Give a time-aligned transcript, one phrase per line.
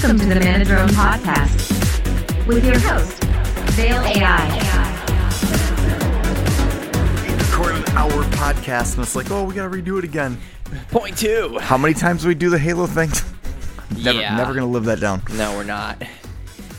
[0.00, 3.20] Welcome to the Manadrone Podcast with your host,
[3.74, 4.46] Vale AI.
[7.36, 10.40] record an hour podcast and it's like, oh, we gotta redo it again.
[10.92, 11.58] Point two.
[11.58, 13.10] How many times do we do the Halo thing?
[14.04, 14.36] never, Yeah.
[14.36, 15.20] never gonna live that down.
[15.34, 16.00] No, we're not.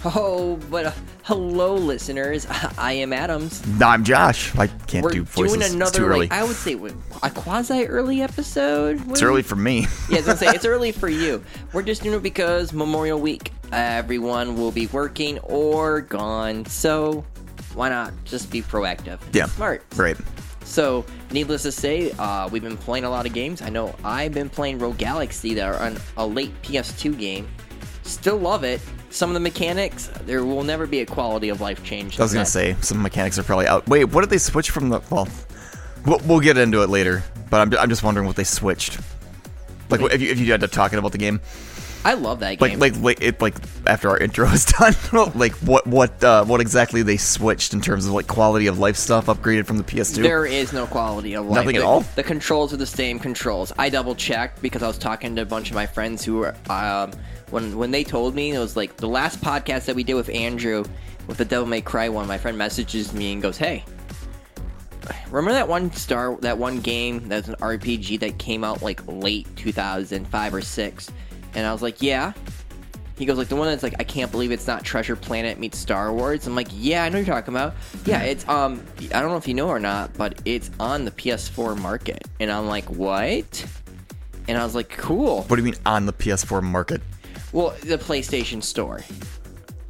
[0.05, 0.91] Oh, but uh,
[1.29, 2.47] hello, listeners.
[2.79, 3.61] I am Adams.
[3.79, 4.55] I'm Josh.
[4.57, 5.53] I can't We're do voices.
[5.53, 6.19] doing it's another, too early.
[6.21, 6.73] like, I would say,
[7.21, 8.99] a quasi early episode.
[9.11, 9.85] it's early for me.
[10.09, 11.43] Yeah, I was gonna say it's early for you.
[11.71, 13.51] We're just doing it because Memorial Week.
[13.71, 17.23] Everyone will be working or gone, so
[17.75, 19.19] why not just be proactive?
[19.31, 19.45] Yeah.
[19.45, 19.83] smart.
[19.95, 20.17] Right.
[20.63, 23.61] So, needless to say, uh, we've been playing a lot of games.
[23.61, 27.47] I know I've been playing Rogue Galaxy that are on a late PS2 game.
[28.01, 28.81] Still love it.
[29.11, 32.19] Some of the mechanics, there will never be a quality of life change.
[32.19, 32.49] I was gonna that.
[32.49, 33.87] say some mechanics are probably out.
[33.87, 35.01] Wait, what did they switch from the?
[35.09, 35.27] Well,
[36.05, 37.23] we'll, we'll get into it later.
[37.49, 38.99] But I'm, I'm just wondering what they switched.
[39.89, 41.41] Like, if you if you had to talking about the game,
[42.05, 42.79] I love that game.
[42.79, 43.55] like like it like
[43.85, 44.93] after our intro is done,
[45.35, 48.95] like what what uh, what exactly they switched in terms of like quality of life
[48.95, 50.21] stuff upgraded from the PS2.
[50.23, 51.55] There is no quality of life.
[51.55, 52.01] Nothing at The- all?
[52.15, 53.73] The controls are the same controls.
[53.77, 56.55] I double checked because I was talking to a bunch of my friends who were
[56.69, 57.11] um,
[57.49, 60.29] when when they told me it was like the last podcast that we did with
[60.29, 60.85] Andrew
[61.27, 62.27] with the Devil May Cry one.
[62.27, 63.83] My friend messages me and goes, "Hey,
[65.29, 69.47] remember that one star that one game that's an RPG that came out like late
[69.57, 71.11] 2005 or six?"
[71.55, 72.33] And I was like, "Yeah."
[73.17, 75.77] He goes like the one that's like I can't believe it's not Treasure Planet meets
[75.77, 76.47] Star Wars.
[76.47, 77.73] I'm like, yeah, I know what you're talking about.
[78.05, 78.81] Yeah, it's um
[79.13, 82.25] I don't know if you know or not, but it's on the PS4 market.
[82.39, 83.65] And I'm like, what?
[84.47, 85.41] And I was like, cool.
[85.43, 87.01] what do you mean on the PS4 market?
[87.51, 89.01] Well, the PlayStation Store.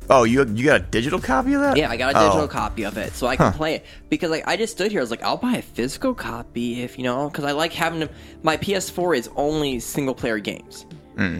[0.09, 1.77] Oh, you you got a digital copy of that?
[1.77, 2.47] Yeah, I got a digital Oh.
[2.47, 3.57] copy of it so I can Huh.
[3.59, 5.01] play it because like I just stood here.
[5.01, 7.99] I was like, I'll buy a physical copy if you know because I like having
[7.99, 8.09] to,
[8.41, 10.87] my PS4 is only single player games.
[11.19, 11.39] Hmm.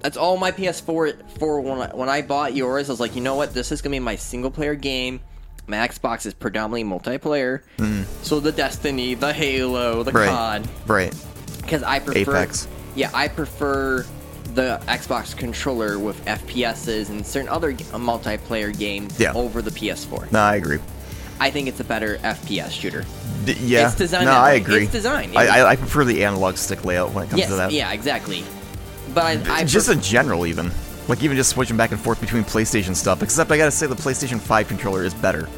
[0.00, 2.88] That's all my PS4 for when I, when I bought yours.
[2.88, 5.20] I was like, you know what, this is gonna be my single player game.
[5.66, 7.62] My Xbox is predominantly multiplayer,
[8.22, 10.10] so the Destiny, the Halo, the.
[10.12, 10.28] Right.
[10.28, 11.14] COD, Right.
[11.60, 12.20] because I prefer.
[12.36, 12.66] Apex.
[12.96, 14.04] Yeah, I prefer
[14.54, 19.32] the Xbox controller with FPSs and certain other g- multiplayer games Yeah.
[19.34, 20.30] over the PS4.
[20.32, 20.78] No, I agree.
[21.40, 23.04] I think it's a better FPS shooter.
[23.44, 23.86] D- yeah.
[23.86, 24.82] It's designed No, I agree.
[24.82, 25.36] It's designed.
[25.38, 27.72] I, I, I prefer the analog stick layout when it comes yes, to that.
[27.72, 28.44] yeah, exactly.
[29.14, 30.70] But I, I just in general, even
[31.08, 33.22] like even just switching back and forth between PlayStation stuff.
[33.22, 35.48] Except I gotta say the PlayStation 5 controller is better.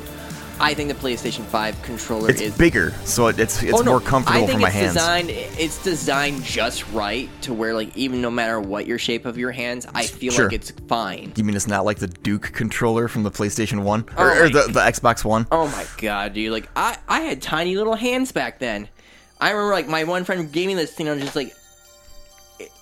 [0.60, 3.90] I think the PlayStation 5 controller It's is bigger, so it, it's it's Oh, no,
[3.92, 4.94] more comfortable I think for my it's hands.
[4.94, 9.36] Designed, it's designed just right to where, like, even no matter what your shape of
[9.36, 10.44] your hands, I feel Sure.
[10.44, 11.32] like it's fine.
[11.34, 14.48] You mean it's not like the Duke controller from the PlayStation 1 Oh or, or
[14.48, 15.48] the, the Xbox One?
[15.50, 16.52] Oh my god, dude!
[16.52, 18.88] Like, I I had tiny little hands back then.
[19.40, 21.08] I remember, like, my one friend gave me this thing.
[21.08, 21.52] I'm just like,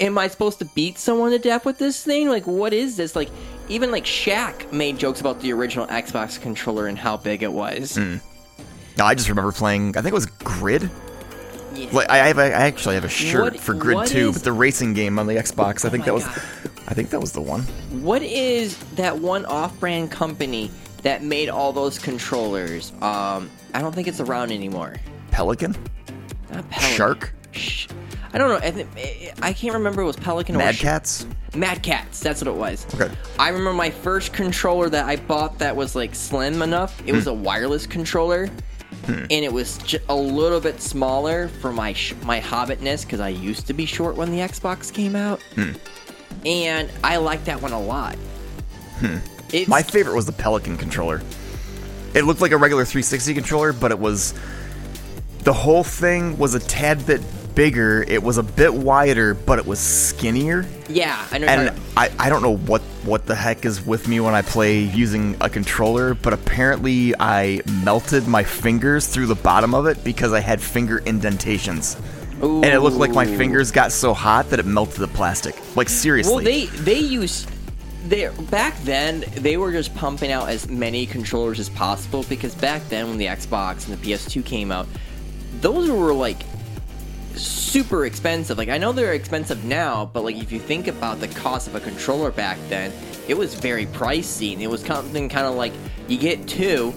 [0.00, 2.28] am I supposed to beat someone to death with this thing?
[2.28, 3.14] Like, what is this?
[3.16, 3.30] Like,
[3.68, 7.96] even like Shaq made jokes about the original Xbox controller and how big it was.
[7.96, 8.16] Hmm.
[8.98, 9.90] No, I just remember playing.
[9.96, 10.90] I think it was Grid.
[11.74, 11.88] Yeah.
[11.92, 14.44] Like I have, a, I actually have a shirt What- for Grid 2, is- but
[14.44, 15.84] the racing game on the Xbox.
[15.84, 16.42] I think that was, God.
[16.88, 17.62] I think that was the one.
[18.02, 20.70] What is that one off-brand company
[21.02, 22.92] that made all those controllers?
[23.00, 24.96] Um, I don't think it's around anymore.
[25.30, 25.74] Pelican,
[26.52, 26.96] Not Pelican.
[26.96, 27.86] Shark, Sh-
[28.34, 28.56] I don't know.
[28.66, 28.88] I, think,
[29.42, 30.00] I can't remember.
[30.00, 31.26] If it was Pelican or Mad Sh- Cats.
[31.54, 32.20] Mad Cats.
[32.20, 32.86] That's what it was.
[32.94, 33.12] Okay.
[33.38, 36.98] I remember my first controller that I bought that was like slim enough.
[37.02, 37.16] It Hmm.
[37.16, 38.48] was a wireless controller,
[39.06, 43.28] and it was ju- a little bit smaller for my sh- my hobbitness because I
[43.28, 45.72] used to be short when the Xbox came out, Hmm.
[46.46, 48.16] and I liked that one a lot.
[49.02, 49.70] It's, Hmm.
[49.70, 51.20] My favorite was the Pelican controller.
[52.14, 54.32] It looked like a regular 360 controller, but it was
[55.44, 57.20] the whole thing was a tad bit
[57.54, 58.04] bigger.
[58.06, 60.66] It was a bit wider, but it was skinnier.
[60.88, 61.46] yeah, I know.
[61.46, 64.80] And I, I don't know what what the heck is with me when I play
[64.80, 70.32] using a controller, but apparently I melted my fingers through the bottom of it because
[70.32, 71.96] I had finger indentations.
[72.40, 75.54] And it looked like my fingers got so hot that it melted the plastic.
[75.76, 76.34] Like seriously.
[76.34, 77.46] Well, they they use
[78.08, 82.82] they back then they were just pumping out as many controllers as possible because back
[82.88, 84.88] then when the Xbox and the PS2 came out,
[85.60, 86.38] those were like
[87.36, 88.58] super expensive.
[88.58, 91.74] Like I know they're expensive now, but like if you think about the cost of
[91.74, 92.92] a controller back then,
[93.28, 94.52] it was very pricey.
[94.52, 95.72] And it was something kind of like
[96.08, 96.92] you get two,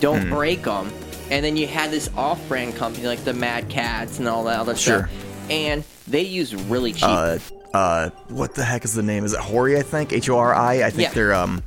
[0.00, 0.30] don't Hmm.
[0.30, 0.90] break them,
[1.30, 4.76] and then you had this off-brand company like the Mad Cats and all that other
[4.76, 5.08] Sure.
[5.08, 5.10] stuff,
[5.50, 7.04] and they use really cheap.
[7.04, 7.38] uh,
[7.74, 9.24] uh, what the heck is the name?
[9.24, 9.76] Is it Hori?
[9.78, 10.84] I think H O R I.
[10.84, 11.14] I think Yeah.
[11.14, 11.62] they're um,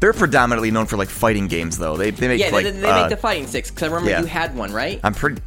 [0.00, 1.96] they're predominantly known for like fighting games though.
[1.96, 3.70] They they make yeah, like they, they uh, make the fighting sticks.
[3.70, 4.20] Because I remember yeah.
[4.20, 5.00] you had one, right?
[5.02, 5.40] I'm pretty.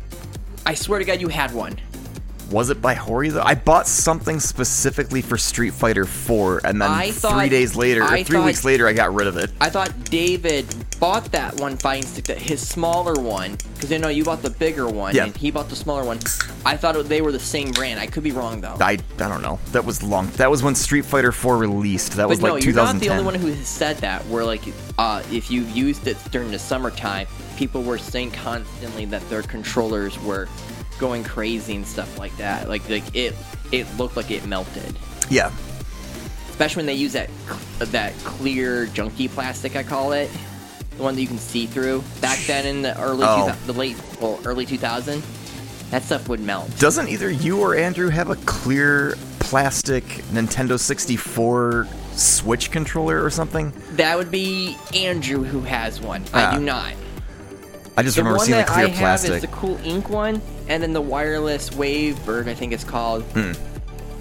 [0.66, 1.78] I swear to God, you had one.
[2.52, 3.42] Was it by Hori though?
[3.44, 8.02] I bought something specifically for Street Fighter 4, and then I three thought- days later,
[8.04, 9.52] or I three thought- weeks later, I got rid of it.
[9.60, 10.66] I thought David
[11.00, 14.50] bought that one fighting stick, that his smaller one, because I know you bought the
[14.50, 15.26] bigger one, Yeah.
[15.26, 16.20] and he bought the smaller one.
[16.66, 18.00] I thought it, they were the same brand.
[18.00, 18.78] I could be wrong though.
[18.80, 19.60] I I don't know.
[19.74, 20.30] That was long.
[20.38, 22.14] That was when Street Fighter 4 released.
[22.14, 24.26] That was but no, like you're not the only one who has said that.
[24.28, 24.62] Where like,
[24.98, 27.28] uh, if you used it during the summertime,
[27.58, 30.48] people were saying constantly that their controllers were
[31.00, 32.68] going crazy and stuff like that.
[32.70, 33.36] Like, like it,
[33.72, 34.96] it looked like it melted.
[35.30, 35.52] yeah.
[36.50, 37.30] Especially when they use that,
[37.80, 40.32] that clear junky plastic, I call it,
[40.98, 42.04] the one that you can see through.
[42.20, 43.46] Back then in the early, Oh.
[43.46, 45.22] 2000, the late, well, early 2000,
[45.92, 46.76] that stuff would melt.
[46.80, 53.72] Doesn't either you or Andrew have a clear plastic Nintendo 64 Switch controller or something?
[53.92, 56.24] That would be Andrew who has one.
[56.34, 56.54] Ah.
[56.54, 56.94] I do not.
[57.98, 60.10] I just The remember one seeing the that clear I have is the cool ink
[60.10, 63.24] one, and then the wireless Wavebird, I think it's called.
[63.34, 63.54] Hmm.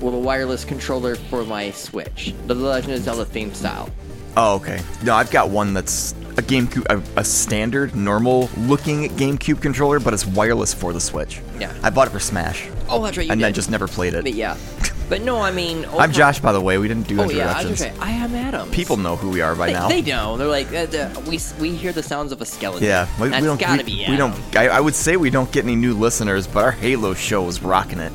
[0.00, 3.90] Well, the wireless controller for my Switch, the Legend of Zelda theme style.
[4.36, 4.80] Oh, okay.
[5.02, 10.26] No, I've got one that's a GameCube, a, a standard, normal-looking GameCube controller, but it's
[10.26, 11.40] wireless for the Switch.
[11.58, 11.72] Yeah.
[11.82, 13.26] I bought it for Smash, Oh, that's right.
[13.26, 13.46] You and did.
[13.46, 14.34] then just never played But it.
[14.34, 14.56] yeah,
[15.08, 16.76] but no, I mean, I'm Josh, by the way.
[16.78, 17.98] We didn't do Oh yeah, I was introductions.
[18.00, 18.70] I am Adam.
[18.70, 19.88] People know who we are by they, now.
[19.88, 20.36] they know.
[20.36, 22.86] They're like, uh, we we hear the sounds of a skeleton.
[22.86, 23.58] yeah, we, that's we don't.
[23.60, 24.10] gotta we, be.
[24.10, 24.34] we don't.
[24.54, 27.60] I, I would say we don't get any new listeners, but our Halo show is
[27.62, 28.12] rocking it.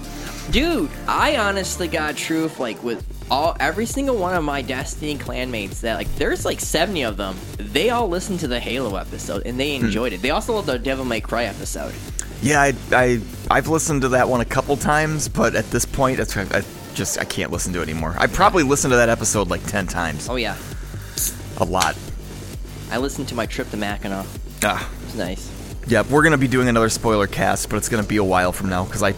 [0.51, 5.79] Dude, I honestly got truth like with all every single one of my Destiny clanmates
[5.81, 7.37] that like there's like 70 of them.
[7.57, 9.57] They all listened to the Halo episode and Hmm.
[9.59, 10.21] they enjoyed it.
[10.21, 11.93] They also loved the Devil May Cry episode.
[12.41, 16.19] Yeah, I, I I've listened to that one a couple times, but at this point,
[16.19, 16.63] it's I
[16.95, 18.15] just I can't listen to it anymore.
[18.17, 20.57] I probably listened to that episode like ten times, Oh yeah,
[21.59, 21.95] a lot.
[22.91, 24.25] I listened to my trip to Mackinac.
[24.63, 25.49] Ah, It's nice.
[25.87, 28.67] yeah, we're gonna be doing another spoiler cast, but it's gonna be a while from
[28.67, 29.13] now because I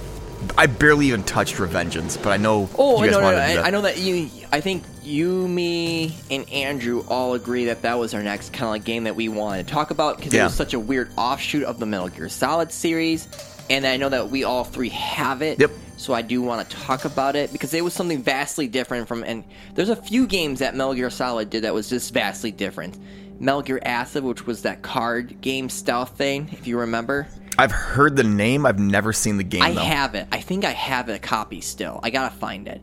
[0.57, 3.37] I barely even touched Revengeance, but I know Oh you guys no, no, no!
[3.37, 3.67] I.
[3.67, 4.29] I know that you.
[4.51, 8.69] I think you, me, and Andrew all agree that that was our next kind of
[8.69, 11.63] like game that we wanted to talk about because it was such a weird offshoot
[11.63, 13.27] of the Metal Gear Solid series,
[13.69, 15.59] and I know that we all three have it.
[15.59, 15.71] Yep.
[15.97, 19.23] So I do want to talk about it because it was something vastly different from.
[19.23, 19.43] And
[19.73, 22.97] there's a few games that Metal Gear Solid did that was just vastly different.
[23.39, 27.27] Metal Gear Acid, which was that card game stealth thing, if you remember.
[27.57, 29.81] I've heard the name, I've never seen the game I though.
[29.81, 30.27] have it.
[30.31, 31.99] I think I have a copy still.
[32.03, 32.81] I gotta find it.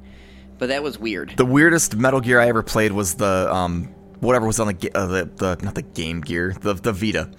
[0.58, 1.34] But that was weird.
[1.36, 3.84] The weirdest Metal Gear I ever played was the um
[4.20, 7.30] whatever was on the uh, the, the not the Game Gear the the Vita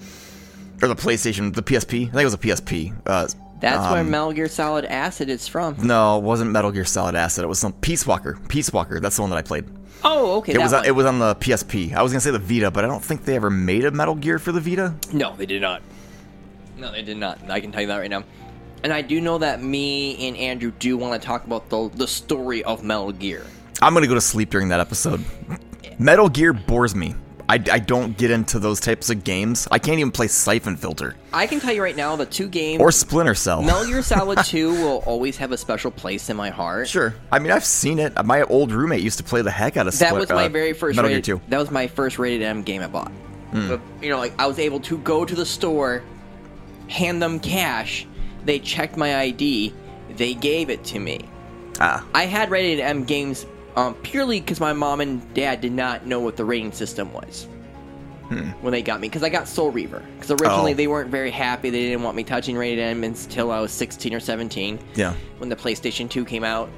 [0.82, 2.94] or the PlayStation the PSP I think it was a PSP.
[3.06, 3.28] Uh,
[3.60, 5.78] That's where um, Metal Gear Solid Acid is from.
[5.86, 7.44] No, it wasn't Metal Gear Solid Acid.
[7.44, 8.40] It was some Peace Walker.
[8.50, 9.00] Peace Walker.
[9.00, 9.66] That's the one that I played.
[10.04, 10.54] Oh, okay.
[10.54, 11.94] It was on, it was on the PSP.
[11.94, 14.16] I was gonna say the Vita, but I don't think they ever made a Metal
[14.16, 14.96] Gear for the Vita.
[15.14, 15.84] No, they did not.
[16.78, 17.50] No, they did not.
[17.50, 18.24] I can tell you that right now.
[18.84, 22.08] And I do know that me and Andrew do want to talk about the the
[22.08, 23.46] story of Metal Gear.
[23.82, 25.24] I'm gonna go to sleep during that episode.
[26.00, 27.16] Metal Gear bores me.
[27.52, 29.68] I, I don't get into those types of games.
[29.70, 32.82] I can't even play Siphon Filter I can tell you right now, the two games,
[32.82, 33.62] or Splinter Cell.
[33.62, 36.88] Metal Gear Solid 2 will always have a special place in my heart.
[36.88, 37.14] Sure.
[37.30, 38.14] I mean, I've seen it.
[38.26, 40.50] My old roommate used to play the heck out of That Split- was my uh,
[40.50, 41.42] very first Metal rated, Gear 2.
[41.50, 43.12] That was my first rated M game I bought.
[43.52, 43.68] Hmm.
[43.68, 46.04] But, you know, like I was able to go to the store,
[46.92, 48.06] hand them cash,
[48.46, 49.74] they checked my ID,
[50.18, 51.22] they gave it to me.
[51.80, 53.46] Ah, I had rated M games
[53.76, 57.48] um, purely because my mom and dad did not know what the rating system was
[58.62, 59.10] when they got me.
[59.10, 60.02] Because I got Soul Reaver.
[60.16, 60.76] Because originally Hmm.
[60.76, 60.78] Oh.
[60.78, 61.70] they weren't very happy.
[61.70, 65.14] They didn't want me touching rated M until I was 16 or 17 yeah.
[65.40, 66.70] when the PlayStation 2 came out.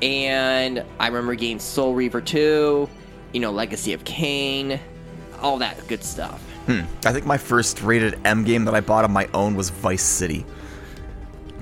[0.00, 2.88] And I remember getting Soul Reaver 2,
[3.32, 4.80] you know, Legacy of Kain,
[5.42, 6.42] all that good stuff.
[6.68, 6.80] Hmm.
[7.06, 10.02] I think my first rated M game that I bought on my own was Vice
[10.02, 10.44] City.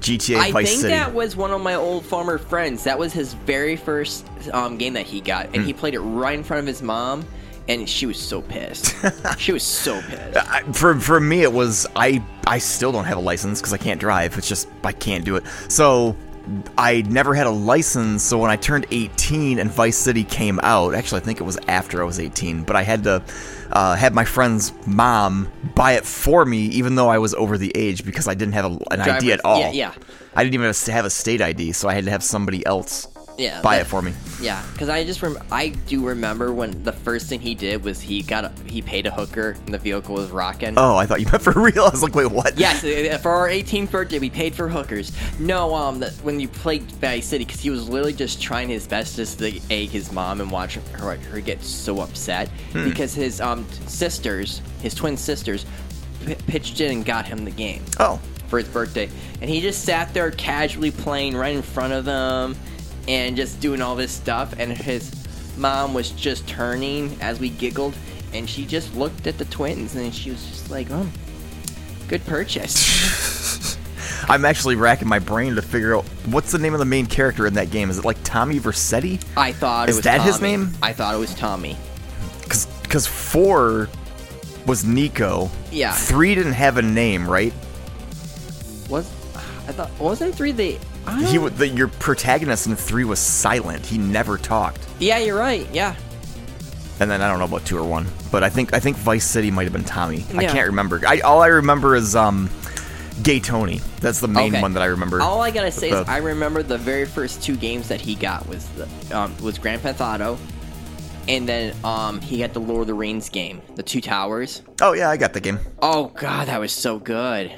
[0.00, 0.36] GTA Vice City.
[0.36, 0.92] I Vice think City.
[0.94, 2.84] that was one of my old farmer friends.
[2.84, 5.78] That was his very first um, game that he got, and he Hmm.
[5.78, 7.24] played it right in front of his mom,
[7.68, 8.94] and she was so pissed.
[9.38, 10.36] she was so pissed.
[10.36, 13.78] I, for for me, it was I I still don't have a license because I
[13.78, 14.36] can't drive.
[14.36, 15.44] It's just I can't do it.
[15.68, 16.14] So
[16.78, 18.22] I never had a license.
[18.22, 21.58] So when I turned 18 and Vice City came out, actually I think it was
[21.68, 23.22] after I was 18, but I had to
[23.72, 27.72] uh, have my friend's mom buy it for me, even though I was over the
[27.74, 29.60] age because I didn't have a, an ID at all.
[29.60, 29.94] yeah, yeah.
[30.34, 33.60] I didn't even have a state ID, so I had to have somebody else Yeah,
[33.60, 34.12] buy that- it for me.
[34.40, 38.00] Yeah, because I just rem- I do remember when the first thing he did was
[38.00, 40.74] he got a, he paid a hooker and the vehicle was rocking.
[40.76, 41.84] Oh, I thought you meant for real.
[41.84, 42.58] I was like, wait, what?
[42.58, 45.12] Yes, uh, for our 18th birthday, we paid for hookers.
[45.38, 48.86] No, um, that when you played Vice City, because he was literally just trying his
[48.86, 52.84] best just to egg his mom and watch her, her get so upset Hmm.
[52.88, 55.64] because his um sisters, his twin sisters,
[56.26, 57.82] p- pitched in and got him the game.
[58.00, 59.08] Oh, for his birthday,
[59.40, 62.54] and he just sat there casually playing right in front of them,
[63.08, 64.54] and just doing all this stuff.
[64.58, 65.12] And his
[65.56, 67.94] mom was just turning as we giggled,
[68.32, 71.08] and she just looked at the twins, and she was just like, "Oh,
[72.08, 73.76] good purchase."
[74.28, 77.46] I'm actually racking my brain to figure out what's the name of the main character
[77.46, 77.90] in that game.
[77.90, 79.22] Is it like Tommy Vercetti?
[79.36, 80.72] I thought Is it was that his name?
[80.82, 81.76] I thought it was Tommy.
[82.42, 83.88] Because four
[84.66, 85.50] was Niko.
[85.70, 85.92] Yeah.
[85.92, 87.52] Three didn't have a name, right?
[88.88, 89.08] Was
[89.68, 90.78] I thought wasn't three the?
[91.06, 93.84] I He the, your protagonist in three was silent.
[93.86, 94.86] He never talked.
[94.98, 95.66] yeah, you're right.
[95.72, 95.94] Yeah,
[97.00, 99.24] And then I don't know about two or one, but I think I think Vice
[99.24, 100.24] City might have been Tommy.
[100.34, 101.00] I can't remember.
[101.06, 102.50] I, all I remember is um,
[103.22, 103.80] Gay Tony.
[104.00, 104.62] That's the main Okay.
[104.62, 105.20] one that I remember.
[105.20, 108.46] All I gotta say is I remember the very first two games that he got
[108.48, 110.38] was the um, was Grand Theft Auto,
[111.28, 114.62] and then um, he got the Lord of the Rings game, the Two Towers.
[114.82, 115.58] oh yeah, I got the game.
[115.80, 117.52] Oh god, that was so good.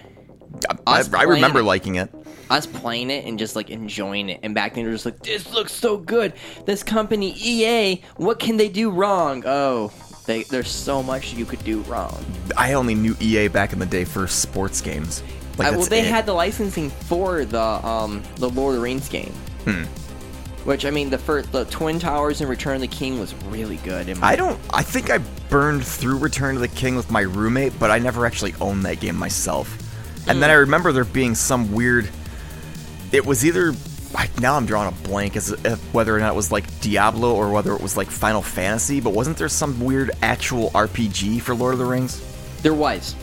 [0.87, 2.11] I, Us I remember liking it.
[2.51, 5.19] Us playing it and just like enjoying it, and back then we are just like,
[5.23, 6.33] this looks so good.
[6.65, 9.43] This company EA, what can they do wrong?
[9.47, 9.93] Oh,
[10.27, 12.25] they, there's so much you could do wrong.
[12.57, 15.23] I only knew EA back in the day for sports games.
[15.59, 16.07] Like Uh, well, they it.
[16.07, 19.33] had the licensing for the um the Lord of the Rings game.
[19.65, 19.85] Hmm.
[20.65, 23.77] Which I mean, the first the Twin Towers and Return of the King was really
[23.79, 24.09] good.
[24.09, 24.59] in my- I don't.
[24.73, 25.19] I think I
[25.51, 29.01] burned through Return of the King with my roommate, but I never actually owned that
[29.01, 29.77] game myself.
[30.29, 30.41] And Hmm.
[30.41, 32.09] then I remember there being some weird.
[33.13, 33.73] It was either.
[34.41, 37.51] Now I'm drawing a blank as if whether or not it was like Diablo or
[37.51, 39.01] whether it was like Final Fantasy.
[39.01, 42.23] But wasn't there some weird actual RPG for Lord of the Rings,
[42.63, 43.15] There was.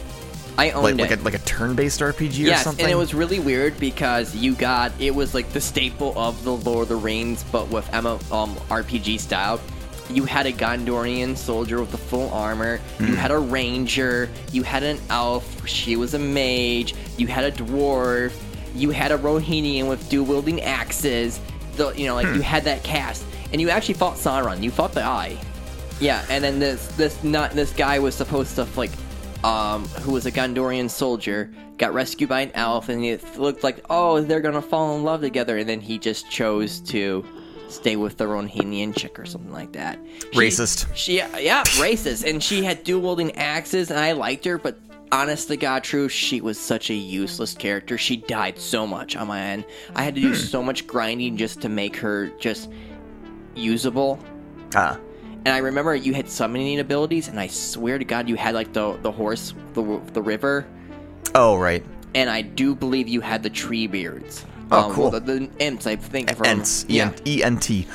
[0.58, 1.02] I owned like it.
[1.02, 2.86] like a, like a turn-based RPG or yes, something?
[2.86, 6.56] and it was really weird because you got it was like the staple of the
[6.56, 9.60] Lord of the Rings, but with MO, um, RPG style.
[10.08, 12.78] You had a Gondorian soldier with the full armor.
[13.00, 13.08] Hmm.
[13.08, 14.30] You had a ranger.
[14.52, 15.68] You had an elf.
[15.68, 16.94] She was a mage.
[17.18, 18.32] You had a dwarf.
[18.76, 21.40] You had a Rohinian with dual wielding axes.
[21.78, 22.36] The you know like Hmm.
[22.36, 24.62] you had that cast, and you actually fought Sauron.
[24.64, 25.38] You fought the Eye.
[26.00, 28.92] Yeah, and then this this not this guy was supposed to like
[29.44, 33.84] um who was a Gondorian soldier got rescued by an elf and it looked like
[33.90, 37.26] oh they're gonna fall in love together and then he just chose to
[37.68, 40.00] stay with the Rohinian chick or something like that.
[40.32, 40.88] She- Racist.
[40.96, 42.24] She yeah, racist.
[42.30, 44.80] And she had dual wielding axes and I liked her, but
[45.12, 47.98] honest to God true, she was such a useless character.
[47.98, 49.66] She died so much on my end.
[49.96, 52.70] I had to do so much grinding just to make her just
[53.56, 54.20] usable.
[54.76, 54.98] Ah,
[55.46, 58.74] And I remember you had summoning abilities, and I swear to God, you had like
[58.74, 60.66] the the horse, the the river,
[61.34, 61.84] oh right.
[62.16, 64.46] and I do believe you had the tree beards.
[64.72, 65.12] Oh, cool.
[65.12, 66.30] well, the, the Ents, I think.
[66.32, 66.86] remember- Ents.
[66.90, 67.12] Yeah.
[67.26, 67.86] E N T.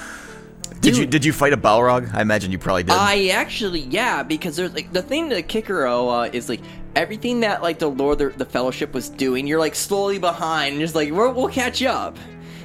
[0.80, 2.14] Did you did you fight a Balrog?
[2.14, 2.92] I imagine you probably did.
[2.92, 6.60] I actually, yeah, because there's like the thing that Kikaro uh, is like
[6.96, 9.46] everything that like the Lord of the Fellowship was doing.
[9.46, 12.16] You're like slowly behind, and just like we're, we'll catch up.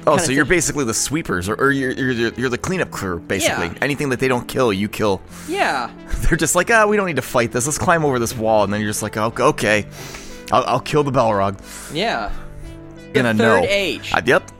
[0.08, 0.50] Oh, so you're thing.
[0.50, 3.66] basically the sweepers, or, or you're, you're the- you're the cleanup crew, basically.
[3.66, 3.74] Yeah.
[3.82, 5.20] Anything that they don't kill, you kill.
[5.48, 5.90] Yeah,
[6.28, 7.66] They're just like, ah, we don't need to fight this.
[7.66, 9.86] Let's climb over this wall, and then you're just like, oh, okay,
[10.52, 11.58] I'll, I'll kill the Balrog.
[11.92, 12.30] yeah.
[13.14, 13.66] Gonna third know.
[13.68, 14.12] age.
[14.14, 14.50] I- yep.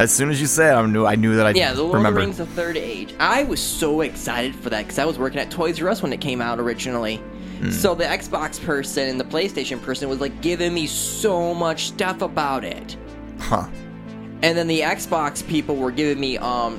[0.00, 1.96] As soon as you said, it, I knew I knew that I Yeah, the Lord
[1.98, 2.20] remember.
[2.20, 3.14] of the Rings: The Third Age.
[3.20, 6.12] I was so excited for that because I was working at Toys R Us when
[6.14, 7.20] it came out originally.
[7.62, 7.70] Hmm.
[7.70, 12.20] So the Xbox person and the PlayStation person was like giving me so much stuff
[12.22, 12.96] about it,
[13.38, 13.68] Huh.
[14.42, 16.78] and then the Xbox people were giving me um,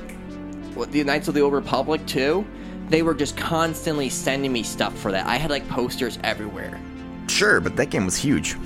[0.74, 2.44] what, the Knights of the Old Republic too.
[2.90, 5.26] They were just constantly sending me stuff for that.
[5.26, 6.78] I had like posters everywhere.
[7.28, 8.56] Sure, but that game was huge.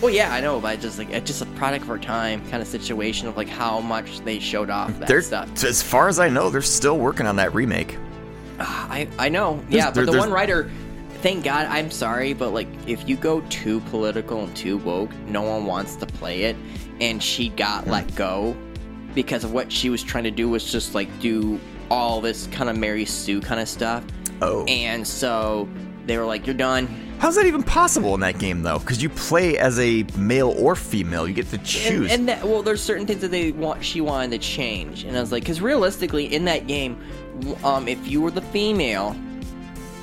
[0.00, 2.62] Well, yeah, I know, but just like it's just a product of our time kind
[2.62, 5.64] of situation of like how much they showed off that They're, stuff.
[5.64, 7.96] as far as I know, they're still working on that remake.
[8.60, 9.64] I I know.
[9.68, 10.70] yeah, there- but the one writer,
[11.16, 11.66] thank God.
[11.66, 15.96] I'm sorry, but like if you go too political and too woke, no one wants
[15.96, 16.56] to play it.
[17.00, 17.90] And she got Hmm.
[17.90, 18.56] let go
[19.14, 21.58] because of what she was trying to do was just like do
[21.90, 24.04] all this kind of Mary Sue kind of stuff.
[24.42, 24.64] Oh.
[24.64, 25.68] And so
[26.06, 28.78] they were like, "You're done." How's that even possible in that game, though?
[28.78, 31.26] Because you play as a male or female.
[31.26, 32.12] You get to choose.
[32.12, 33.82] and that, well, there's certain things that they want.
[33.82, 36.98] She wanted to change, and I was like, because realistically, in that game,
[37.64, 39.16] um, if you were the female,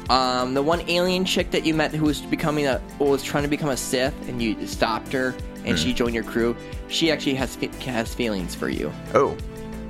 [0.10, 3.50] um, the one alien chick that you met who was becoming a was trying to
[3.50, 5.84] become a Sith, and you stopped her, and Hmm.
[5.84, 6.56] she joined your crew.
[6.90, 8.92] She actually has fe- has feelings for you.
[9.14, 9.36] oh.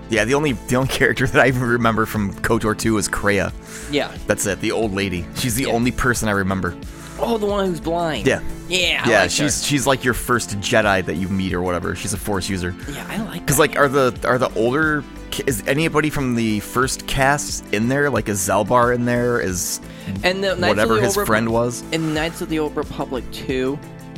[0.10, 3.52] Yeah, the only the only character that I even remember from KOTOR 2 is Kreia.
[3.92, 4.12] Yeah.
[4.28, 5.26] That's it, the old lady.
[5.36, 5.70] She's the Yeah.
[5.74, 6.76] only person I remember.
[7.20, 8.28] Oh, the one who's blind.
[8.28, 8.42] Yeah.
[8.68, 9.02] Yeah.
[9.06, 11.96] I yeah, liked she's she's like your first Jedi that you meet or whatever.
[11.96, 12.76] She's a Force user.
[12.92, 13.42] Yeah, I like.
[13.42, 13.62] Because that.
[13.62, 15.04] like, are the are the older
[15.48, 18.10] is anybody from the first cast in there?
[18.10, 19.40] Like, is Zelbar in there?
[19.40, 19.80] Is
[20.24, 21.84] and the Knights whatever his Old Repu- friend was?
[21.92, 23.78] In Knights of the Old Republic 2,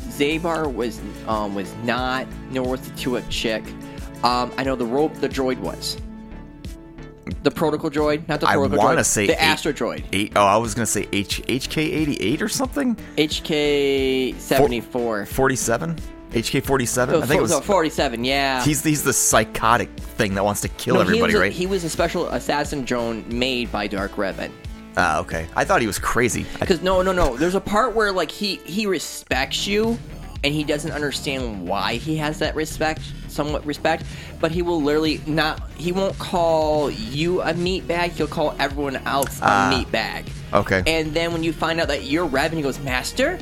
[0.10, 3.63] Zabar was um, was not, nor was the Tuat chick.
[4.24, 5.98] Um, I know the rope, the droid was.
[7.44, 9.06] The protocol droid, not the protocol I protocol want to droid.
[9.06, 10.04] say the eight- Astro droid.
[10.13, 12.96] Eight, oh, I was gonna say H HK eighty eight or something.
[13.18, 15.25] HK seventy four.
[15.25, 15.96] Forty seven.
[16.32, 17.15] HK forty seven.
[17.22, 17.60] I think it was.
[17.62, 18.24] forty seven.
[18.24, 18.63] Yeah.
[18.63, 21.51] He's he's the psychotic thing that wants to kill No, everybody, he was a, right?
[21.51, 24.51] He was a special assassin drone made by Dark Revan.
[24.98, 25.48] Ah, okay.
[25.56, 26.46] I thought he was crazy.
[26.60, 27.36] Because no, no, no.
[27.38, 29.98] There's a part where like he he respects you,
[30.44, 34.04] and he doesn't understand why he has that respect, somewhat respect.
[34.40, 35.70] But he will literally not.
[35.72, 38.12] He won't call you a meat bag.
[38.12, 40.25] He'll call everyone else a Ah, meat bag.
[40.54, 40.84] okay.
[40.88, 43.38] And then when you find out that you're Revan, he goes, Master,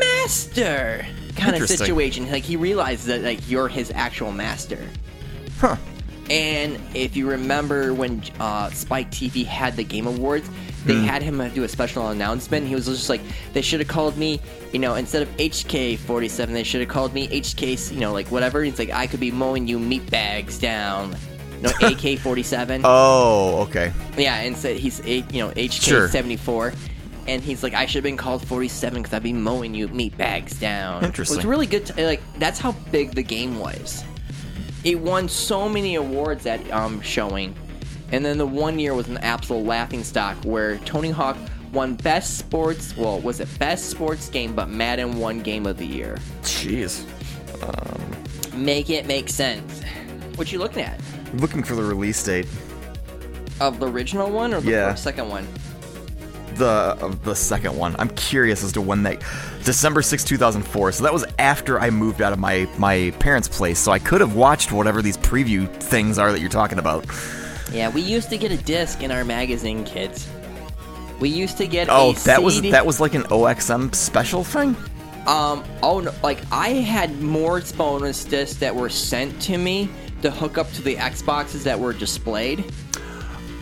[0.00, 1.06] Master,
[1.36, 1.76] kind of Interesting.
[1.78, 2.30] situation.
[2.30, 4.78] Like he realizes that like you're his actual master.
[5.58, 5.76] huh.
[6.30, 10.48] And if you remember when uh, Spike TV had the Game Awards,
[10.84, 11.04] they Hmm.
[11.04, 12.66] had him do a special announcement.
[12.66, 13.20] He was just like,
[13.52, 14.40] they should have called me,
[14.72, 18.62] you know, instead of HK47, they should have called me HK, you know, like whatever.
[18.62, 21.16] He's like, I could be mowing you meat bags down.
[21.62, 22.82] No, AK47.
[22.84, 23.92] Oh, okay.
[24.18, 26.74] Yeah, and said he's, you know, HK74.
[27.28, 30.16] And he's like, I should have been called 47 because I'd be mowing you meat
[30.16, 31.04] bags down.
[31.04, 31.34] Interesting.
[31.34, 31.86] It was really good.
[31.86, 34.04] To, like, that's how big the game was.
[34.86, 37.56] It won so many awards at um, showing.
[38.12, 41.36] And then the one year was an absolute laughing stock where Tony Hawk
[41.72, 45.86] won Best Sports, well, was it Best Sports Game, but Madden won Game of the
[45.86, 46.18] Year.
[46.42, 47.04] Jeez.
[48.54, 49.82] Make it make sense.
[50.36, 51.00] What you looking at?
[51.34, 52.46] Looking for the release date.
[53.60, 54.94] Of the original one or the Yeah.
[54.94, 55.48] second one?
[56.58, 57.94] The of the second one.
[57.98, 59.22] I'm curious as to when that
[59.64, 60.92] December 6, 2004.
[60.92, 63.78] So that was after I moved out of my my parents' place.
[63.78, 67.06] So I could have watched whatever these preview things are that you're talking about.
[67.72, 70.28] Yeah, we used to get a disc in our magazine, kids.
[71.20, 74.76] We used to get Oh, a that was that was like an OXM special thing.
[75.26, 79.88] Um, oh no, like I had more bonus discs that were sent to me
[80.22, 82.64] to hook up to the Xboxes that were displayed.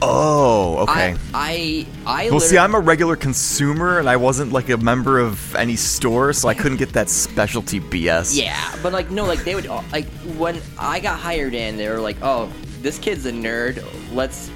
[0.06, 1.16] Oh, okay.
[1.32, 5.18] I, I, I well, see, I'm a regular consumer, and I wasn't like a member
[5.18, 8.36] of any store, so I couldn't get that specialty BS.
[8.36, 11.88] Yeah, but like no, like they would uh, like when I got hired in, they
[11.88, 13.82] were like, "Oh, this kid's a nerd.
[14.12, 14.50] Let's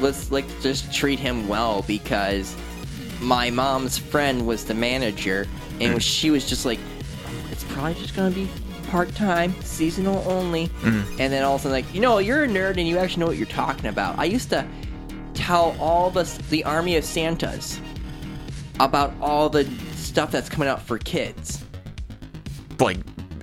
[0.00, 2.56] let's like just treat him well because
[3.20, 5.46] my mom's friend was the manager,
[5.80, 6.00] and mm.
[6.00, 6.78] she was just like,
[7.50, 8.48] it's probably just gonna be
[8.92, 10.68] part time, seasonal only.
[10.68, 11.20] Mm-hmm.
[11.20, 13.20] And then all of a sudden, like, you know, you're a nerd and you actually
[13.20, 14.18] know what you're talking about.
[14.18, 14.66] I used to
[15.34, 17.80] tell all the the army of Santas
[18.80, 19.64] about all the
[19.94, 21.64] stuff that's coming out for kids.
[22.78, 22.98] Like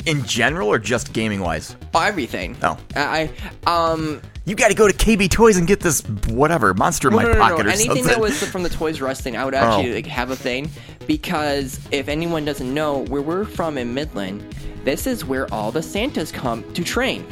[0.05, 1.75] in general, or just gaming wise.
[1.95, 2.55] Everything.
[2.63, 2.77] Oh.
[2.95, 3.29] I,
[3.65, 7.11] I um You got to go to KB Toys and get this whatever monster in
[7.11, 8.05] no, my no, no, pocket or Anything something.
[8.07, 9.95] that was from the Toys R Us thing, I would actually Oh.
[9.95, 10.69] like, have a thing
[11.07, 14.43] because if anyone doesn't know where we're from in Midland,
[14.83, 17.25] this is where all the Santas come to train.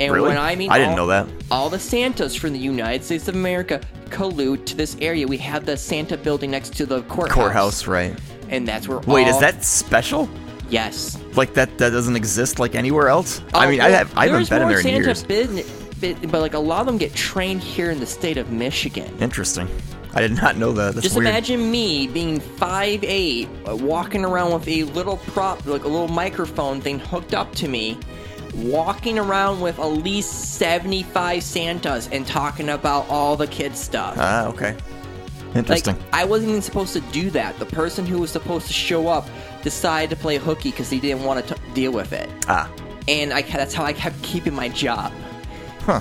[0.00, 0.28] And Really?
[0.28, 1.26] when I mean I didn't all- know that.
[1.50, 3.80] All the Santas from the United States of America
[4.10, 5.26] collude to this area.
[5.26, 7.34] We have the Santa building next to the courthouse.
[7.34, 8.14] Courthouse, right?
[8.50, 10.28] And that's where Wait, is that special?
[10.70, 11.18] Yes.
[11.36, 13.40] Like that that doesn't exist like anywhere else?
[13.52, 15.22] I Oh, mean, I have I haven't been in there in Santa years.
[15.22, 19.12] business, but, like a lot of them get trained here in the state of Michigan.
[19.20, 19.68] Interesting.
[20.16, 20.94] I did not know that.
[20.94, 21.26] That's Just weird.
[21.28, 26.80] imagine me being 5'8", uh, walking around with a little prop, like a little microphone
[26.80, 27.98] thing hooked up to me,
[28.56, 34.14] walking around with at least 75 Santas and talking about all the kids' stuff.
[34.18, 34.74] Ah, okay.
[34.74, 35.96] like, Interesting.
[36.12, 37.58] I wasn't even supposed to do that.
[37.58, 39.26] The person who was supposed to show up
[39.62, 42.28] decided to play hooky because he didn't want to deal with it.
[42.48, 42.70] ah,
[43.08, 45.12] And I, that's how I kept keeping my job.
[45.80, 46.00] huh?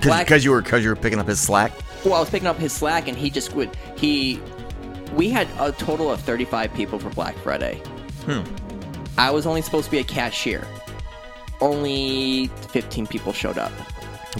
[0.00, 1.72] Because you were because you were picking up his slack.
[2.06, 3.68] Well, I was picking up his slack, and he just would.
[3.98, 4.40] He,
[5.14, 7.82] we had a total of thirty-five people for Black Friday.
[8.24, 8.40] Hmm.
[9.18, 10.66] I was only supposed to be a cashier.
[11.60, 13.72] Only fifteen people showed up.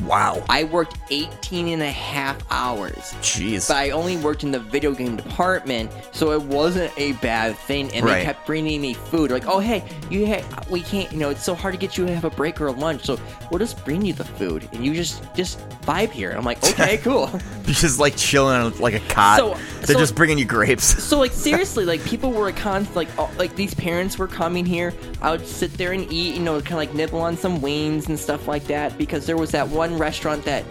[0.02, 0.42] Wow.
[0.48, 2.94] I worked 18 and a half hours.
[3.22, 3.68] Jeez.
[3.68, 7.92] But I only worked in the video game department, so it wasn't a bad thing.
[7.92, 8.18] And Right.
[8.20, 11.42] they kept bringing me food, like, "Oh, hey, you, ha- we can't, you know, it's
[11.44, 13.18] so hard to get you to have a break or a lunch, so
[13.50, 16.62] we'll just bring you the food, and you just just vibe here." And I'm like,
[16.62, 17.28] "Okay, cool."
[17.64, 19.38] You're just like chilling on like a cot.
[19.38, 20.94] So- They're so- just bringing you grapes.
[21.10, 24.64] So like seriously, like people were a con like oh, like these parents were coming
[24.64, 24.92] here.
[25.20, 28.08] I would sit there and eat, you know, kind of like nibble on some wings
[28.08, 30.64] and stuff like that because there was that one restaurant that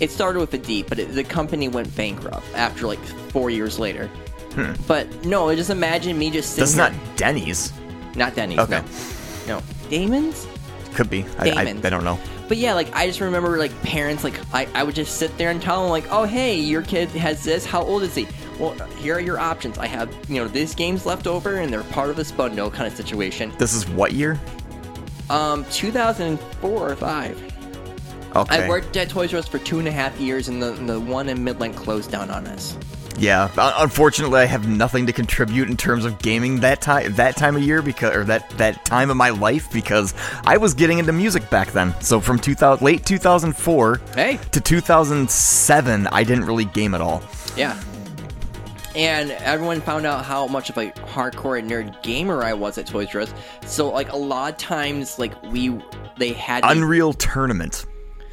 [0.00, 3.78] it started with a D, but it, the company went bankrupt after like four years
[3.78, 4.10] later.
[4.86, 6.76] But no, just imagine me just sitting.
[6.76, 7.72] That's not Denny's.
[8.16, 8.58] not Denny's.
[8.58, 8.82] Okay.
[9.46, 10.46] No, no, Damon's.
[10.94, 11.24] Could be.
[11.38, 12.18] I, I, I don't know.
[12.48, 15.50] But yeah, like I just remember like parents like I, I would just sit there
[15.50, 17.64] and tell them like, oh hey, your kid has this.
[17.64, 18.26] How old is he?
[18.58, 19.78] well, here are your options.
[19.78, 22.86] I have, you know, these games left over, and they're part of this bundle kind
[22.86, 23.52] of situation.
[23.58, 24.38] This is what year?
[25.30, 27.47] Um, 2004 or five.
[28.36, 28.64] Okay.
[28.64, 31.00] I worked at Toys R Us for two and a half years, and the, the
[31.00, 32.76] one in Midland closed down on us.
[33.18, 37.56] Yeah, unfortunately, I have nothing to contribute in terms of gaming that time that time
[37.56, 40.14] of year because or that that time of my life because
[40.44, 42.00] I was getting into music back then.
[42.00, 44.38] So from 2000 late 2004 Hey.
[44.52, 47.20] to 2007, I didn't really game at all.
[47.56, 47.80] Yeah.
[48.94, 53.12] And everyone found out how much of a hardcore nerd gamer I was at Toys
[53.14, 53.34] R Us.
[53.66, 55.76] So like a lot of times, like we,
[56.18, 57.84] they had Unreal Tournament.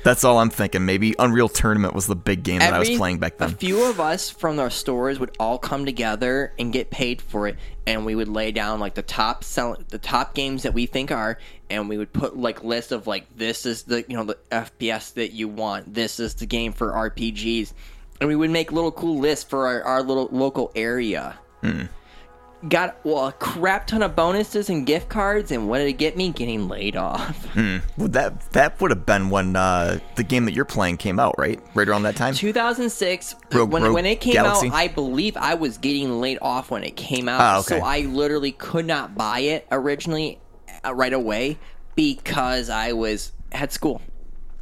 [0.06, 0.86] That's all I'm thinking.
[0.86, 3.50] Maybe Unreal Tournament was the big game that I was playing back then.
[3.50, 7.48] A few of us from our stores would all come together and get paid for
[7.48, 10.86] it, and we would lay down like the top sell the top games that we
[10.86, 11.40] think are,
[11.72, 15.16] and we would put like lists of like this is the you know the FPS
[15.16, 17.74] that you want, this is the game for RPGs,
[18.22, 21.36] and we would make little cool lists for our, our little local area.
[21.62, 21.86] Hmm.
[22.70, 26.16] Got well a crap ton of bonuses and gift cards, and what did it get
[26.18, 26.30] me?
[26.32, 27.48] Getting laid off.
[27.56, 31.36] Well, that that would have been when uh, the game that you're playing came out,
[31.38, 31.60] right?
[31.76, 32.34] Right around that time.
[32.34, 34.68] 2006 Rogue- when, Rogue when it came Galaxy?
[34.68, 37.80] out i believe i was getting laid off when it came out Ah, okay.
[37.80, 40.40] so i literally could not buy it originally
[40.86, 41.58] uh, right away
[41.96, 44.02] because i was had school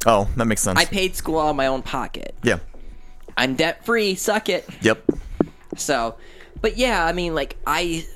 [0.06, 0.78] Oh, that makes sense.
[0.78, 2.58] i paid school out of my own pocket yeah.
[3.36, 5.02] i'm debt free suck it Yep.
[5.76, 6.16] so
[6.64, 8.06] but yeah i mean like i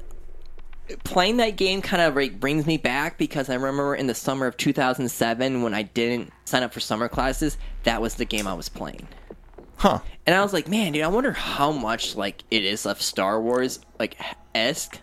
[1.05, 4.47] playing that game kind of like brings me back because i remember in the summer
[4.47, 8.55] of 2007 when i didn't sign up for summer classes that was the game i
[8.55, 9.07] was playing
[9.79, 10.01] Huh.
[10.27, 13.41] And I was like, man, dude, I wonder how much like it is of Star
[13.41, 14.17] Wars like
[14.53, 14.99] esque.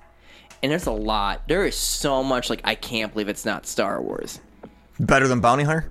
[0.61, 1.47] And there's a lot.
[1.47, 4.41] There is so much like I can't believe it's not Star Wars.
[4.99, 5.89] Better than Bounty Hunter?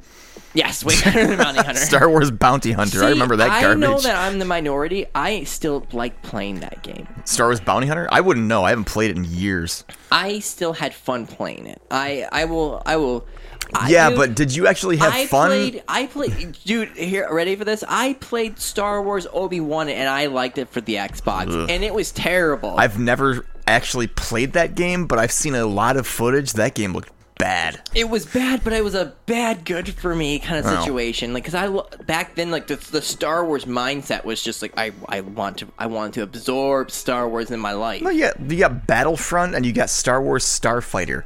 [0.55, 1.81] Yes, way better than Bounty Hunter.
[1.81, 3.03] Star Wars Bounty Hunter.
[3.03, 3.85] I remember that garbage.
[3.85, 5.07] I know that I'm the minority.
[5.15, 7.09] I still like playing that game.
[7.25, 8.07] Star Wars Bounty Hunter?
[8.13, 8.63] I wouldn't know.
[8.65, 9.85] I haven't played it in years.
[10.13, 11.83] I still had fun playing it.
[11.91, 13.27] I I will I will.
[13.75, 15.49] I, yeah, dude, but did you actually have I fun?
[15.49, 15.83] played.
[15.89, 16.57] I played.
[16.65, 17.83] Dude, here, ready for this?
[17.89, 21.93] I played Star Wars Obi Wan, and I liked it for the Xbox, and it
[21.93, 22.77] was terrible.
[22.79, 26.53] I've never actually played that game, but I've seen a lot of footage.
[26.53, 27.81] That game looked bad.
[27.95, 31.33] it was bad, but it was a bad good for me kind of situation.
[31.35, 34.73] Like, cause I lo- back then, like the, the Star Wars mindset was just like
[34.77, 38.33] I I want to I wanted to absorb Star Wars in my life, No, yeah,
[38.49, 41.25] you got Battlefront and you got Star Wars Starfighter.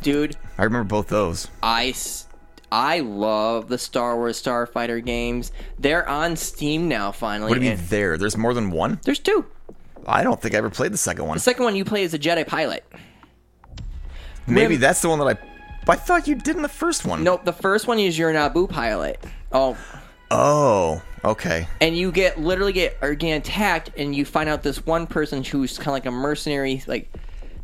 [0.00, 0.36] dude.
[0.58, 1.48] I remember both those.
[1.62, 2.26] I s-
[2.70, 5.52] I love the Star Wars Starfighter games.
[5.78, 7.12] They're on Steam now.
[7.12, 8.16] Finally, What do you mean and- there?
[8.16, 8.98] There's more than one?
[9.04, 9.44] There's two.
[10.06, 11.36] I don't think I ever played the second one.
[11.36, 12.84] The second one you play as a Jedi pilot.
[14.46, 15.92] Maybe that's the one that I.
[15.92, 17.24] I thought you did in the first one.
[17.24, 19.22] Nope, the first one is your Naboo pilot.
[19.50, 19.76] Oh,
[20.30, 21.66] Oh, okay.
[21.80, 25.44] and you get literally get or get attacked, and you find out this one person
[25.44, 27.12] who's kind of like a mercenary, like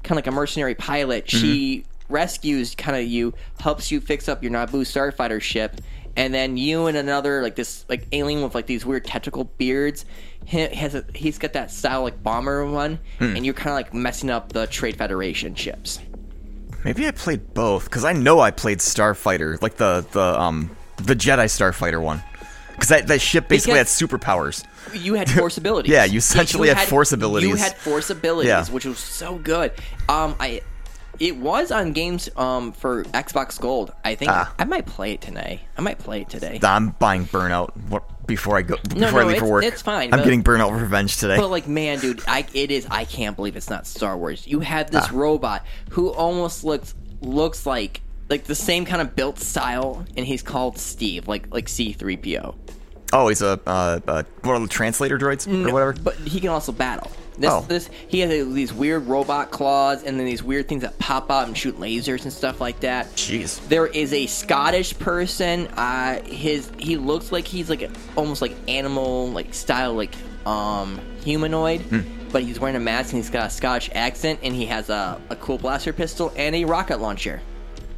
[0.02, 1.26] kind of like a mercenary pilot.
[1.26, 1.38] Mm-hmm.
[1.38, 5.80] She rescues kind of you, helps you fix up your Naboo starfighter ship,
[6.16, 10.04] and then you and another like this like alien with like these weird tentacle beards.
[10.44, 13.36] He has a, he's got that style like bomber one, hmm.
[13.36, 16.00] and you're kind of like messing up the Trade Federation ships.
[16.84, 21.14] Maybe I played both because I know I played Starfighter, like the the um the
[21.14, 22.22] Jedi Starfighter one.
[22.72, 24.64] Because that, that ship basically Because- had superpowers.
[24.94, 25.90] You had force abilities.
[25.92, 27.48] Yeah, you essentially had force abilities.
[27.48, 28.64] You had force abilities, Yeah.
[28.66, 29.72] which was so good.
[30.08, 30.62] Um, I
[31.18, 33.92] it was on games um for Xbox Gold.
[34.04, 34.54] I think Ah.
[34.58, 35.62] I might play it today.
[35.76, 36.60] I might play it today.
[36.62, 39.64] I'm buying Burnout what, before I go before No, I leave for work.
[39.64, 41.36] it's fine, I'm but- getting Burnout Revenge today.
[41.36, 42.86] But like, man, dude, I it is.
[42.88, 44.46] I can't believe it's not Star Wars.
[44.46, 45.10] You have this Ah.
[45.12, 50.42] robot who almost looks looks like like the same kind of built style, and he's
[50.42, 52.54] called Steve, like like C three PO.
[53.12, 55.94] oh, he's a uh, uh, one of the translator droids or whatever.
[55.94, 57.10] But he can also battle.
[57.38, 57.64] This, Oh.
[57.68, 61.46] this he has these weird robot claws, and then these weird things that pop out
[61.46, 63.12] and shoot lasers and stuff like that.
[63.14, 63.60] Jeez.
[63.68, 65.68] There is a Scottish person.
[65.68, 70.14] Uh, his he looks like he's like a, almost like animal like style like
[70.46, 72.00] um humanoid, Hmm.
[72.32, 75.20] but he's wearing a mask and he's got a Scottish accent, and he has a,
[75.30, 77.40] a cool blaster pistol and a rocket launcher.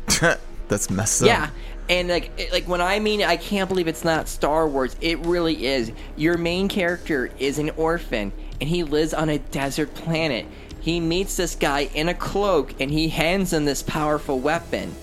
[0.68, 1.26] That's messed up.
[1.29, 1.50] Yeah.
[1.88, 5.18] And like it- like when I mean I can't believe it's not Star Wars, it
[5.20, 5.90] really is.
[6.16, 10.46] Your main character is an orphan and he lives on a desert planet.
[10.81, 14.94] He meets this guy in a cloak and he hands him this powerful weapon.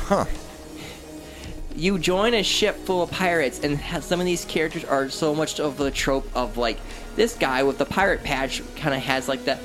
[0.00, 0.26] Huh.
[1.76, 5.60] You join a ship full of pirates and some of these characters are so much
[5.60, 6.78] of the trope of like
[7.16, 9.60] this guy with the pirate patch kind of has like that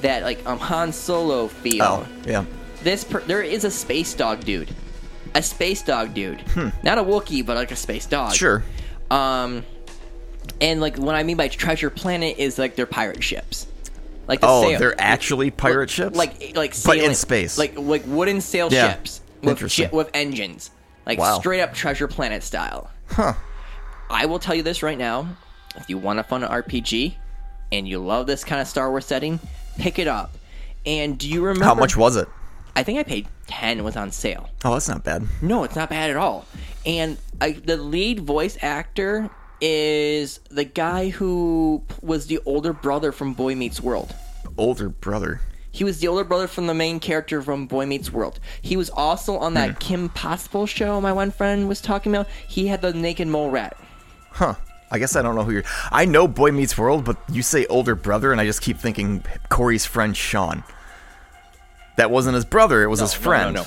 [0.00, 2.44] that like um Han Solo feel Oh, yeah.
[2.84, 4.70] this per- there is a space dog dude
[5.34, 6.42] a space dog dude
[6.82, 8.34] not a Wookiee but like a space dog Hmm.
[8.36, 8.64] Sure.
[9.10, 9.64] um
[10.60, 13.66] And like what I mean by treasure planet is like they're pirate ships.
[14.26, 16.16] Like the Oh, sail- they're actually pirate like- ships?
[16.16, 17.56] Like like But in space.
[17.58, 18.92] Like like wooden sail Yeah.
[18.94, 20.70] ships with shi- with engines.
[21.06, 21.38] Like Wow.
[21.38, 22.90] straight up treasure planet style.
[23.10, 23.34] Huh.
[24.10, 25.28] I will tell you this right now.
[25.76, 27.14] If you want a fun RPG
[27.72, 29.38] and you love this kind of Star Wars setting,
[29.78, 30.34] pick it up.
[30.84, 32.28] And do you remember How much was it?
[32.74, 34.48] I think I paid 10 was on sale.
[34.64, 35.24] Oh, that's not bad.
[35.42, 36.46] No, it's not bad at all.
[36.86, 43.34] And I, the lead voice actor is the guy who was the older brother from
[43.34, 44.14] Boy Meets World.
[44.56, 45.40] Older brother.
[45.70, 48.40] He was the older brother from the main character from Boy Meets World.
[48.60, 52.28] He was also on that Kim Possible show my one friend was talking about.
[52.48, 53.76] He had the naked mole rat.
[54.30, 54.54] Huh.
[54.90, 55.64] I guess I don't know who you're.
[55.92, 59.22] I know Boy Meets World, but you say older brother, and I just keep thinking
[59.50, 60.64] Corey's friend Sean.
[61.96, 63.54] That wasn't his brother; it was his no, no, friend.
[63.56, 63.66] no.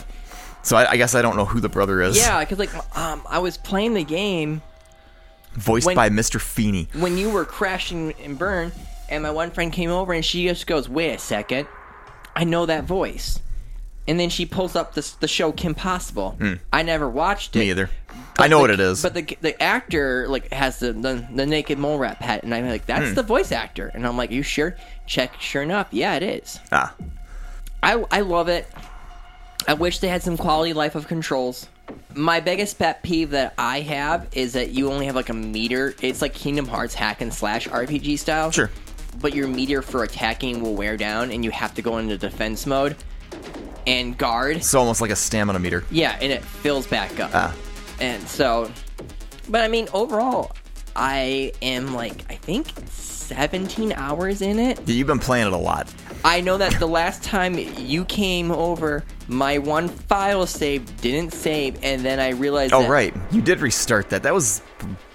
[0.63, 2.17] So I, I guess I don't know who the brother is.
[2.17, 4.62] Yeah, because like um, I was playing the game
[5.54, 6.40] voiced when- by Mr.
[6.40, 6.88] Feeney.
[6.94, 8.72] when you were crashing and burn,
[9.10, 11.68] and my one friend came over and she just goes, "Wait a second,
[12.36, 13.40] I know that voice."
[14.08, 16.38] And then she pulls up the the show Kim Possible.
[16.74, 17.60] I never watched it.
[17.60, 17.90] Me either.
[18.40, 19.02] I know the- what it is.
[19.04, 22.68] But the the actor like has the the, the naked mole rat pet, and I'm
[22.68, 23.14] like, that's Hmm.
[23.14, 23.92] the voice actor.
[23.94, 24.76] And I'm like, you sure?
[25.06, 25.40] Check.
[25.40, 26.60] Sure enough, yeah, it is.
[26.72, 26.94] ah,
[27.84, 28.68] I I love it.
[29.67, 31.67] I wish they had some quality life of controls.
[32.13, 35.93] My biggest pet peeve that I have is that you only have like a meter.
[36.02, 38.52] It's like Kingdom Hearts hack and slash RPG style.
[38.52, 38.69] Sure.
[39.19, 42.65] But your meter for attacking will wear down, and you have to go into defense
[42.65, 42.95] mode
[43.88, 44.58] and guard.
[44.58, 45.84] it's almost like a stamina meter.
[45.91, 47.32] Yeah, and it fills back up.
[47.34, 47.56] Ah.
[48.00, 48.71] And so,
[49.50, 50.52] but I mean, overall,
[50.95, 54.80] I am like I think 17 hours in it.
[54.86, 55.93] Yeah, You've been playing it a lot.
[56.23, 61.84] I know that the last time you came over, my one file save didn't save,
[61.84, 62.73] and then I realized.
[62.73, 64.23] Oh that, right, you did restart that.
[64.23, 64.62] That was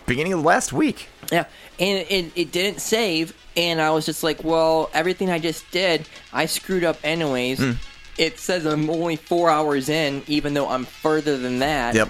[0.07, 1.09] beginning of last week.
[1.31, 1.45] Yeah,
[1.79, 6.09] and it, it didn't save, and I was just like, well, everything I just did,
[6.33, 7.59] I screwed up anyways.
[7.59, 7.73] Hmm.
[8.19, 11.95] It says I'm only four hours in, even though I'm further than that.
[11.95, 12.09] Yep.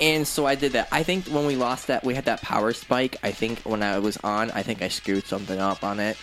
[0.00, 0.88] And so I did that.
[0.92, 3.16] I think when we lost that, we had that power spike.
[3.22, 6.16] I think when I was on, I think I screwed something up on it.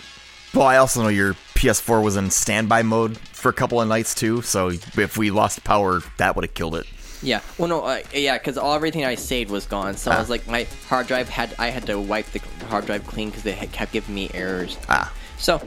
[0.53, 4.15] Well, I also know your PS4 was in standby mode for a couple of nights
[4.15, 4.41] too.
[4.41, 6.85] So if we lost power, that would have killed it.
[7.21, 7.41] Yeah.
[7.57, 7.81] Well, no.
[7.83, 9.95] Uh, yeah, because all everything I saved was gone.
[9.97, 10.19] So I Ah.
[10.19, 13.45] was like, my hard drive had I had to wipe the hard drive clean because
[13.45, 14.77] it had kept giving me errors.
[14.87, 15.61] Ah, So,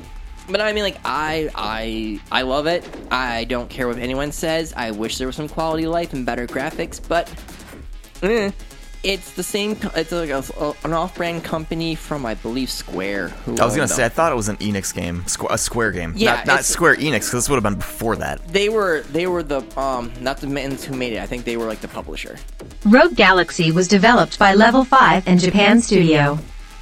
[0.48, 2.84] but I mean, like I I I love it.
[3.10, 4.72] I don't care what anyone says.
[4.76, 7.28] I wish there was some quality of life and better graphics, but
[8.22, 8.50] eh,
[9.02, 9.76] it's the same.
[9.94, 10.42] It's like a,
[10.84, 13.28] an off-brand company from I believe Square.
[13.28, 15.56] Who I was gonna owned say I thought it was an Enix game, Squ- a
[15.58, 16.12] Square game.
[16.16, 18.46] Yeah, not, not Square Enix because this would have been before that.
[18.48, 21.20] they were they were the um not the men who made it.
[21.20, 22.36] I think they were like the publisher.
[22.84, 26.38] Rogue Galaxy was developed by Level 5 and Japan Studio.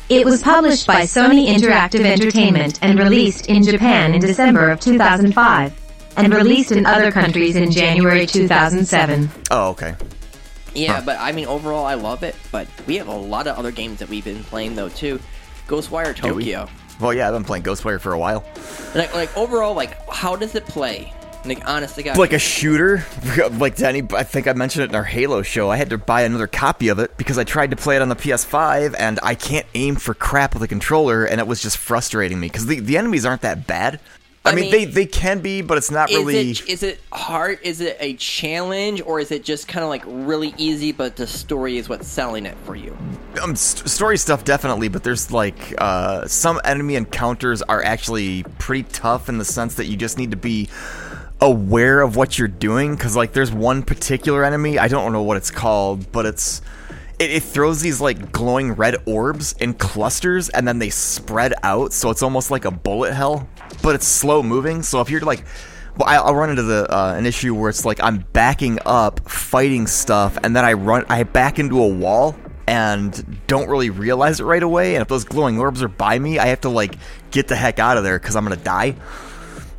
[0.09, 5.73] It was published by Sony Interactive Entertainment and released in Japan in December of 2005,
[6.17, 9.31] and released in other countries in January 2007.
[9.51, 9.95] Oh, okay.
[10.75, 11.03] Yeah, Huh.
[11.07, 12.37] but I mean overall I love it.
[12.53, 15.21] But we have a lot of other games that we've been playing though too.
[15.67, 16.45] Ghostwire Do we?
[16.45, 16.69] Tokyo.
[17.01, 18.45] Well, yeah, I've been playing Ghostwire for a while.
[18.95, 21.13] Like like overall like how does it play?
[21.45, 23.05] Like honestly, God, Like a shooter,
[23.53, 23.81] like.
[23.81, 25.71] I think I mentioned it in our Halo show.
[25.71, 28.09] I had to buy another copy of it because I tried to play it on
[28.09, 31.79] the PS5 and I can't aim for crap with a controller, and it was just
[31.79, 34.01] frustrating me because the, the enemies aren't that bad.
[34.49, 36.51] I, I mean, mean, they they can be, but it's not is really.
[36.51, 37.59] it is it hard?
[37.63, 40.93] Is it a challenge or is it just kind of like really easy?
[40.93, 42.97] But the story is what's selling it for you.
[43.43, 48.85] um, st- story stuff definitely, but there's like uh, some enemy encounters are actually pretty
[48.85, 50.69] tough in the sense that you just need to be
[51.41, 52.95] aware of what you're doing.
[52.95, 56.63] Because like there's one particular enemy, I don't know what it's called, but it's
[57.19, 61.93] it, it throws these like glowing red orbs in clusters, and then they spread out,
[61.93, 63.49] so it's almost like a bullet hell,
[63.83, 64.83] but it's slow moving.
[64.83, 65.45] So if you're like
[65.97, 69.29] well, I- I'll run into the uh, an issue where it's like I'm backing up,
[69.29, 72.37] fighting stuff, and then I run, I back into a wall
[72.69, 74.95] and don't really realize it right away.
[74.95, 76.95] And if those glowing orbs are by me, I have to like
[77.31, 78.95] get the heck out of there because I'm gonna die.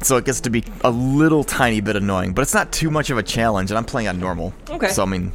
[0.02, 3.10] So it gets to be a little tiny bit annoying, but it's not too much
[3.10, 3.70] of a challenge.
[3.72, 4.54] And I'm playing on normal.
[4.70, 4.88] Okay.
[4.90, 5.32] So I mean,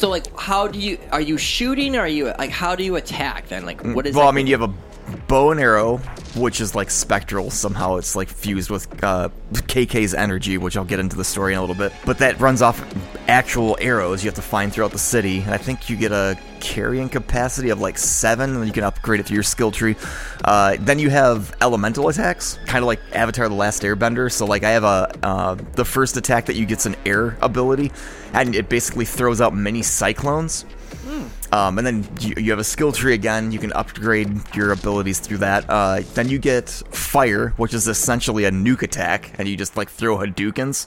[0.00, 1.94] So like, how do you are you shooting?
[1.94, 3.66] Or are you like how do you attack then?
[3.66, 4.16] Like what is?
[4.16, 4.72] well, I mean, you have a
[5.10, 5.98] bow and arrow,
[6.36, 7.50] which is like spectral.
[7.50, 11.58] Somehow it's like fused with uh, KK's energy, which I'll get into the story in
[11.58, 11.92] a little bit.
[12.04, 12.82] But that runs off
[13.28, 15.40] actual arrows you have to find throughout the city.
[15.40, 19.20] And I think you get a carrying capacity of like seven, and you can upgrade
[19.20, 19.96] it through your skill tree.
[20.44, 24.30] Uh, then you have elemental attacks, kind of like Avatar: The Last Airbender.
[24.30, 27.92] So like I have a uh, the first attack that you get's an air ability,
[28.32, 30.64] and it basically throws out many cyclones
[31.52, 33.50] Um, and then you, you have a skill tree again.
[33.50, 35.68] You can upgrade your abilities through that.
[35.68, 39.88] Uh, then you get fire, which is essentially a nuke attack, and you just like
[39.88, 40.86] throw Hadoukens,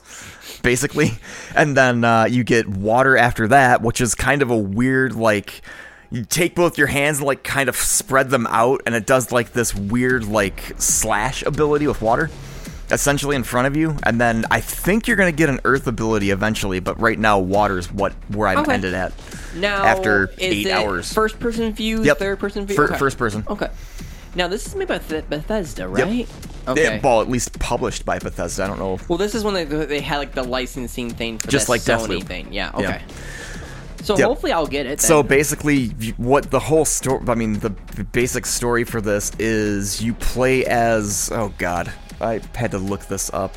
[0.61, 1.11] basically.
[1.55, 5.61] And then uh, you get water after that, which is kind of a weird like.
[6.09, 9.31] You take both your hands and like kind of spread them out, and it does
[9.31, 12.29] like this weird like slash ability with water
[12.93, 16.29] essentially in front of you, and then I think you're gonna get an earth ability
[16.31, 18.73] eventually, but right now water's what where I'm Okay.
[18.73, 19.11] ended at.
[19.55, 21.11] Now, after eight hours.
[21.11, 22.19] first person view, Yep.
[22.19, 22.97] third person view, Fir- Okay.
[22.97, 23.43] first person.
[23.49, 23.67] Okay.
[24.35, 26.27] Now this is made by Beth- Bethesda, right?
[26.67, 26.83] Okay.
[26.83, 28.63] Yeah, well, at least published by Bethesda.
[28.63, 28.97] I don't know.
[29.07, 32.19] Well, this is when they they had like the licensing thing for Just like Sony
[32.19, 32.23] Deathloop.
[32.23, 32.47] thing.
[32.51, 32.71] Yeah.
[32.79, 32.87] Yeah.
[32.89, 33.01] Okay.
[34.03, 34.27] So Yep.
[34.27, 34.99] hopefully I'll get it.
[34.99, 35.07] Then.
[35.07, 37.69] So basically, what the whole story, I mean, the
[38.11, 43.31] basic story for this is you play as, oh god, I had to look this
[43.33, 43.55] up.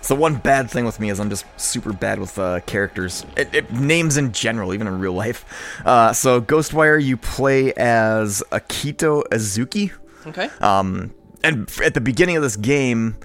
[0.00, 3.54] So one bad thing with me is I'm just super bad with uh, characters, it,
[3.54, 5.46] it, names in general, even in real life.
[5.86, 9.92] Uh, so Ghostwire, you play as Akito Azuki.
[10.26, 10.50] okay.
[10.60, 13.16] Um, and at the beginning of this game,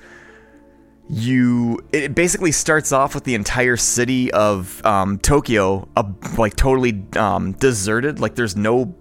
[1.09, 6.03] you it basically starts off with the entire city of um, Tokyo, uh,
[6.37, 8.19] like totally um, deserted.
[8.19, 8.95] Like there's no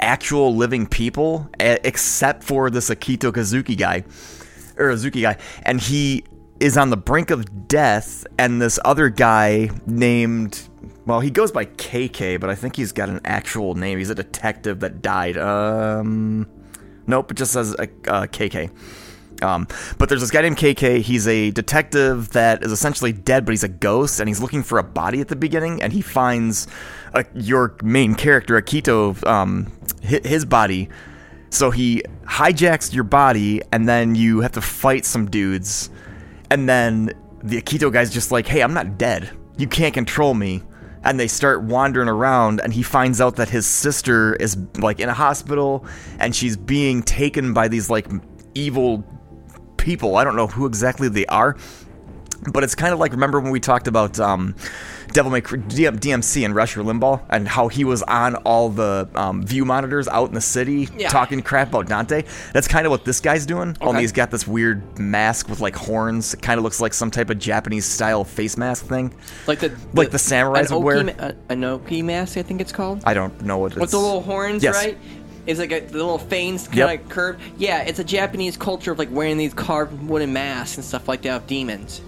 [0.00, 4.02] actual living people except for this Akito Kazuki guy
[4.82, 6.24] or Azuki guy, and he
[6.60, 8.26] is on the brink of death.
[8.38, 10.68] And this other guy named
[11.04, 13.98] well, he goes by KK, but I think he's got an actual name.
[13.98, 15.36] He's a detective that died.
[15.36, 16.48] Um.
[17.06, 18.70] Nope, it just says uh, uh, KK.
[19.42, 19.66] Um,
[19.98, 21.00] but there's this guy named KK.
[21.00, 24.78] He's a detective that is essentially dead, but he's a ghost, and he's looking for
[24.78, 26.68] a body at the beginning, and he finds
[27.12, 30.88] uh, your main character, Akito, um, his body.
[31.52, 35.90] So he hijacks your body, and then you have to fight some dudes,
[36.48, 37.12] and then
[37.42, 39.28] the Akito guy's just like, "Hey, I'm not dead.
[39.58, 40.62] You can't control me."
[41.04, 45.10] And they start wandering around, and he finds out that his sister is like in
[45.10, 45.84] a hospital,
[46.18, 48.06] and she's being taken by these like
[48.54, 49.04] evil
[49.76, 50.16] people.
[50.16, 51.54] I don't know who exactly they are,
[52.50, 54.56] but it's kind of like remember when we talked about um,
[55.12, 59.44] Devil May Cry, DMC and Rush Limbaugh and how he was on all the um,
[59.44, 61.08] view monitors out in the city Yeah.
[61.08, 62.24] talking crap about Dante.
[62.52, 63.76] That's kind of what this guy's doing.
[63.80, 64.00] Only Okay.
[64.02, 66.34] he's got this weird mask with like horns.
[66.34, 69.12] It kind of looks like some type of Japanese style face mask thing.
[69.46, 71.04] like the, like the samurais would wear?
[71.04, 73.02] Ma- an Oni mask, I think it's called.
[73.04, 73.80] I don't know what it's.
[73.80, 74.74] With the little horns, Yes.
[74.76, 74.96] right?
[75.46, 77.02] It's like a, the little fangs kind Yep.
[77.02, 77.40] of curved.
[77.58, 81.22] Yeah, it's a Japanese culture of like wearing these carved wooden masks and stuff like
[81.22, 82.00] that of demons.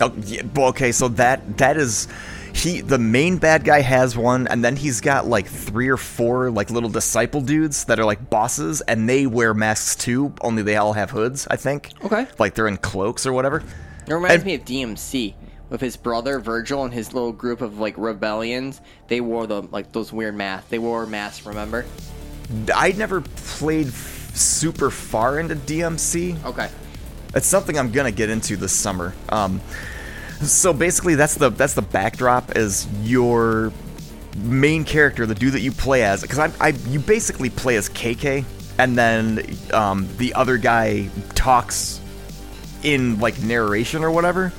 [0.00, 2.08] Oh, yeah, okay, so that that is
[2.54, 6.50] he the main bad guy has one and then he's got like three or four
[6.50, 10.76] like little disciple dudes that are like bosses and they wear masks too, only they
[10.76, 11.90] all have hoods, I think.
[12.04, 12.26] Okay.
[12.38, 13.62] Like they're in cloaks or whatever.
[14.06, 15.34] It reminds And- me of DMC
[15.70, 18.80] with his brother Vergil and his little group of like rebellions.
[19.08, 20.68] They wore the like those weird masks.
[20.70, 21.44] They wore masks.
[21.46, 21.84] Remember?
[22.74, 26.42] I never played f- super far into DMC.
[26.44, 26.70] Okay.
[27.34, 29.12] It's something I'm gonna get into this summer.
[29.28, 29.60] Um,
[30.42, 33.72] so basically, that's the that's the backdrop is your
[34.36, 36.22] main character, the dude that you play as.
[36.22, 38.44] Because I, I you basically play as KK,
[38.78, 42.00] and then um, the other guy talks
[42.82, 44.52] in like narration or whatever.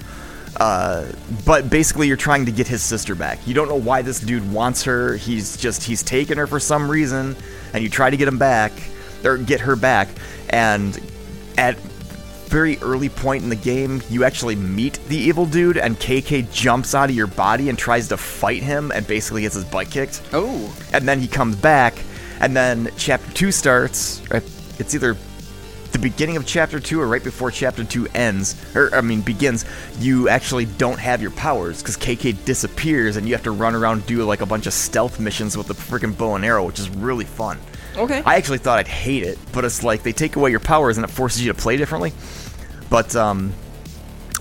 [0.58, 1.06] Uh,
[1.46, 3.40] but basically, you're trying to get his sister back.
[3.48, 5.16] You don't know why this dude wants her.
[5.16, 7.38] He's just he's taken her for some reason,
[7.74, 8.74] and you try to get him back
[9.24, 10.10] or get her back.
[10.50, 11.00] And
[11.58, 11.78] at
[12.50, 16.96] very early point in the game, you actually meet the evil dude, and KK jumps
[16.96, 20.24] out of your body and tries to fight him, and basically gets his butt kicked.
[20.34, 20.76] Oh.
[20.92, 21.94] And then he comes back,
[22.42, 24.22] and then chapter two starts.
[24.32, 24.44] Right?
[24.80, 25.16] It's either
[25.92, 29.66] the beginning of chapter two or right before chapter two ends, or I mean begins.
[30.00, 34.00] You actually don't have your powers because KK disappears, and you have to run around
[34.00, 36.80] and do like a bunch of stealth missions with the freaking bow and arrow, which
[36.80, 37.60] is really fun.
[37.96, 38.24] Okay.
[38.26, 41.04] I actually thought I'd hate it, but it's like they take away your powers and
[41.04, 42.14] it forces you to play differently.
[42.90, 43.54] But um,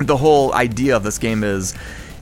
[0.01, 1.75] the whole idea of this game is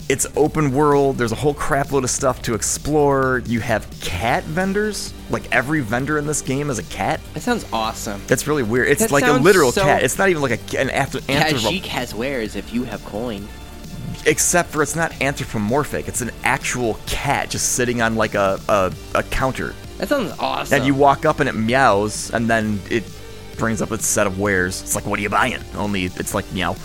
[0.09, 1.19] it's open world.
[1.19, 3.43] There's a whole crap load of stuff to explore.
[3.47, 5.13] You have cat vendors.
[5.31, 7.21] Like every vendor in this game is a cat.
[7.35, 8.21] that sounds awesome.
[8.29, 8.89] That's really weird.
[8.89, 10.03] It's That like a literal so- cat.
[10.05, 13.49] It's not even like a, an anthro- Khajiit anthropo- has wares if you have coin.
[14.27, 16.07] except for it's not anthropomorphic.
[16.09, 19.75] It's an actual cat just sitting on like a, a, a counter.
[19.99, 20.77] That sounds awesome.
[20.77, 23.03] And you walk up and it meows, and then it
[23.59, 24.83] brings up its set of wares.
[24.83, 25.61] It's like, what are you buying?
[25.75, 26.77] Only it's like meow.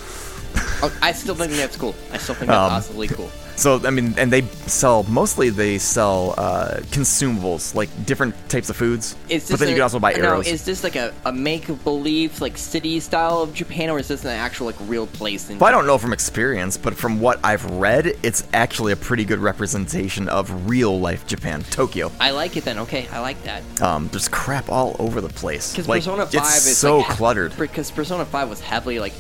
[0.83, 1.95] Oh, I still think that's cool.
[2.11, 3.29] I still think that's Um, awesomely cool.
[3.55, 8.75] So I mean, and they sell mostly they sell uh, consumables like different types of
[8.75, 9.15] foods.
[9.29, 10.45] Is this but then you a- can also buy arrows.
[10.45, 14.07] no, is this like a, a make believe like city style of Japan, or is
[14.07, 15.49] this an actual like real place?
[15.49, 18.95] In well, I don't know from experience, but from what I've read, it's actually a
[18.95, 22.11] pretty good representation of real life Japan, Tokyo.
[22.19, 22.79] I like it then.
[22.79, 23.81] Okay, I like that.
[23.81, 25.71] Um, there's crap all over the place.
[25.71, 27.55] Because Like, Persona Five is so like, cluttered.
[27.57, 29.13] Because Persona Five was heavily like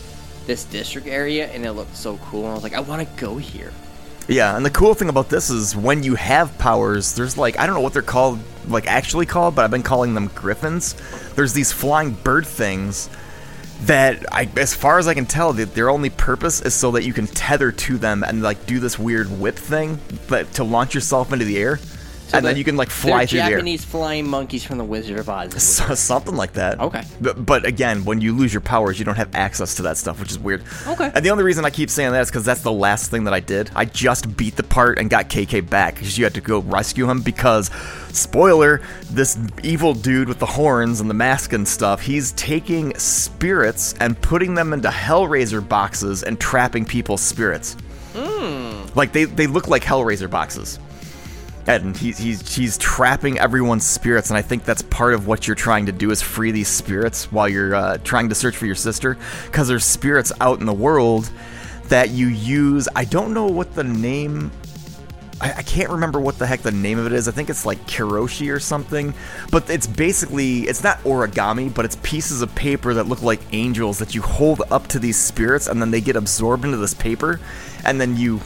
[0.47, 2.43] this district area, and it looked so cool.
[2.43, 3.71] And I was like, I want to go here.
[4.31, 7.65] Yeah, and the cool thing about this is when you have powers, there's like I
[7.65, 10.95] don't know what they're called, like actually called, but I've been calling them griffins.
[11.35, 13.09] There's these flying bird things
[13.81, 17.03] that I as far as I can tell, that their only purpose is so that
[17.03, 20.95] you can tether to them and like do this weird whip thing, but to launch
[20.95, 21.77] yourself into the air.
[22.33, 23.51] And then you can like fly through the air.
[23.51, 25.51] Japanese flying monkeys from the Wizard of Oz.
[25.81, 26.79] So, something like that.
[26.79, 27.03] Okay.
[27.19, 30.19] But, but again, when you lose your powers, you don't have access to that stuff,
[30.19, 30.63] which is weird.
[30.85, 31.11] Okay.
[31.13, 33.33] And the only reason I keep saying that is because that's the last thing that
[33.33, 33.71] I did.
[33.75, 37.09] I just beat the part and got KK back because you had to go rescue
[37.09, 37.69] him because,
[38.11, 43.93] spoiler, this evil dude with the horns and the mask and stuff, he's taking spirits
[43.99, 47.75] and putting them into Hellraiser boxes and trapping people's spirits.
[48.13, 48.95] Mmm.
[48.95, 50.79] Like they, they look like Hellraiser boxes.
[51.67, 55.55] And he's, he's he's trapping everyone's spirits, and I think that's part of what you're
[55.55, 58.75] trying to do is free these spirits while you're uh, trying to search for your
[58.75, 61.29] sister, because there's spirits out in the world
[61.89, 62.89] that you use.
[62.95, 64.51] I don't know what the name.
[65.39, 67.27] I, I can't remember what the heck the name of it is.
[67.27, 69.13] I think it's like Kiroshi or something.
[69.51, 73.99] But it's basically it's not origami, but it's pieces of paper that look like angels
[73.99, 77.39] that you hold up to these spirits, and then they get absorbed into this paper,
[77.85, 78.41] and then you.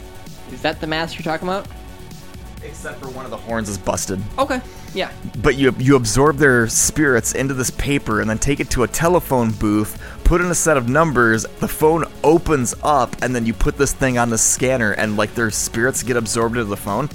[0.52, 1.66] Is that the mask you're talking about?
[2.68, 4.20] Except for one of the horns is busted.
[4.38, 4.60] Okay.
[4.94, 5.10] Yeah.
[5.42, 8.88] but you you absorb their spirits into this paper and then take it to a
[8.88, 13.52] telephone booth put in a set of numbers the phone opens up and then you
[13.52, 17.10] put this thing on the scanner and like their spirits get absorbed into the phone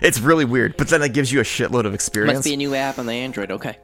[0.00, 2.56] it's really weird but then it gives you a shitload of experience Must be a
[2.56, 3.50] new app on the Android.
[3.50, 3.76] Okay.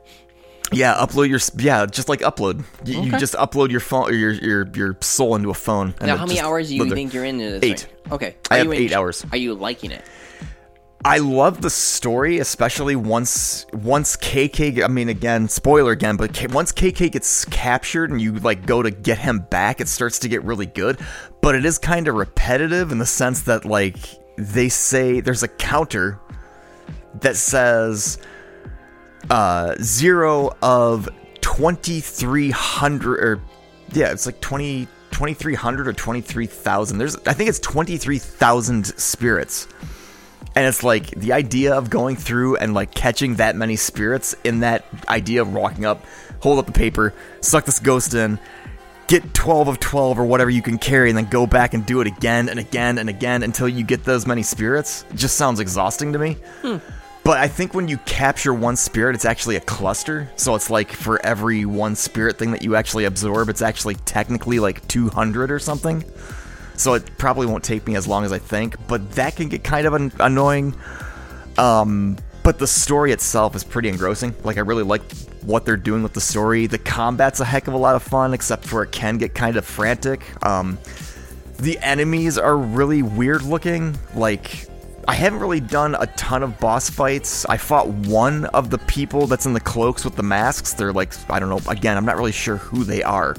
[0.73, 4.15] yeah upload your s- yeah just like upload you, you just upload your phone or
[4.15, 7.13] your your your soul into a phone and Now, how many hours do you think
[7.13, 7.63] you're into this?
[7.63, 7.81] Eight.
[7.81, 8.13] thing?
[8.13, 8.37] Okay.
[8.51, 9.27] I Are have you eight en- hours.
[9.31, 10.05] Are you liking it?
[11.07, 14.83] I love the story, especially once once KK.
[14.83, 18.83] I mean, again, spoiler again, but K, once KK gets captured and you like go
[18.83, 20.99] to get him back, it starts to get really good.
[21.43, 23.99] But it is kind of repetitive in the sense that like
[24.39, 26.19] they say there's a counter
[27.21, 28.17] that says
[29.29, 31.07] uh, zero of
[31.43, 33.41] twenty three hundred or
[33.93, 36.97] yeah, it's like 20, 2300 or twenty three thousand.
[36.97, 39.69] There's I think it's twenty three thousand spirits.
[40.55, 44.61] And it's like the idea of going through and like catching that many spirits in
[44.61, 46.05] that idea of walking up,
[46.41, 48.39] hold up the paper, suck this ghost in,
[49.09, 52.01] get 12 of 12 or whatever you can carry, and then go back and do
[52.01, 55.61] it again and again and again until you get those many spirits it just sounds
[55.61, 56.37] exhausting to me.
[56.63, 56.77] Hmm.
[57.25, 60.31] But I think when you capture one spirit, it's actually a cluster.
[60.37, 64.59] So it's like for every one spirit thing that you actually absorb, it's actually technically
[64.59, 66.05] like 200 or something.
[66.77, 69.63] So it probably won't take me as long as I think, but that can get
[69.65, 70.75] kind of an- annoying.
[71.57, 74.35] Um, but the story itself is pretty engrossing.
[74.45, 75.03] Like I really like
[75.43, 76.67] what they're doing with the story.
[76.67, 79.57] The combat's a heck of a lot of fun, except for it can get kind
[79.57, 80.23] of frantic.
[80.45, 80.79] Um,
[81.59, 83.97] the enemies are really weird looking.
[84.15, 84.67] Like
[85.07, 87.47] I haven't really done a ton of boss fights.
[87.47, 90.75] I fought one of the people that's in the cloaks with the masks.
[90.75, 91.61] They're like I don't know.
[91.71, 93.37] Again, I'm not really sure who they are.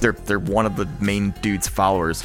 [0.00, 2.24] They're they're one of the main dude's followers.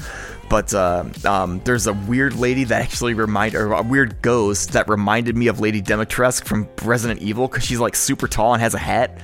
[0.49, 4.87] But uh, um, there's a weird lady that actually remind or a weird ghost that
[4.87, 8.73] reminded me of Lady Dimitrescu from Resident Evil because she's like super tall and has
[8.75, 9.17] a hat.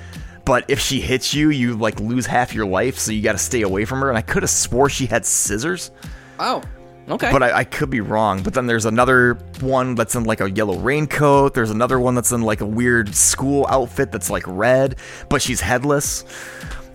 [0.45, 3.37] But if she hits you, you like lose half your life, so you got to
[3.37, 4.09] stay away from her.
[4.09, 5.91] And I could have swore she had scissors
[6.39, 6.63] Oh.
[7.07, 7.31] Okay.
[7.31, 8.43] but I, I could be wrong.
[8.43, 11.53] But then there's another one that's in like a yellow raincoat.
[11.55, 14.95] There's another one that's in like a weird school outfit that's like red,
[15.27, 16.23] but she's headless.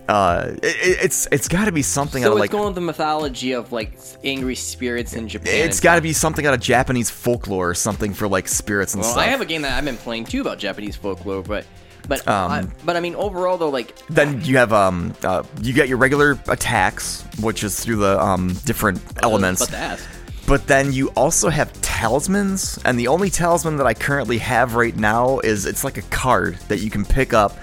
[0.07, 2.75] Uh, it, it- it's it's got to be something so out of like going with
[2.75, 5.67] the mythology of like angry spirits in Japan.
[5.67, 9.01] it's got to be something out of Japanese folklore or something for like spirits and
[9.01, 9.23] Well, stuff.
[9.23, 11.65] I have a game that I've been playing too about Japanese folklore, but
[12.07, 15.73] but Um, I, but I mean overall though, like then you have um uh, you
[15.73, 19.61] get your regular attacks, which is through the um different elements.
[19.61, 20.05] But to ask.
[20.47, 24.95] But then you also have talismans, and the only talisman that I currently have right
[24.95, 27.57] now is it's like a card that you can pick up.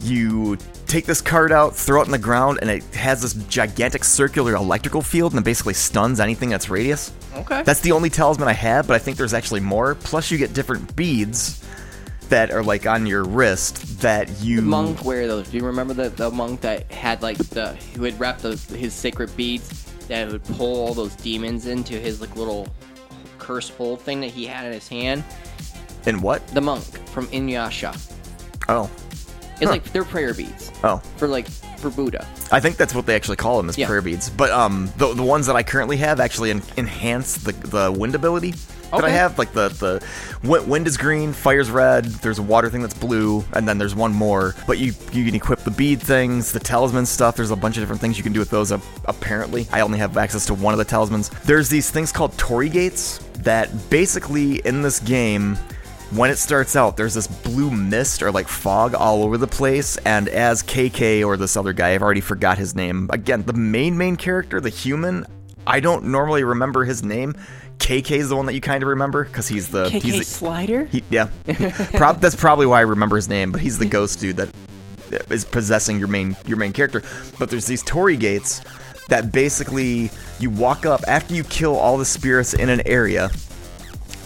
[0.00, 0.56] You
[0.86, 4.54] take this card out, throw it in the ground, and it has this gigantic circular
[4.54, 7.12] electrical field, and it basically stuns anything that's radius.
[7.34, 7.62] Okay.
[7.62, 9.94] That's the only talisman I have, but I think there's actually more.
[9.94, 11.64] Plus, you get different beads
[12.28, 15.48] that are like on your wrist that you monk wear those.
[15.48, 18.94] Do you remember the, the monk that had like the who had wrapped the, his
[18.94, 22.68] sacred beads that would pull all those demons into his like little
[23.38, 25.24] curse bowl thing that he had in his hand.
[26.06, 26.46] In what?
[26.48, 27.94] The monk from Inuyasha.
[28.68, 28.90] Oh.
[29.60, 30.98] It's like they're prayer beads Oh.
[31.16, 31.48] for like
[31.78, 32.26] for Buddha.
[32.50, 33.86] I think that's what they actually call them as Yeah.
[33.86, 34.30] prayer beads.
[34.30, 38.14] But um, the, the ones that I currently have actually en- enhance the the wind
[38.14, 38.54] ability
[38.90, 39.38] that I have.
[39.38, 40.04] Like the the
[40.42, 42.04] wi- wind is green, fire's red.
[42.04, 44.54] There's a water thing that's blue, and then there's one more.
[44.66, 47.36] But you you can equip the bead things, the talisman stuff.
[47.36, 48.70] There's a bunch of different things you can do with those.
[49.06, 51.28] Apparently, I only have access to one of the talismans.
[51.44, 55.58] There's these things called Torii gates that basically in this game
[56.10, 59.96] when it starts out, there's this blue mist or like fog all over the place,
[59.98, 63.08] and as KK or this other guy, I've already forgot his name.
[63.12, 65.26] Again, the main main character, the human,
[65.66, 67.34] I don't normally remember his name.
[67.78, 70.24] KK is the one that you kind of remember because he's the KK he's the,
[70.24, 70.84] Slider.
[70.86, 71.28] he, yeah.
[71.94, 74.54] Prob- that's probably why I remember his name, but he's the ghost dude that
[75.30, 77.02] is possessing your main your main character.
[77.38, 78.62] But there's these Torii gates
[79.08, 83.30] that basically you walk up after you kill all the spirits in an area.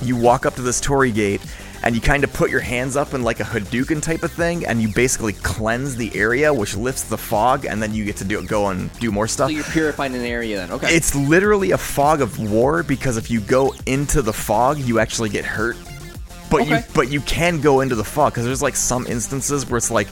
[0.02, 1.40] You walk up to this Torii gate
[1.82, 4.66] and you kind of put your hands up in like a Hadouken type of thing,
[4.66, 8.24] and you basically cleanse the area, which lifts the fog, and then you get to
[8.24, 9.48] do go and do more stuff.
[9.48, 10.72] So you're purifying an area then.
[10.72, 10.94] Okay.
[10.94, 15.28] It's literally a fog of war because if you go into the fog, you actually
[15.28, 15.76] get hurt.
[16.50, 16.86] But you Okay.
[16.94, 20.08] but you can go into the fog because there's like some instances where it's like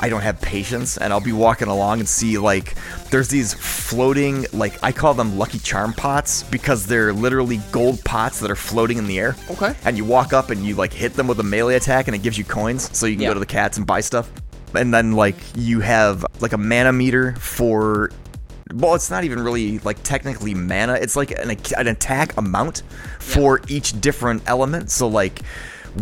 [0.00, 2.74] I don't have patience and I'll be walking along and see like
[3.10, 8.40] there's these floating like I call them lucky charm pots because they're literally gold pots
[8.40, 9.36] that are floating in the air.
[9.50, 9.74] Okay.
[9.84, 12.22] And you walk up and you like hit them with a melee attack and it
[12.22, 13.28] gives you coins so you can Yeah.
[13.28, 14.30] go to the cats and buy stuff.
[14.74, 18.10] And then like you have like a mana meter for
[18.74, 20.94] well, it's not even really like technically mana.
[20.94, 22.82] It's like an, an attack amount
[23.18, 24.90] for each different element.
[24.90, 25.40] So like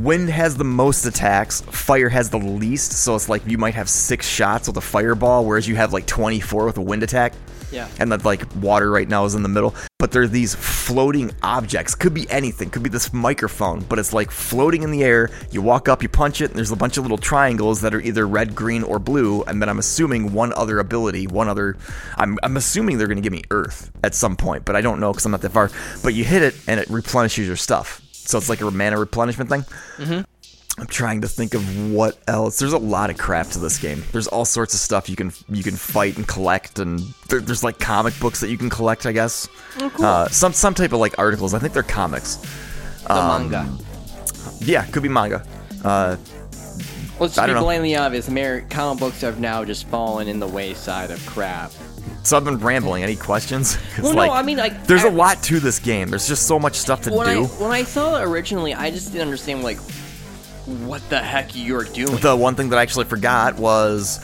[0.00, 2.92] wind has the most attacks, fire has the least.
[2.92, 6.06] So it's like you might have six shots with a fireball, whereas you have like
[6.06, 7.32] 24 with a wind attack.
[7.72, 7.88] Yeah.
[7.98, 9.74] And then like water right now is in the middle.
[9.98, 11.94] But there are these floating objects.
[11.94, 12.70] Could be anything.
[12.70, 15.30] Could be this microphone, but it's like floating in the air.
[15.50, 18.00] You walk up, you punch it, and there's a bunch of little triangles that are
[18.00, 19.42] either red, green, or blue.
[19.42, 21.76] And then I'm assuming one other ability, one other.
[22.16, 25.00] I'm, I'm assuming they're going to give me Earth at some point, but I don't
[25.00, 25.70] know because I'm not that far.
[26.02, 28.05] But you hit it, and it replenishes your stuff.
[28.28, 29.62] So it's like a mana replenishment thing.
[29.98, 30.22] Mm-hmm.
[30.78, 32.58] I'm trying to think of what else.
[32.58, 34.04] There's a lot of crap to this game.
[34.12, 37.64] There's all sorts of stuff you can you can fight and collect, and there, there's
[37.64, 39.06] like comic books that you can collect.
[39.06, 39.48] I guess.
[39.80, 40.04] Oh, cool.
[40.04, 41.54] Uh, some some type of like articles.
[41.54, 42.36] I think they're comics.
[43.06, 43.66] the manga.
[44.58, 45.46] Yeah, could be manga.
[45.82, 46.16] Uh,
[47.18, 48.28] Let's just be blatantly obvious.
[48.68, 51.72] Comic books have now just fallen in the wayside of crap.
[52.22, 53.02] So I've been rambling.
[53.02, 53.76] Any questions?
[54.02, 56.08] Well, no, I mean, like, there's I- a lot to this game.
[56.10, 57.44] There's just so much stuff to When I do.
[57.46, 59.78] when I saw it originally, I just didn't understand like
[60.66, 62.16] what the heck you're doing.
[62.16, 64.20] The one thing that I actually forgot was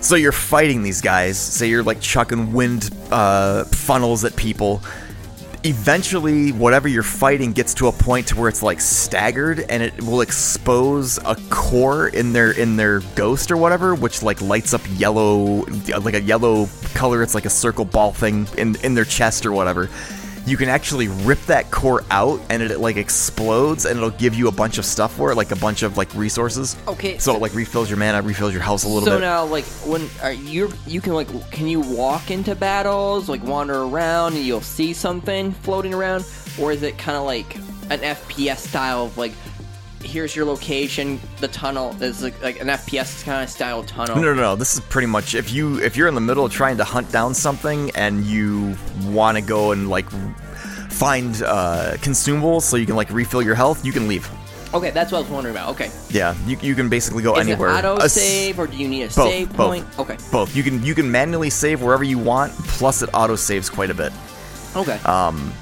[0.00, 1.38] so you're fighting these guys.
[1.38, 4.82] Say you're like chucking wind uh, funnels at people.
[5.64, 10.00] Eventually, whatever you're fighting gets to a point to where it's like staggered, and it
[10.02, 14.82] will expose a core in their in their ghost or whatever, which like lights up
[14.90, 15.64] yellow,
[16.00, 17.24] like a yellow color.
[17.24, 19.90] It's like a circle ball thing in in their chest or whatever.
[20.48, 24.48] You can actually rip that core out, and it like explodes, and it'll give you
[24.48, 26.74] a bunch of stuff for it, like a bunch of like resources.
[26.88, 29.16] Okay, So so- it like refills your mana, refills your house a little so bit.
[29.16, 33.42] So now, like, when are you you can like can you walk into battles, like
[33.44, 36.24] wander around, and you'll see something floating around,
[36.58, 37.56] or is it kind of like
[37.90, 39.32] an FPS style of like,
[40.02, 44.16] here's your location, the tunnel is like, like an FPS kind of style tunnel.
[44.16, 44.56] No, no, no.
[44.56, 47.10] This is pretty much if you if you're in the middle of trying to hunt
[47.12, 48.76] down something and you
[49.06, 50.08] want to go and like
[50.90, 54.28] find uh, consumables so you can like refill your health, you can leave.
[54.74, 55.70] Okay, that's what I was wondering about.
[55.70, 57.70] Okay, Yeah, you, you can basically go anywhere.
[57.70, 57.92] is anywhere.
[57.92, 59.98] it auto A save or do you need a both, save both, point?
[59.98, 60.54] Okay, both.
[60.54, 62.52] You can you can manually save wherever you want.
[62.52, 64.12] Plus, it auto saves quite a bit.
[64.76, 64.98] okay.
[65.06, 65.52] Um,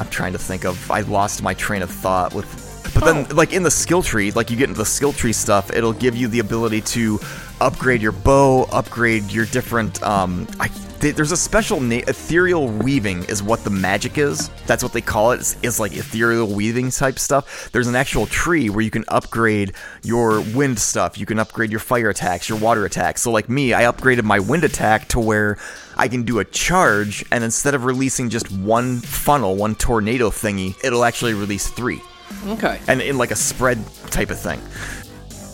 [0.00, 0.90] I'm trying to think of.
[0.90, 2.62] I lost my train of thought with.
[2.94, 3.34] But then, Oh.
[3.34, 6.16] like in the skill tree, like you get into the skill tree stuff, it'll give
[6.16, 7.18] you the ability to
[7.60, 10.02] upgrade your bow, upgrade your different.
[10.02, 10.68] Um, I,
[11.00, 14.48] th- there's a special na- ethereal weaving is what the magic is.
[14.66, 15.40] That's what they call it.
[15.40, 17.70] It's, it's like ethereal weaving type stuff.
[17.72, 19.72] There's an actual tree where you can upgrade
[20.02, 21.18] your wind stuff.
[21.18, 23.22] You can upgrade your fire attacks, your water attacks.
[23.22, 25.58] So like me, I upgraded my wind attack to where
[25.96, 30.76] I can do a charge, and instead of releasing just one funnel, one tornado thingy,
[30.84, 32.00] it'll actually release three,
[32.46, 32.80] okay.
[32.88, 33.78] and in like a spread
[34.10, 34.60] type of thing.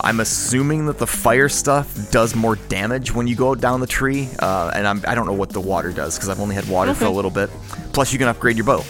[0.03, 4.29] I'm assuming that the fire stuff does more damage when you go down the tree,
[4.39, 6.95] uh, and I'm, I don't know what the water does because I've only had water
[6.95, 7.51] for a little bit.
[7.93, 8.83] Plus, you can upgrade your bow.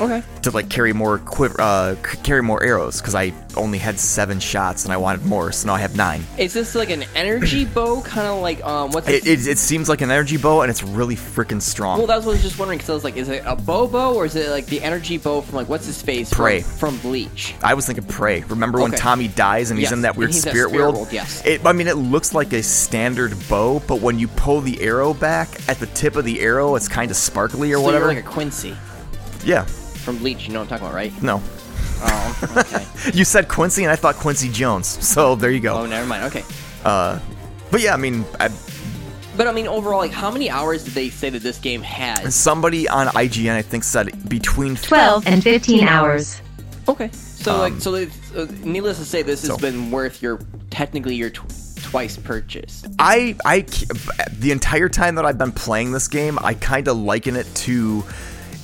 [0.00, 0.22] Okay.
[0.42, 4.40] to like carry more quiver, uh, c- carry more arrows because I only had seven
[4.40, 6.24] shots and I wanted more, so now I have nine.
[6.38, 9.88] Is this like an energy bow, kind of like um what's It, it, it seems
[9.88, 11.98] like an energy bow and it's really freaking strong.
[11.98, 13.86] Well, that's what I was just wondering because I was like, is it a bow
[13.86, 16.28] bow or is it like the energy bow from like what's his face?
[16.30, 16.60] from- Prey.
[16.62, 17.54] from, Bleach.
[17.62, 18.42] I was thinking prey.
[18.44, 20.94] Remember when Tommy dies and he's Yes, in that weird he's spirit, spirit world?
[20.96, 21.44] world, yes.
[21.46, 25.12] It, I mean, it looks like a standard bow, but when you pull the arrow
[25.14, 28.06] back at the tip of the arrow, it's kind of sparkly or So whatever.
[28.08, 28.76] like a Quincy
[29.44, 29.66] yeah.
[30.04, 30.46] From Bleach.
[30.46, 31.22] You know what I'm talking about, right?
[31.22, 31.42] No.
[32.06, 32.86] Oh, okay.
[33.14, 34.86] You said Quincy, and I thought Quincy Jones.
[34.86, 35.74] So there you go.
[35.74, 36.24] oh, never mind.
[36.24, 36.44] Okay.
[36.84, 37.18] Uh,
[37.70, 38.48] But yeah, I mean, I,
[39.36, 42.34] But I mean, overall, like, how many hours did they say that this game has?
[42.34, 46.40] somebody on IGN, I think, said between 12 and 15 hours.
[46.88, 47.10] Okay.
[47.12, 50.40] So, like, so, uh, needless to say, this has Um, so- been worth your
[50.70, 51.42] technically your tw-
[51.82, 52.84] twice purchase.
[52.98, 53.36] i
[54.38, 58.02] the entire time that I've been playing this game, I kind of liken it to,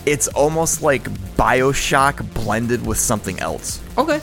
[0.06, 1.04] it's almost like
[1.36, 3.80] Bioshock blended with something else.
[3.98, 4.20] Okay.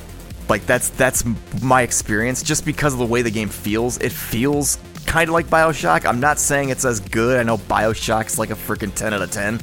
[0.49, 1.23] Like that's that's
[1.61, 2.41] my experience.
[2.41, 6.05] Just because of the way the game feels, it feels kind of like Bioshock.
[6.05, 7.39] I'm not saying it's as good.
[7.39, 9.61] I know Bioshock's like a freaking 10 out of 10.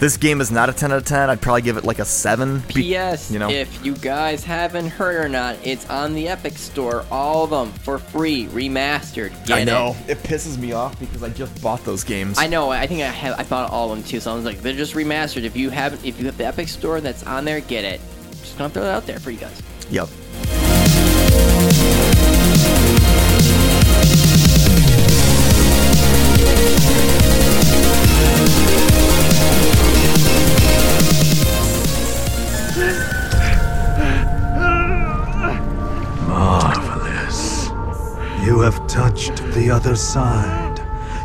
[0.00, 1.28] This game is not a 10 out of 10.
[1.28, 2.60] I'd probably give it like a 7.
[2.68, 3.32] be- P.S.
[3.32, 7.42] you know, If you guys haven't heard or not, it's on the Epic Store, all
[7.42, 9.30] of them for free, remastered.
[9.44, 12.38] Get I know it pisses me off because I just bought those games.
[12.38, 12.70] I know.
[12.70, 13.40] I think I have.
[13.40, 14.20] I bought all of them too.
[14.20, 15.42] So I was like, they're just remastered.
[15.42, 18.00] If you haven't, if you have the Epic Store that's on there, get it.
[18.30, 19.60] Just gonna throw it out there for you guys.
[19.90, 20.08] Yep.
[36.38, 37.66] Marvelous.
[38.46, 40.78] You have touched the other side,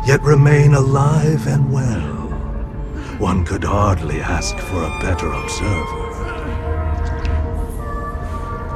[0.04, 2.16] yet remain alive and well.
[3.18, 6.10] One could hardly ask for a better observer.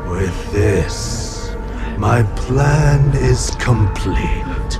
[0.08, 1.50] With this,
[1.98, 4.70] my plan is complete.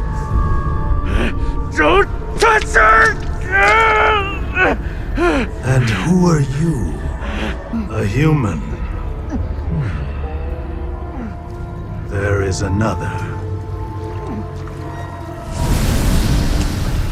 [1.76, 3.16] Don't touch her!
[5.74, 6.94] And who are you?
[7.92, 8.77] A human.
[12.08, 13.12] There is another.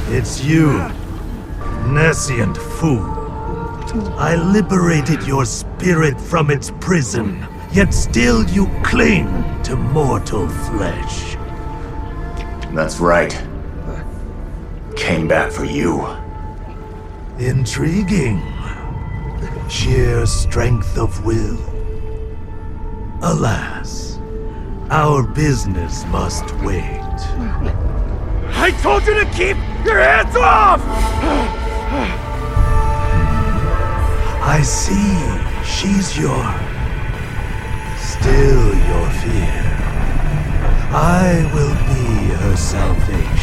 [0.08, 0.68] It's you,
[1.86, 3.04] Nescient fool.
[4.18, 9.28] I liberated your spirit from its prison, yet still you cling
[9.64, 11.36] to mortal flesh.
[12.72, 13.32] That's right.
[14.96, 16.06] Came back for you.
[17.38, 18.42] Intriguing.
[19.68, 21.58] Sheer strength of will.
[23.22, 24.05] Alas,
[24.90, 26.82] our business must wait.
[28.58, 30.80] I told you to keep your hands off!
[34.42, 35.46] I see.
[35.64, 36.46] She's your.
[37.98, 39.66] Still your fear.
[40.92, 43.35] I will be her salvation.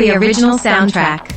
[0.00, 1.30] Fury Original Soundtrack.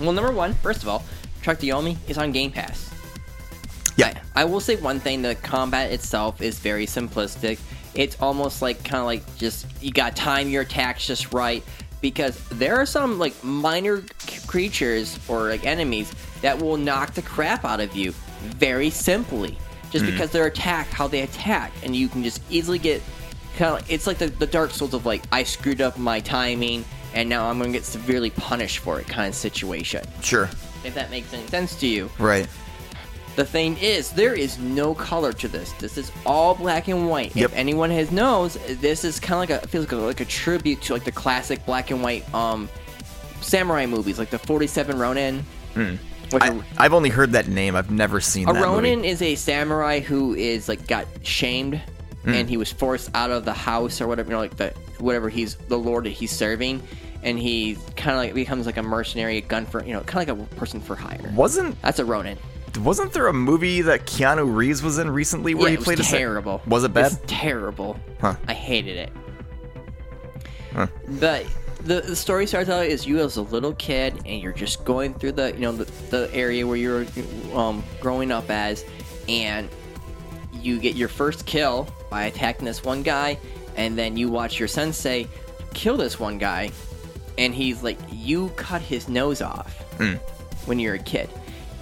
[0.00, 1.04] Well, number one, first of all,
[1.42, 2.90] Trek to Yomi is on Game Pass.
[3.96, 4.12] Yeah.
[4.34, 7.60] I, I will say one thing: the combat itself is very simplistic.
[7.94, 11.62] It's almost like kind of like just you got time your attacks just right
[12.00, 17.22] because there are some like minor c- creatures or like enemies that will knock the
[17.22, 19.56] crap out of you very simply
[19.90, 20.10] just mm.
[20.10, 23.02] because they're attacked how they attack and you can just easily get
[23.56, 26.84] kind of it's like the, the dark souls of like i screwed up my timing
[27.14, 30.50] and now i'm gonna get severely punished for it kind of situation Sure.
[30.84, 32.46] if that makes any sense to you Right.
[33.36, 35.72] The thing is, there is no color to this.
[35.72, 37.36] This is all black and white.
[37.36, 37.50] Yep.
[37.52, 40.24] If anyone has knows, this is kind of like a feels like a, like a
[40.24, 42.68] tribute to like the classic black and white um
[43.40, 45.44] samurai movies, like the Forty Seven Ronin.
[46.32, 47.76] Which I, I've only heard that name.
[47.76, 49.08] I've never seen a Ronin movie.
[49.08, 51.80] is a samurai who is like got shamed
[52.24, 52.32] Hmm.
[52.34, 55.28] and he was forced out of the house or whatever, you know, like the whatever
[55.28, 56.82] he's the lord that he's serving,
[57.22, 60.28] and he kind of like becomes like a mercenary, a gun for you know, kind
[60.28, 61.32] of like a person for hire.
[61.36, 62.36] Wasn't That's a Ronin.
[62.78, 65.84] Wasn't there a movie that Keanu Reeves was in recently where yeah, he it was
[65.84, 66.62] played a sa- terrible.
[66.66, 67.12] Was it bad?
[67.12, 67.98] It's terrible.
[68.20, 68.36] Huh.
[68.48, 69.12] I hated it.
[70.72, 70.86] Huh.
[71.20, 71.46] But
[71.82, 75.14] the, the story starts out is you as a little kid, and you're just going
[75.14, 77.06] through the you know the, the area where you're
[77.54, 78.84] um, growing up as,
[79.28, 79.68] and
[80.52, 83.38] you get your first kill by attacking this one guy,
[83.76, 85.28] and then you watch your sensei
[85.74, 86.70] kill this one guy,
[87.38, 89.78] and he's like, you cut his nose off
[90.66, 91.28] when you're a kid.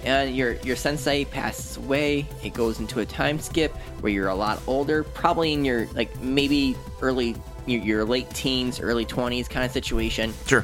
[0.05, 2.27] And your your sensei passes away.
[2.43, 6.19] It goes into a time skip where you're a lot older, probably in your like
[6.21, 7.35] maybe early
[7.65, 10.63] your, your late teens, early twenties kind of situation Sure.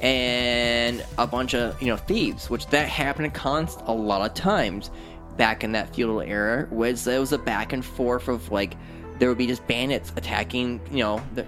[0.00, 4.90] and a bunch of you know thieves, which that happened Const a lot of times
[5.36, 6.68] back in that feudal era.
[6.70, 8.76] Was there was a back and forth of like
[9.18, 11.44] there would be just bandits attacking you know the,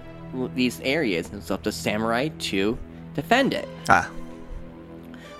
[0.53, 2.77] these areas, and it's up to samurai to
[3.13, 3.67] defend it.
[3.89, 4.09] Ah.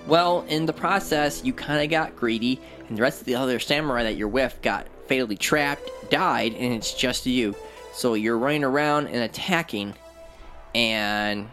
[0.07, 3.59] Well, in the process, you kind of got greedy, and the rest of the other
[3.59, 7.55] samurai that you're with got fatally trapped, died, and it's just you.
[7.93, 9.93] So you're running around and attacking,
[10.73, 11.49] and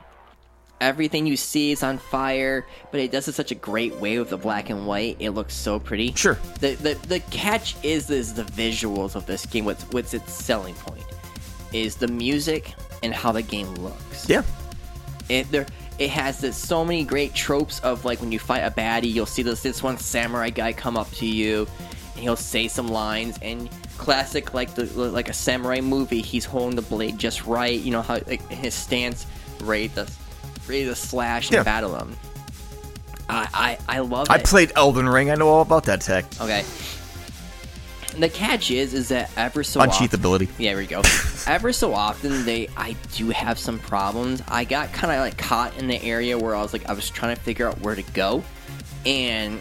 [0.81, 4.31] everything you see is on fire, but it does it such a great way with
[4.31, 5.17] the black and white.
[5.19, 6.13] It looks so pretty.
[6.15, 6.39] Sure.
[6.61, 9.65] The the, the catch is is the visuals of this game.
[9.65, 11.05] What's what's its selling point
[11.73, 14.43] is the music and how the game looks Yeah.
[15.29, 15.67] it there
[15.99, 19.27] it has this so many great tropes of like when you fight a baddie you'll
[19.27, 21.67] see this this one samurai guy come up to you
[22.15, 26.77] and he'll say some lines and classic like the like a samurai movie he's holding
[26.77, 29.27] the blade just right you know how like his stance
[29.63, 30.07] ready to
[30.69, 31.63] ready to slash and Yeah.
[31.65, 32.17] battle him
[33.31, 34.45] I, I I love I it.
[34.45, 35.31] played Elden Ring.
[35.31, 36.25] I know all about that tech.
[36.41, 36.65] okay
[38.19, 40.49] the catch is is that ever so Uncheat often, ability.
[40.59, 41.03] yeah, there we go.
[41.47, 44.43] Ever so often, they I do have some problems.
[44.49, 47.09] I got kind of like caught in the area where I was like I was
[47.09, 48.43] trying to figure out where to go,
[49.07, 49.61] and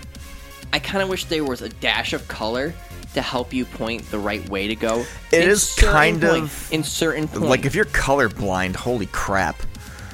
[0.74, 2.74] I kind of wish there was a dash of color
[3.14, 5.06] to help you point the right way to go.
[5.32, 7.48] It In is kind point- of- in certain points.
[7.48, 9.62] Like if you're colorblind, holy crap.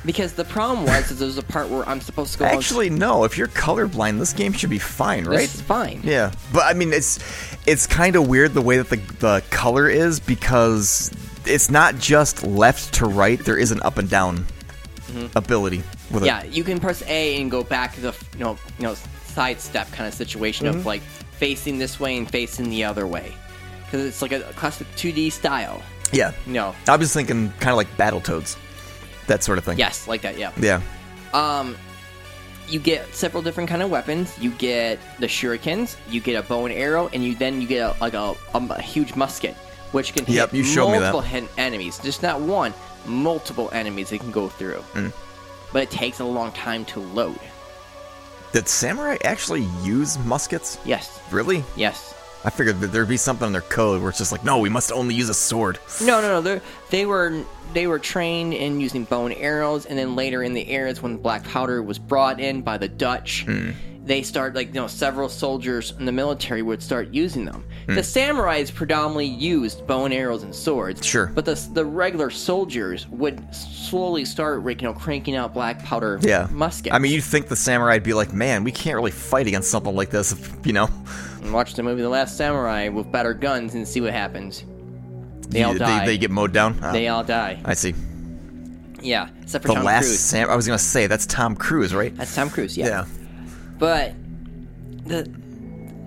[0.06, 2.46] Because the problem was is there's a part where I'm supposed to go.
[2.46, 3.24] on- Actually, no.
[3.24, 5.42] If you're colorblind, this game should be fine, right?
[5.44, 6.02] it's fine.
[6.04, 7.20] Yeah, but I mean, it's
[7.66, 11.12] it's kind of weird the way that the the color is because
[11.46, 13.40] it's not just left to right.
[13.44, 14.46] There is an up and down
[15.36, 15.78] ability
[16.12, 16.26] with Mm-hmm.
[16.26, 16.52] Yeah, it.
[16.52, 18.96] you can press A and go back to the you know you know
[19.28, 20.80] sidestep kind of situation Mm-hmm.
[20.80, 23.34] of like facing this way and facing the other way
[23.86, 25.82] because it's like a classic 2D style.
[26.12, 26.32] Yeah.
[26.46, 28.56] No, I was thinking kind of like Battletoads,
[29.28, 29.78] that sort of thing.
[29.78, 30.38] yes, like that.
[30.38, 30.52] Yeah.
[30.60, 30.82] Yeah.
[31.34, 31.76] Um,
[32.68, 34.38] you get several different kind of weapons.
[34.40, 35.98] You get the shurikens.
[36.10, 38.58] You get a bow and arrow, and you then you get a, like a, a,
[38.70, 39.56] a huge musket,
[39.92, 41.12] which can hit Yep, you showed me that.
[41.14, 42.00] multiple enemies.
[42.00, 42.74] Just not one,
[43.06, 44.82] multiple enemies it can go through.
[44.94, 45.12] Mm.
[45.74, 47.40] But it takes a long time to load.
[48.54, 50.78] Did samurai actually use muskets?
[50.86, 51.64] Yes, Really?
[51.76, 52.14] yes.
[52.46, 54.70] I figured that there'd be something in their code where it's just like, no, we
[54.70, 55.80] must only use a sword.
[56.02, 56.42] No, no, no.
[56.42, 60.54] They they were they were trained in using bow and arrows, and then later in
[60.54, 63.72] the eras when black powder was brought in by the Dutch, Hmm.
[64.06, 67.64] they start like you know several soldiers in the military would start using them.
[67.88, 67.96] Hmm.
[67.96, 71.06] The samurais predominantly used bow and arrows and swords.
[71.06, 71.28] Sure.
[71.34, 76.48] but the the regular soldiers would slowly start you know cranking out black powder Yeah.
[76.52, 76.94] muskets.
[76.94, 79.96] I mean, you'd think the samurai'd be like, man, we can't really fight against something
[79.96, 80.90] like this, if, you know?
[81.44, 84.64] And watch the movie The Last Samurai with better guns and see what happens.
[85.50, 86.06] They all die.
[86.06, 86.80] They, get mowed down?
[86.82, 87.62] Ah, They all die.
[87.66, 87.94] I see.
[89.02, 90.20] Yeah, except for The Tom last Cruise.
[90.20, 90.50] Sam.
[90.50, 92.16] I was gonna say that's Tom Cruise, right?
[92.16, 92.78] That's Tom Cruise.
[92.78, 93.06] yeah.
[93.78, 94.14] but
[95.06, 95.30] the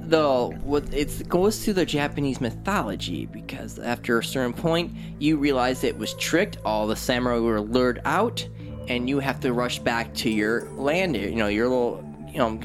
[0.09, 5.85] though what it goes through the Japanese mythology because after a certain point you realize
[5.85, 6.57] it was tricked.
[6.65, 8.47] All the samurai were lured out,
[8.89, 11.17] and you have to rush back to your land.
[11.17, 12.59] You know your little you know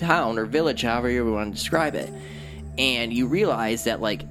[0.00, 2.12] town or village, however you want to describe it,
[2.78, 4.22] and you realize that like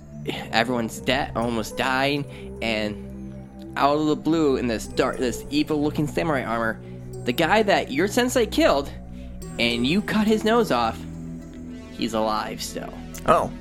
[0.52, 2.26] everyone's dead, almost dying,
[2.62, 3.06] and
[3.78, 6.82] out of the blue in this dark, this evil-looking samurai armor,
[7.24, 8.92] the guy that your sensei killed,
[9.60, 11.00] and you cut his nose off,
[11.92, 12.94] he's alive still.
[13.26, 13.52] Oh.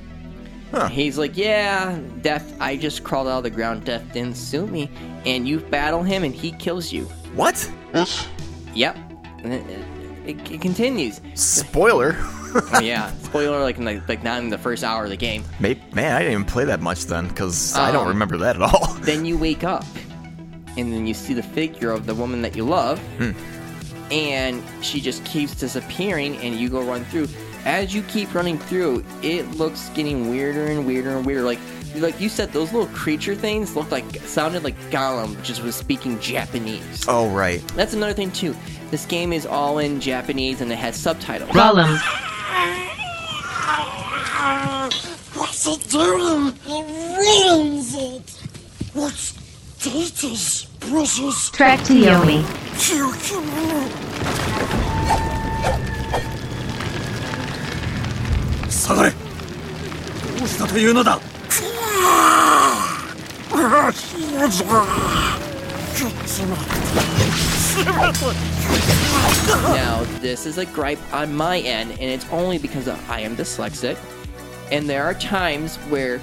[0.91, 2.55] He's like, yeah, death.
[2.59, 3.85] I just crawled out of the ground.
[3.85, 4.89] Death didn't suit me,
[5.25, 7.05] and you battle him, and he kills you.
[7.33, 7.71] What?
[8.75, 8.97] Yep.
[10.29, 11.21] It, it, continues.
[11.35, 12.15] Spoiler.
[12.73, 15.43] Oh, yeah, spoiler, like in the, like not in the first hour of the game.
[15.59, 18.55] Maybe, man, I didn't even play that much then because I don't Um, remember that
[18.55, 18.87] at all.
[19.01, 19.85] Then you wake up,
[20.75, 22.99] and then you see the figure of the woman that you love,
[24.11, 27.27] and she just keeps disappearing, and you go run through.
[27.65, 31.43] As you keep running through, it looks getting weirder and weirder and weirder.
[31.43, 31.59] Like,
[31.97, 36.19] like you said, those little creature things looked like sounded like Gollum just was speaking
[36.19, 37.05] Japanese.
[37.07, 37.61] oh right.
[37.75, 38.55] That's another thing too.
[38.91, 41.51] This game is all in Japanese and it has subtitles.
[41.51, 41.99] Gollum.
[45.35, 46.53] What's it doing?
[46.65, 46.85] It
[47.17, 48.41] ruins it.
[48.93, 49.33] What's
[49.83, 51.51] data's precious?
[51.51, 52.43] Trek to Yomi.
[58.69, 59.13] Sagare!
[60.39, 61.19] どうしたというのだ
[63.51, 67.01] ああ、ひもじゃくっつまった。
[67.59, 68.58] すまん
[69.49, 73.97] now, this is a gripe on my end, and it's only because I am dyslexic.
[74.71, 76.21] And there are times where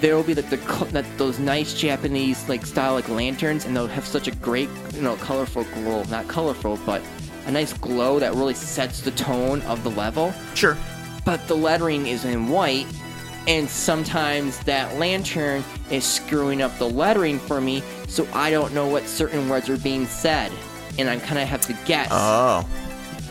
[0.00, 0.56] there will be like the
[0.92, 5.02] that, those nice Japanese like style like lanterns, and they'll have such a great you
[5.02, 6.04] know colorful glow.
[6.04, 7.02] Not colorful, but
[7.46, 10.32] a nice glow that really sets the tone of the level.
[10.54, 10.76] Sure.
[11.24, 12.86] But the lettering is in white,
[13.46, 18.88] and sometimes that lantern is screwing up the lettering for me, so I don't know
[18.88, 20.50] what certain words are being said,
[20.98, 22.66] and I kind of have to guess Oh.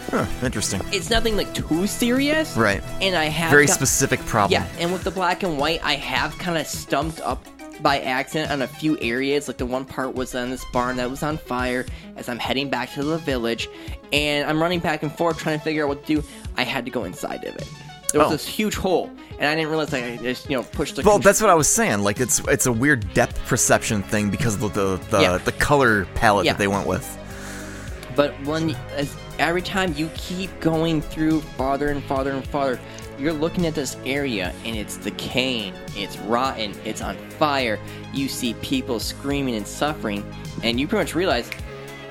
[0.09, 0.82] Huh, interesting.
[0.91, 2.57] it's nothing like too serious.
[2.57, 2.82] Right.
[3.01, 4.51] And I have Very got- specific problem.
[4.62, 7.45] Yeah, and with the black and white, I have kind of stumped up
[7.82, 9.47] by accident on a few areas.
[9.47, 11.86] Like the one part was on this barn that was on fire
[12.18, 13.70] as I'm heading back to the village,
[14.12, 16.28] and I'm running back and forth trying to figure out what to do.
[16.57, 17.68] I had to go inside of it.
[18.12, 18.32] There was Oh.
[18.32, 19.09] this huge hole,
[19.39, 21.03] and I didn't realize I just you know pushed the.
[21.03, 21.99] Well, that's what I was saying.
[22.03, 25.38] Like it's it's a weird depth perception thing because of the the, Yeah.
[25.38, 26.51] the color palette Yeah.
[26.53, 27.18] that they went with.
[28.16, 32.80] But when as every time you keep going through farther and farther and farther,
[33.18, 37.80] you're looking at this area and it's decaying, it's rotten, it's on fire.
[38.14, 40.26] You see people screaming and suffering,
[40.64, 41.49] and you pretty much realize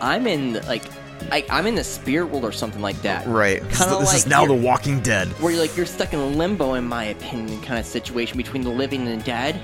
[0.01, 0.85] I'm in like
[1.31, 3.27] I, I'm in the spirit world or something like that.
[3.27, 3.63] Right.
[3.63, 5.29] This, Kinda this like is now The Walking Dead.
[5.41, 8.71] where you're like you're stuck in limbo, in my opinion, kind of situation between the
[8.71, 9.61] living and the dead.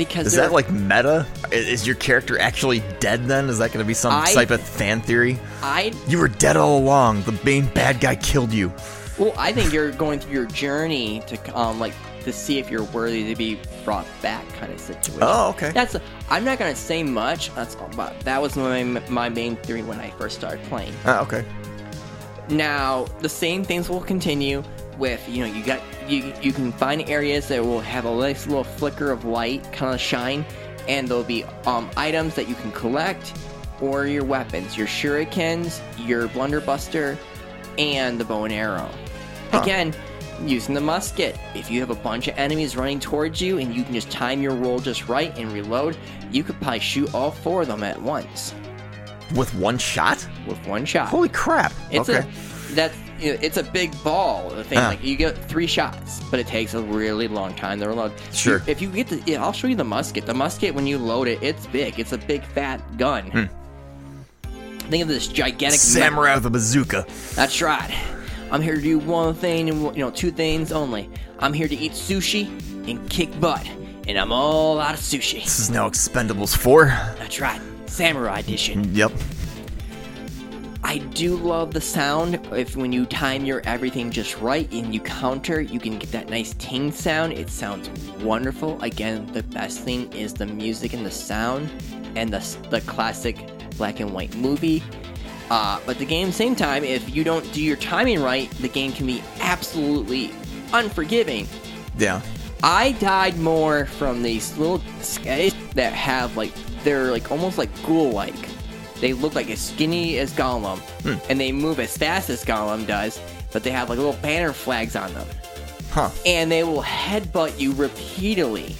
[0.00, 1.26] Because Is that like meta?
[1.52, 3.50] Is your character actually dead then?
[3.50, 5.38] Is that going to be some I- type of fan theory?
[5.62, 7.24] I You were dead all along.
[7.24, 8.72] The main bad guy killed you.
[9.18, 11.92] Well, I think you're going through your journey to um like
[12.24, 15.20] to see if you're worthy to be brought back, kind of situation.
[15.20, 15.70] Oh, okay.
[15.72, 15.94] That's.
[16.30, 17.54] I'm not gonna say much.
[17.54, 20.94] That's but that was my my main theory when I first started playing.
[21.04, 21.44] Ah, okay.
[22.48, 24.64] Now the same things will continue
[25.00, 28.46] with you know you got you you can find areas that will have a nice
[28.46, 30.44] little flicker of light, kind of shine,
[30.86, 33.36] and there'll be um items that you can collect
[33.80, 37.16] or your weapons, your shurikens, your blunderbuster,
[37.78, 38.88] and the bow and arrow.
[39.52, 39.94] Again,
[40.44, 41.36] using the musket.
[41.54, 44.40] If you have a bunch of enemies running towards you and you can just time
[44.42, 45.96] your roll just right and reload,
[46.30, 48.54] you could probably shoot all four of them at once
[49.34, 50.26] With one shot?
[50.46, 51.08] with one shot.
[51.08, 51.72] Holy crap.
[51.90, 52.28] It's okay.
[52.28, 54.50] a that's you know, it's a big ball.
[54.64, 54.88] Thing Ah.
[54.88, 58.12] like you get three shots, but it takes a really long time to reload.
[58.32, 58.58] Sure.
[58.58, 60.26] You- if you get the, yeah, I'll show you the musket.
[60.26, 61.98] The musket when you load it, it's big.
[61.98, 63.48] It's a big fat gun.
[64.88, 67.06] Think of this gigantic Samurai with a bazooka.
[67.34, 67.94] That's right.
[68.50, 71.08] I'm here to do one thing and you know two things only.
[71.38, 72.48] I'm here to eat sushi
[72.88, 73.64] and kick butt,
[74.08, 75.44] and I'm all out of sushi.
[75.44, 76.86] This is now Expendables 4.
[77.18, 78.92] That's right, samurai edition.
[78.92, 79.12] Yep.
[80.82, 85.00] I do love the sound if when you time your everything just right and you
[85.00, 87.32] counter, you can get that nice ting sound.
[87.34, 87.88] It sounds
[88.22, 88.80] wonderful.
[88.82, 91.70] Again, the best thing is the music and the sound
[92.16, 93.36] and the the classic
[93.76, 94.82] black and white movie.
[95.50, 98.92] Uh, but the game, same time, if you don't do your timing right, the game
[98.92, 100.32] can be absolutely
[100.72, 101.46] unforgiving.
[101.98, 102.22] Yeah.
[102.62, 104.82] I died more from these little
[105.24, 106.52] guys that have like
[106.84, 108.48] they're like almost like ghoul like.
[109.00, 110.80] They look like as skinny as Gollum,
[111.30, 113.20] and they move as fast as Gollum does,
[113.52, 115.26] but they have like little banner flags on them,
[115.90, 116.10] Huh.
[116.26, 118.76] and they will headbutt you repeatedly,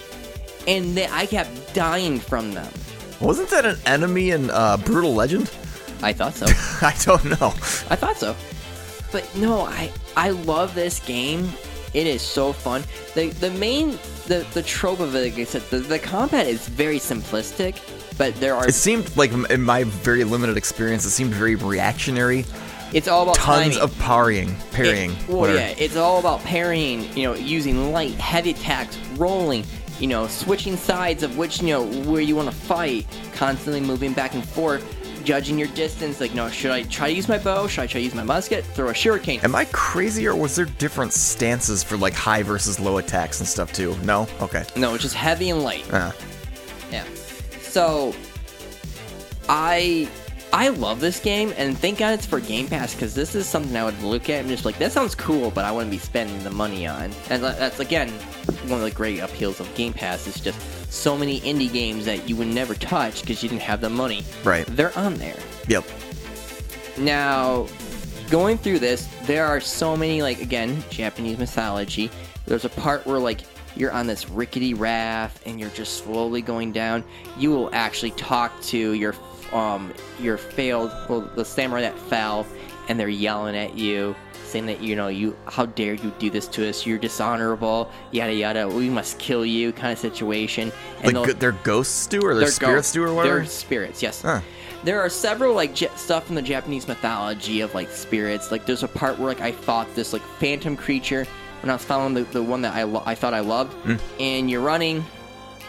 [0.68, 2.70] and they, I kept dying from them.
[3.20, 5.50] Wasn't that an enemy in uh, Brutal Legend?
[6.02, 6.46] I thought so.
[6.86, 7.48] I don't know.
[7.90, 8.34] I thought so.
[9.12, 11.50] But no, I I love this game.
[11.92, 12.82] It is so fun.
[13.14, 16.68] The the main the the trope of it, like I said, the, the combat is
[16.68, 17.74] very simplistic,
[18.20, 22.44] but there are It seemed like, in my very limited experience, it seemed very reactionary.
[22.92, 23.78] it's all about Tons timing.
[23.78, 25.58] of parrying, parrying, It- well, whatever.
[25.58, 27.08] yeah, it's all about parrying.
[27.16, 29.64] You know, using light, heavy attacks, rolling.
[30.00, 33.06] You know, switching sides of which you know where you want to fight.
[33.34, 34.82] Constantly moving back and forth,
[35.24, 36.20] judging your distance.
[36.20, 37.66] Like, no, should I try to use my bow?
[37.68, 38.64] Should I try to use my musket?
[38.74, 39.42] Throw a shuriken.
[39.44, 43.48] Am I crazy, or was there different stances for like high versus low attacks and
[43.48, 43.96] stuff too?
[44.04, 44.26] No.
[44.42, 44.64] Okay.
[44.76, 45.84] No, it's just heavy and light.
[45.92, 46.12] Uh,
[46.92, 47.04] Yeah.
[47.70, 48.12] So
[49.48, 50.08] I
[50.52, 53.76] I love this game and thank God it's for Game Pass because this is something
[53.76, 56.42] I would look at and just like that sounds cool, but I wouldn't be spending
[56.42, 57.12] the money on.
[57.30, 58.08] And that's again
[58.68, 60.60] one of the great appeals of Game Pass is just
[60.92, 64.24] so many indie games that you would never touch because you didn't have the money.
[64.42, 64.66] Right.
[64.66, 65.38] They're on there.
[65.68, 65.84] yep.
[66.98, 67.68] Now,
[68.30, 72.10] going through this, there are so many like again Japanese mythology.
[72.46, 73.42] There's a part where like
[73.76, 77.04] you're on this rickety raft and you're just slowly going down.
[77.38, 79.14] You will actually talk to your
[79.52, 82.46] um your failed well the samurai that fell,
[82.88, 84.14] and they're yelling at you,
[84.44, 86.86] saying that you know you how dare you do this to us?
[86.86, 88.68] You're dishonorable, yada yada.
[88.68, 90.72] We must kill you, kind of situation.
[91.04, 92.92] Like they'll- go- they're ghosts do or they're, they're spirits ghosts.
[92.92, 93.36] do or whatever.
[93.38, 94.22] They're spirits, yes.
[94.22, 94.40] Huh.
[94.82, 98.50] There are several like j- stuff in the Japanese mythology of like spirits.
[98.50, 101.26] Like there's a part where like I fought this like phantom creature
[101.60, 103.96] when I was following the, the one that I lo- I thought I loved, Hmm.
[104.18, 105.04] and you're running,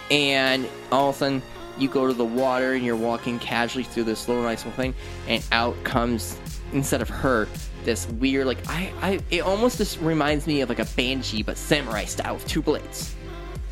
[0.10, 1.42] and all of a sudden
[1.78, 4.94] you go to the water and you're walking casually through this little nice little thing,
[5.28, 6.38] and out comes
[6.74, 7.48] instead of her
[7.84, 11.58] this weird like I I it almost just reminds me of like a banshee but
[11.58, 13.16] samurai style with two blades.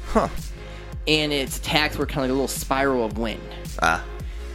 [0.08, 0.28] Huh.
[1.08, 3.42] And its attacks were kind of like a little spiral of wind
[3.82, 4.04] Ah.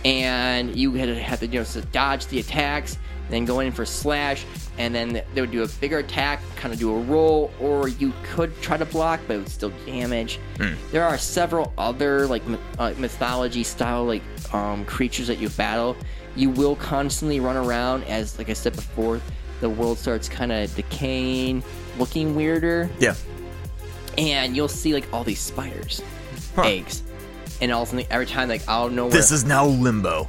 [0.05, 2.99] and you had to have to you know so dodge the attacks,
[3.31, 4.45] then go in for slash,
[4.79, 8.13] and then they would do a bigger attack, kind of do a roll, or you
[8.33, 10.39] could try to block, but it would still damage.
[10.91, 12.43] There are several other like
[12.79, 14.23] uh, mythology style like
[14.53, 15.97] um, creatures that you battle.
[16.37, 19.21] You will constantly run around as, like I said before,
[19.61, 21.63] the world starts kind of decaying,
[21.99, 23.15] looking weirder Yeah.
[24.19, 26.03] and you'll see like all these spiders,
[26.57, 26.63] Huh.
[26.63, 27.03] eggs,
[27.61, 30.29] and all of a sudden, every time like out of nowhere, This is now limbo.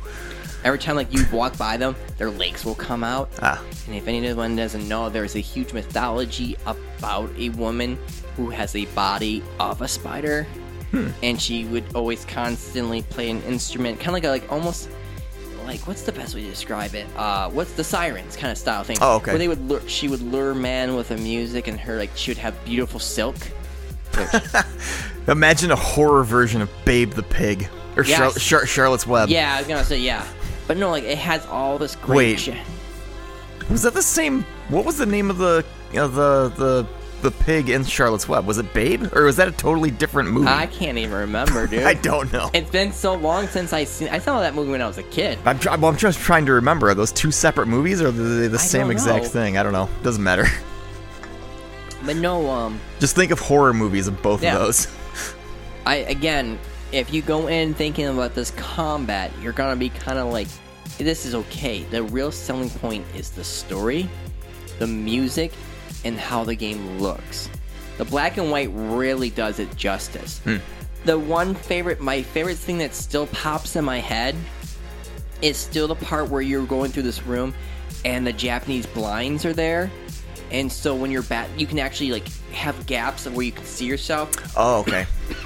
[0.66, 3.30] Every time like you walk by them, their legs will come out.
[3.42, 3.64] Ah.
[3.88, 7.98] And if anyone doesn't know, there's a huge mythology about a woman
[8.36, 10.46] who has a body of a spider,
[10.92, 11.08] Hmm.
[11.24, 14.90] and she would always constantly play an instrument, kind of like a, like almost.
[15.66, 17.08] Like what's the best way to describe it?
[17.18, 18.98] Uh, what's the sirens kind of style thing?
[19.02, 19.32] Oh, okay.
[19.32, 22.30] Where they would lure, she would lure men with her music, and her like she
[22.30, 23.36] would have beautiful silk.
[25.28, 28.18] Imagine a horror version of Babe the Pig or Yes.
[28.36, 29.30] Char- Char- Charlotte's Web.
[29.30, 30.24] Yeah, I was gonna say yeah,
[30.68, 32.40] but no, like it has all this great Wait.
[32.40, 32.58] shit.
[33.70, 34.44] Was that the same?
[34.70, 36.88] What was the name of the uh, the the
[37.22, 38.46] the pig in Charlotte's Web?
[38.46, 40.48] Was it Babe or was that a totally different movie?
[40.48, 41.84] I can't even remember, dude.
[41.84, 42.52] I don't know.
[42.54, 44.10] It's been so long since I seen.
[44.10, 45.40] I saw that movie when I was a kid.
[45.46, 46.90] I'm, well, I'm just trying to remember.
[46.90, 49.30] Are those two separate movies or are they the I same don't exact know.
[49.30, 49.58] thing?
[49.58, 49.90] I don't know.
[50.04, 50.46] Doesn't matter.
[52.06, 54.56] But no, um, Just think of horror movies of both Yeah.
[54.56, 54.88] of those.
[55.88, 56.60] I again,
[56.96, 60.48] if you go in thinking about this combat, you're gonna be kind of like,
[60.98, 61.84] this is okay.
[61.84, 64.10] The real selling point is the story,
[64.80, 65.52] the music,
[66.06, 67.50] and how the game looks.
[67.98, 70.40] The black and white really does it justice.
[70.40, 70.58] Hmm.
[71.04, 74.36] The one favorite, my favorite thing that still pops in my head
[75.42, 77.54] is still the part where you're going through this room
[78.06, 79.92] and the Japanese blinds are there.
[80.52, 83.66] And so when you're bat, you can actually like have gaps of where you can
[83.66, 85.06] see yourself Oh, okay.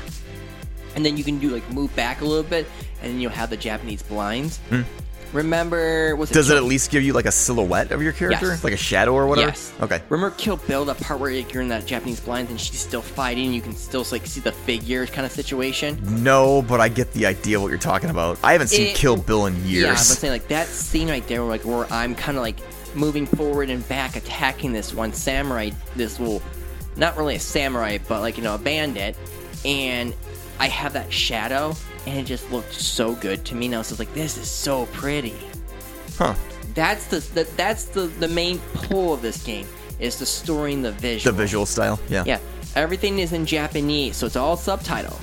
[0.99, 2.67] and then you can do like move back a little bit,
[3.01, 4.57] and then you'll have the Japanese blinds.
[4.67, 4.81] Hmm.
[5.31, 6.33] Remember, was it.
[6.33, 8.63] Does it at least give you like a silhouette of your character, Yes.
[8.63, 9.49] like a shadow or whatever?
[9.49, 9.71] Yes.
[9.79, 10.01] Okay.
[10.09, 13.01] Remember Kill Bill, that part where like, you're in that Japanese blinds and she's still
[13.03, 15.99] fighting, you can still like see the figure kind of situation.
[16.23, 18.39] No, but I get the idea of what you're talking about.
[18.43, 19.67] I haven't seen It- Kill Bill in years.
[19.67, 20.07] Yeah, I'm years.
[20.17, 22.57] saying like that scene right there, like where I'm kind of like
[22.95, 26.41] moving forward and back, attacking this one samurai, this little,
[26.95, 29.15] not really a samurai, but like you know a bandit,
[29.63, 30.15] and
[30.59, 31.73] I have that shadow,
[32.05, 33.67] and it just looked so good to me.
[33.67, 35.35] And I was just like, this is so pretty.
[36.17, 36.35] huh.
[36.75, 39.67] That's the, the that's the the main pull of this game
[39.99, 41.35] is the story and the The visual.
[41.35, 41.99] visual style.
[42.09, 42.23] Yeah.
[42.25, 42.39] Yeah,
[42.75, 45.19] everything is in Japanese, so it's all subtitle.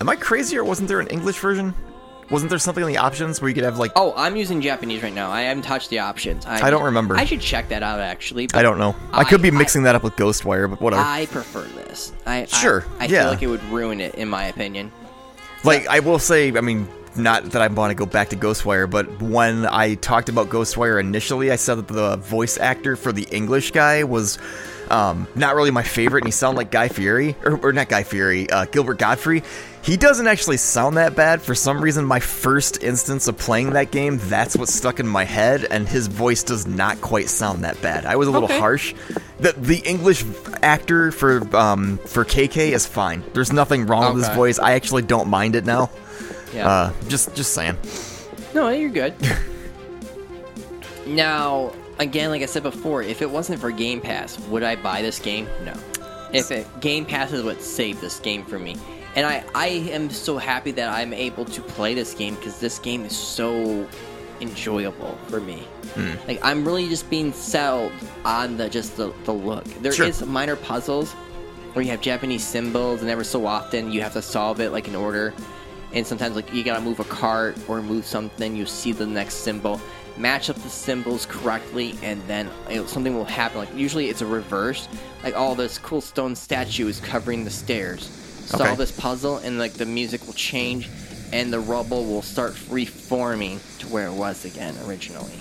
[0.00, 1.74] Am I crazy or wasn't there an English version?
[2.30, 5.02] Wasn't there something in the options where you could have like Oh, I'm using Japanese
[5.02, 5.30] right now.
[5.30, 6.46] I haven't touched the options.
[6.46, 7.16] I, I don't remember.
[7.16, 8.48] I should check that out actually.
[8.54, 8.94] I don't know.
[9.12, 11.02] I, I- could be I- mixing that up with Ghostwire, but whatever.
[11.04, 12.12] I prefer this.
[12.26, 13.22] I I- Sure, I, yeah.
[13.22, 14.92] feel like it would ruin it, in my opinion.
[15.64, 18.88] like I will say, I mean, not that I want to go back to Ghostwire,
[18.88, 23.24] but when I talked about Ghostwire initially, I said that the voice actor for the
[23.32, 24.38] English guy was
[24.90, 28.04] um, not really my favorite, and he sounded like Guy Fieri, or, or not Guy
[28.04, 29.44] Fieri, uh, Gilbert Gottfried.
[29.82, 31.40] He doesn't actually sound that bad.
[31.40, 35.24] For some reason, my first instance of playing that game, that's what stuck in my
[35.24, 38.04] head, and his voice does not quite sound that bad.
[38.04, 38.58] I was a little Okay.
[38.58, 38.94] harsh.
[39.38, 40.24] The the English
[40.62, 43.24] actor for um for KK is fine.
[43.32, 44.58] There's nothing wrong with his voice.
[44.58, 45.88] I actually don't mind it now.
[46.54, 46.68] Yeah.
[46.68, 47.76] Uh, just just saying.
[48.54, 49.14] no, you're good.
[51.06, 55.02] now, again, like I said before, if it wasn't for Game Pass, would I buy
[55.02, 55.48] this game?
[55.64, 55.72] No.
[56.32, 58.76] If it, Game Pass is what saved this game for me,
[59.16, 62.78] and I I am so happy that I'm able to play this game because this
[62.78, 63.86] game is so
[64.40, 65.58] enjoyable for me.
[65.94, 66.12] Hmm.
[66.26, 67.92] Like I'm really just being sold
[68.24, 69.64] on the just the, the look.
[69.82, 70.26] There is Sure.
[70.26, 71.12] minor puzzles
[71.72, 74.88] where you have Japanese symbols, and ever so often you have to solve it like
[74.88, 75.32] in order.
[75.92, 79.34] And sometimes like you gotta move a cart or move something, you see the next
[79.36, 79.80] symbol,
[80.16, 82.48] match up the symbols correctly, and then
[82.86, 83.58] something will happen.
[83.58, 84.88] Like usually it's a reverse.
[85.24, 88.08] Like all this cool stone statue is covering the stairs.
[88.50, 88.76] Solve Okay.
[88.76, 90.88] this puzzle, and like the music will change,
[91.32, 95.32] and the rubble will start reforming to where it was again originally.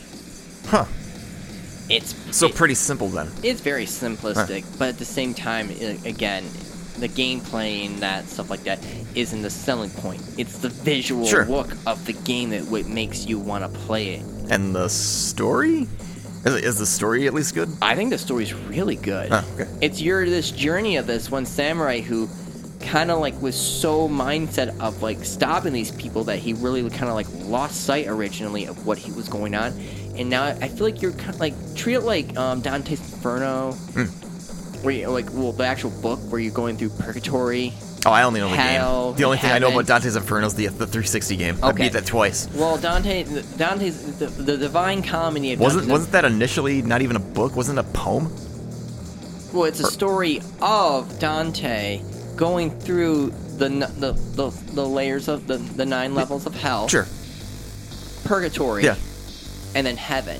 [0.67, 0.85] Huh.
[1.89, 3.31] it's So it- pretty simple then.
[3.41, 6.43] it's very simplistic, but at the same time, i- again,
[6.99, 8.77] the gameplay and that stuff like that
[9.15, 10.21] isn't the selling point.
[10.37, 11.45] It's the visual Sure.
[11.47, 14.21] look of the game that what makes you want to play it.
[14.51, 15.87] And the story?
[16.45, 17.69] Is, is the story at least good?
[17.81, 19.29] I think the story's really good.
[19.31, 19.67] Oh, okay.
[19.81, 22.29] It's your this journey of this one samurai who
[22.79, 27.09] kind of like was so mindset of like stopping these people that he really kind
[27.09, 29.73] of like lost sight originally of what he was going on,
[30.15, 33.73] and now I feel like you're kind of like treat it like um, Dante's Inferno,
[33.73, 34.05] Hmm.
[34.83, 37.73] where you like well the actual book where you're going through purgatory.
[38.05, 39.17] Oh, I only know the Hell, game.
[39.17, 41.57] The only thing I know about Dante's Inferno is the, the 360 game.
[41.61, 41.83] I Okay.
[41.83, 42.47] beat that twice.
[42.55, 43.25] Well, Dante,
[43.57, 47.57] Dante's the, the Divine Comedy of Wasn't Dante's wasn't that initially not even a book?
[47.57, 48.33] Wasn't it a poem?
[49.51, 52.01] Well, it's a story of Dante
[52.39, 53.27] going through
[53.57, 53.67] the
[53.99, 57.05] the, the, the layers of the, the nine levels of hell, Sure.
[58.23, 58.95] purgatory, Yeah.
[59.75, 60.39] and then heaven,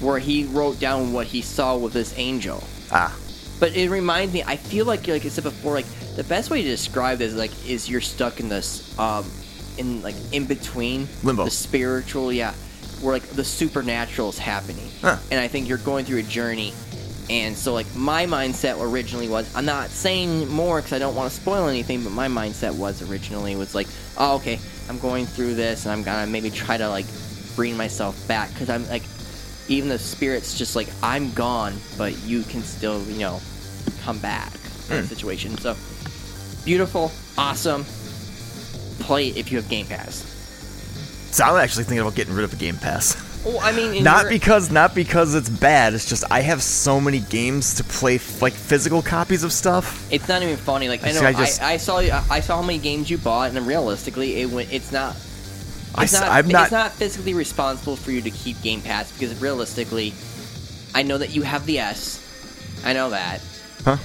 [0.00, 2.62] where he wrote down what he saw with this angel.
[2.92, 3.14] Ah.
[3.58, 4.44] But it reminds me.
[4.46, 7.50] I feel like, like I said before, like the best way to describe this, like,
[7.68, 9.24] is you're stuck in this, um,
[9.78, 11.44] in like in between Limbo.
[11.44, 12.52] the spiritual, yeah,
[13.00, 15.16] where like the supernatural is happening, Huh.
[15.32, 16.72] and I think you're going through a journey.
[17.30, 21.30] And so, like, my mindset originally was, I'm not saying more because I don't want
[21.30, 23.86] to spoil anything, but my mindset was originally was like,
[24.18, 24.58] oh, okay,
[24.88, 27.06] I'm going through this, and I'm gonna maybe try to like
[27.56, 29.04] bring myself back because I'm like,
[29.68, 33.40] even the spirit's just like, I'm gone, but you can still, you know,
[34.02, 35.04] come back of hmm.
[35.04, 35.56] situation.
[35.56, 35.76] So,
[36.64, 37.84] beautiful, awesome.
[39.00, 40.30] Play it if you have Game Pass.
[41.30, 43.16] So I'm actually thinking about getting rid of a Game Pass.
[43.44, 45.92] Well, I mean, in not your- because not because it's bad.
[45.94, 50.06] It's just I have so many games to play, f- like physical copies of stuff.
[50.10, 50.88] It's not even funny.
[50.88, 53.50] Like I know, I I, just- I, saw, I saw how many games you bought,
[53.54, 54.72] and realistically, it went.
[54.72, 55.14] It's not.
[55.94, 58.80] I It's s- not, I'm not- It's not physically responsible for you to keep Game
[58.80, 60.14] Pass because realistically,
[60.94, 62.20] I know that you have the S.
[62.84, 63.40] I know that.
[63.84, 63.98] Huh?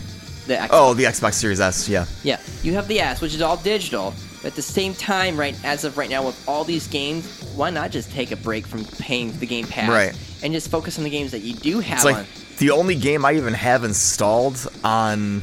[0.47, 1.87] The X- Oh, the Xbox Series S.
[1.87, 2.05] Yeah.
[2.23, 4.13] Yeah, you have the S, which is all digital.
[4.41, 7.69] But at the same time, right as of right now, with all these games, why
[7.69, 10.17] not just take a break from paying the Game Pass Right.
[10.43, 12.25] and just focus on the games that you do have It's like on?
[12.57, 15.41] the only game I even have installed on.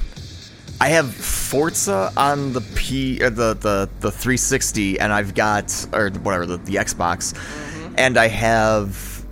[0.80, 6.10] I have Forza on the P or the the the 360, and I've got or
[6.10, 7.94] whatever the, the Xbox, Mm-hmm.
[7.98, 9.24] and I have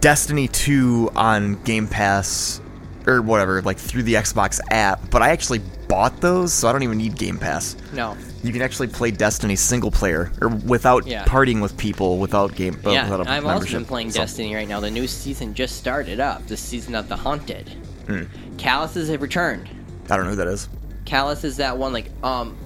[0.00, 2.60] Destiny 2 on Game Pass
[3.06, 5.10] or whatever, like through the Xbox app.
[5.10, 7.76] But I actually bought those, so I don't even need Game Pass.
[7.92, 8.16] No.
[8.42, 11.24] You can actually play Destiny single player or without Yeah.
[11.24, 12.78] partying with people without game.
[12.84, 14.80] uh, yeah, without a I've also been playing So- Destiny right now.
[14.80, 16.46] The new season just started up.
[16.48, 17.70] The season of the Haunted.
[18.08, 18.22] Hmm.
[18.56, 19.68] Calluses have returned.
[20.10, 20.68] I don't know who that is.
[21.04, 22.56] Calus is that one like um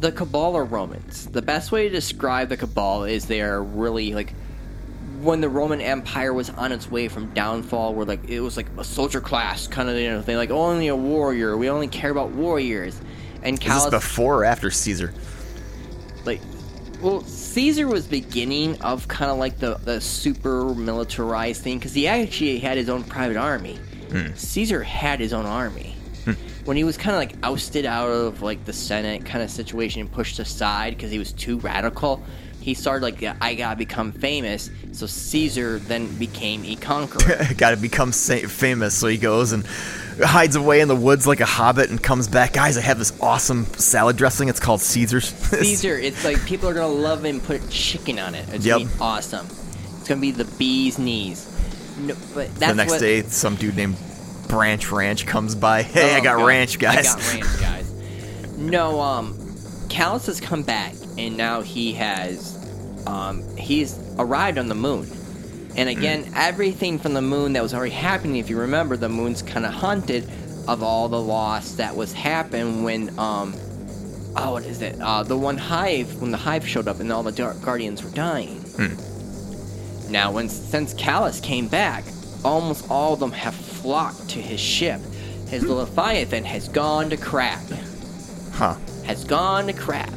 [0.00, 1.26] the Cabal are Romans.
[1.32, 4.34] The best way to describe the Cabal is they are really like
[5.22, 8.66] when the Roman Empire was on its way from downfall, where like it was like
[8.78, 11.56] a soldier class kind of you know thing, like only a warrior.
[11.56, 13.00] We only care about warriors.
[13.46, 15.14] And Is this before or after Caesar?
[16.24, 16.40] like,
[17.00, 22.08] well, Caesar was beginning of kind of like the the super militarized thing because he
[22.08, 23.78] actually had his own private army.
[24.10, 24.34] Hmm.
[24.34, 25.94] Caesar had his own army.
[26.24, 26.32] Hmm.
[26.64, 30.00] When he was kind of like ousted out of like the Senate kind of situation
[30.00, 32.22] and pushed aside because he was too radical,
[32.60, 34.70] he started like I gotta become famous.
[34.90, 37.46] So Caesar then became a conqueror.
[37.56, 39.64] Got to become sa- famous, so he goes and
[40.20, 42.52] hides away in the woods like a hobbit and comes back.
[42.54, 44.48] Guys, I have this awesome salad dressing.
[44.48, 45.28] It's called Caesar's.
[45.28, 48.48] Caesar, it's like people are gonna love it and put chicken on it.
[48.52, 48.78] It's Yep.
[48.78, 49.46] gonna be awesome.
[49.98, 51.46] It's gonna be the bee's knees.
[51.98, 53.96] No, but that's the next what, day, some dude named
[54.48, 55.82] Branch Ranch comes by.
[55.96, 56.46] Hey, I Oh, got God.
[56.46, 57.06] ranch, guys.
[57.14, 57.90] I got ranch, guys.
[58.56, 59.34] No, um,
[59.88, 62.56] Calus has come back, and now he has,
[63.06, 65.06] um, he's arrived on the moon.
[65.76, 66.32] And again, Hmm.
[66.36, 69.72] everything from the moon that was already happening, if you remember, the moon's kind of
[69.74, 70.28] haunted
[70.66, 73.54] of all the loss that was happened when, um,
[74.36, 74.96] oh, what is it?
[75.00, 78.10] Uh, the one hive, when the hive showed up and all the dark guardians were
[78.10, 78.64] dying.
[80.08, 82.04] Now, when since Calus came back,
[82.44, 85.00] almost all of them have flocked to his ship.
[85.48, 87.60] His Leviathan has gone to crap.
[88.52, 88.76] Huh.
[89.04, 90.10] Has gone to crap.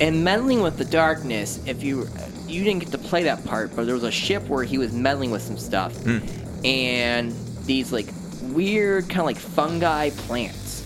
[0.00, 2.08] And meddling with the darkness, if you
[2.54, 4.92] you didn't get to play that part, but there was a ship where he was
[4.92, 6.18] meddling with some stuff, hmm.
[6.64, 7.32] and
[7.64, 8.06] these like
[8.42, 10.82] weird kind of like fungi plants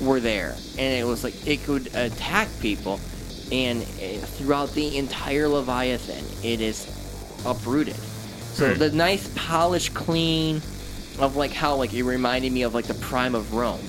[0.00, 3.00] were there, and it was like it could attack people,
[3.50, 6.86] and uh, throughout the entire Leviathan, it is
[7.44, 7.96] uprooted.
[7.96, 8.78] So hmm.
[8.78, 10.56] the nice polished clean
[11.18, 13.80] of like how like it reminded me of like the prime of Rome,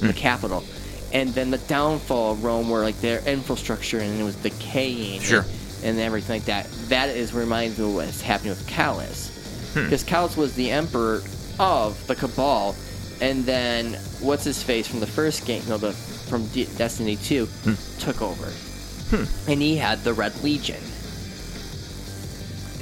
[0.00, 0.12] the hmm.
[0.12, 0.64] capital,
[1.12, 5.40] and then the downfall of Rome where like their infrastructure and it was decaying, Sure.
[5.40, 6.70] and, and everything like that.
[6.88, 9.30] That is reminds me of what's happening with Calus.
[9.72, 9.84] Hmm.
[9.84, 11.22] because Calus was the emperor
[11.60, 12.74] of the Cabal,
[13.20, 17.46] and then what's his face from the first game, no, the from D- Destiny Two,
[17.46, 17.74] hmm.
[18.00, 19.50] took over, hmm.
[19.50, 20.80] and he had the Red Legion.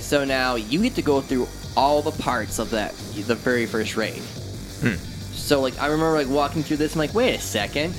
[0.01, 1.47] So now you get to go through
[1.77, 2.95] all the parts of that
[3.27, 4.23] the very first raid.
[5.33, 7.95] So like I remember like walking through this, I'm like, wait a second,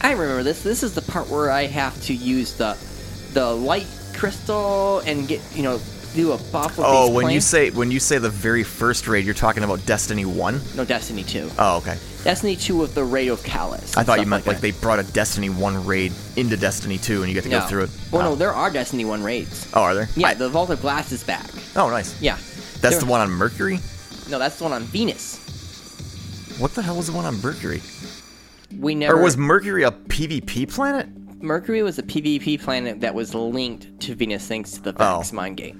[0.00, 0.62] I remember this.
[0.62, 2.78] This is the part where I have to use the
[3.34, 3.86] the light
[4.20, 5.80] crystal and get you know
[6.14, 9.32] do a buff Oh, when you say when you say the very first raid, you're
[9.32, 10.60] talking about Destiny One.
[10.76, 11.96] no Destiny Two, Oh, okay.
[12.22, 13.96] Destiny Two with the raid of Calus.
[13.96, 14.62] I thought you meant like, that.
[14.62, 17.60] they brought a Destiny One raid into Destiny Two, and you get to no.
[17.60, 17.90] go through it.
[18.10, 18.30] Well, oh.
[18.30, 19.70] no, there are Destiny One raids.
[19.72, 20.08] oh, are there?
[20.16, 21.48] Yeah, I- the Vault of Glass is back.
[21.76, 22.20] oh, nice.
[22.20, 23.78] Yeah, That's There- the one on Mercury.
[24.28, 25.38] No, that's the one on Venus.
[26.58, 27.80] What the hell was the one on Mercury?
[28.78, 29.16] We never.
[29.18, 31.08] Or was Mercury a PvP planet?
[31.40, 35.18] Mercury was a PvP planet that was linked to Venus thanks to the Oh.
[35.18, 35.74] Vex Mind Gate.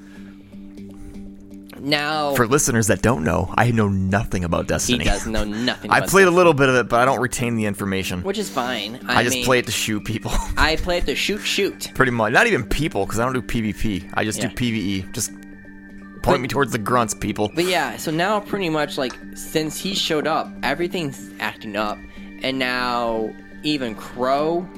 [1.79, 4.99] Now For listeners that don't know, I know nothing about Destiny.
[4.99, 5.33] he Destiny.
[5.35, 5.91] does know nothing.
[5.91, 8.23] I played a little bit of it, but I don't retain the information.
[8.23, 9.01] which is fine.
[9.07, 10.31] I, I just mean, play it to shoot people.
[10.59, 11.91] I play it to shoot, shoot.
[11.95, 12.33] Pretty much.
[12.35, 14.11] Not even people, because I don't do PvP.
[14.13, 14.49] I just Yeah.
[14.49, 15.13] do PvE.
[15.15, 17.51] Just point But- me towards the grunts, people.
[17.55, 21.97] But yeah, so now pretty much like since he showed up, everything's acting up,
[22.43, 23.31] and now
[23.63, 24.69] even Crow,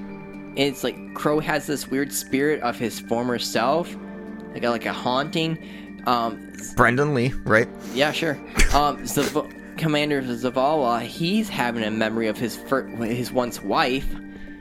[0.56, 3.94] it's like Crow has this weird spirit of his former self,
[4.54, 6.02] like a, like a haunting.
[6.06, 7.68] Um, Brendan Lee, right?
[7.94, 8.34] yeah, sure.
[8.74, 14.06] Um, Zav- Commander Zavala, he's having a memory of his fir- his once wife.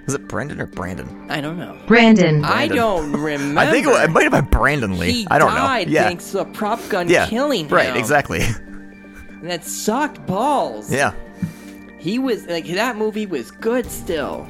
[0.08, 1.28] Is it Brendan or Brandon?
[1.30, 1.78] I don't know.
[1.88, 2.44] Brandon.
[2.44, 3.60] I don't remember.
[3.62, 5.12] I think it, wa- it might have been Brandon Lee.
[5.12, 5.94] he I don't died know.
[5.94, 6.04] Yeah.
[6.06, 7.28] thanks to a prop gun yeah.
[7.28, 7.76] killing him.
[7.76, 8.42] Right, exactly.
[8.42, 10.92] And that sucked balls.
[10.92, 11.14] yeah.
[12.00, 14.48] He was like that movie was good still.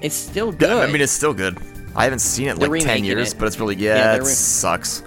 [0.00, 0.70] It's still good.
[0.70, 1.58] I mean, it's still good.
[1.96, 3.38] I haven't seen it They're like 10 years, it.
[3.38, 5.02] but it's really, Yeah, yeah, it re- sucks.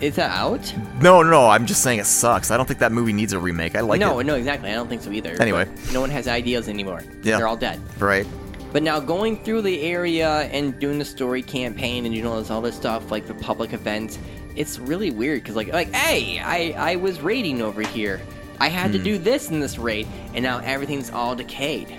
[0.00, 0.72] is that out?
[1.02, 2.50] No, no, no, I'm just saying it sucks.
[2.50, 3.76] I don't think that movie needs a remake.
[3.76, 4.24] I like no, it.
[4.24, 4.70] no, exactly.
[4.70, 5.40] I don't think so either.
[5.40, 5.68] Anyway.
[5.92, 7.02] No one has ideas anymore.
[7.22, 7.36] Yeah.
[7.36, 7.80] They're all dead.
[8.00, 8.26] Right.
[8.72, 12.60] But now going through the area and doing the story campaign and you know all
[12.60, 14.18] this stuff like the public events,
[14.54, 18.20] it's really weird because like like hey, I I was raiding over here.
[18.60, 18.96] I had Hmm.
[18.96, 21.94] to do this in this raid, and now everything's all decayed.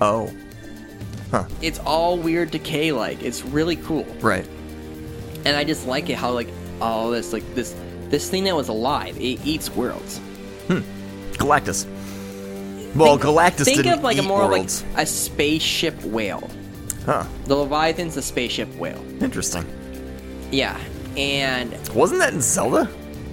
[0.00, 0.32] Oh,
[1.62, 3.22] It's all weird decay like.
[3.22, 4.04] It's really cool.
[4.20, 4.46] right.
[5.44, 6.48] and I just like it how like
[6.80, 7.74] all this like this
[8.08, 10.18] this thing that was alive it eats worlds.
[10.66, 10.78] Hmm.
[11.34, 11.86] Galactus.
[12.96, 14.82] Well, Think- Galactus think didn't of like a more worlds.
[14.94, 16.50] like a spaceship whale.
[17.06, 17.24] Huh.
[17.46, 19.02] The Leviathan's a spaceship whale.
[19.20, 19.64] Interesting.
[20.50, 20.78] Yeah,
[21.16, 22.88] and Wasn't that in Zelda?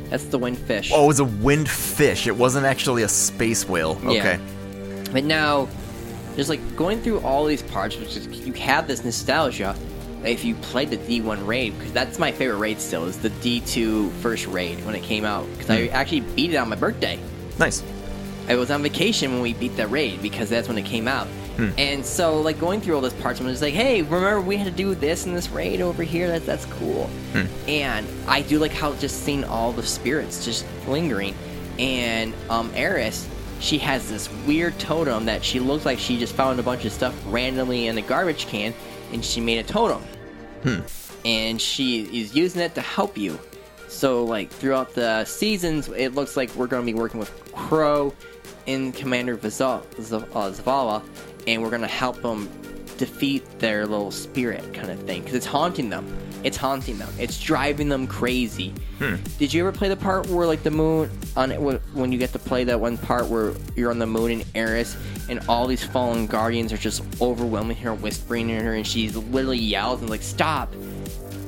[0.10, 0.92] that's the windfish.
[0.94, 2.28] Oh, it was a wind fish.
[2.28, 4.00] It wasn't actually a space whale.
[4.04, 4.10] Yeah.
[4.10, 4.40] Okay.
[5.12, 5.68] But now,
[6.38, 9.76] just like going through all these parts, which is you have this nostalgia.
[10.24, 14.12] If you played the D1 raid, because that's my favorite raid still, is the D2
[14.14, 15.48] first raid when it came out.
[15.52, 15.96] Because I hmm.
[15.96, 17.20] actually beat it on my birthday.
[17.60, 17.84] Nice.
[18.48, 21.28] I was on vacation when we beat that raid because that's when it came out.
[21.58, 21.70] Hmm.
[21.78, 24.66] And so, like going through all those parts, I'm just like, "Hey, remember we had
[24.66, 26.28] to do this in this raid over here?
[26.28, 27.46] That's that's cool." Hmm.
[27.68, 31.34] And I do like how just seeing all the spirits just lingering.
[31.80, 33.28] And um, Eris,
[33.60, 36.92] she has this weird totem that she looks like she just found a bunch of
[36.92, 38.74] stuff randomly in a garbage can,
[39.12, 40.02] and she made a totem.
[40.64, 40.80] Hmm.
[41.26, 43.40] And she is using it to help you.
[43.88, 48.14] So, like throughout the seasons, it looks like we're going to be working with Crow
[48.68, 51.02] and Commander Vizal- Z- uh, Zavala,
[51.48, 52.50] and we're going to help them
[52.98, 56.06] defeat their little spirit kind of thing because it's haunting them.
[56.44, 57.10] It's haunting them.
[57.20, 58.74] It's driving them crazy.
[59.00, 59.16] Hmm.
[59.40, 62.32] Did you ever play the part where like the moon on it when you get
[62.34, 64.96] to play that one part where you're on the moon in Eris
[65.30, 69.58] and all these fallen guardians are just overwhelming her, whispering in her, and she's literally
[69.58, 70.74] yells and like, "Stop!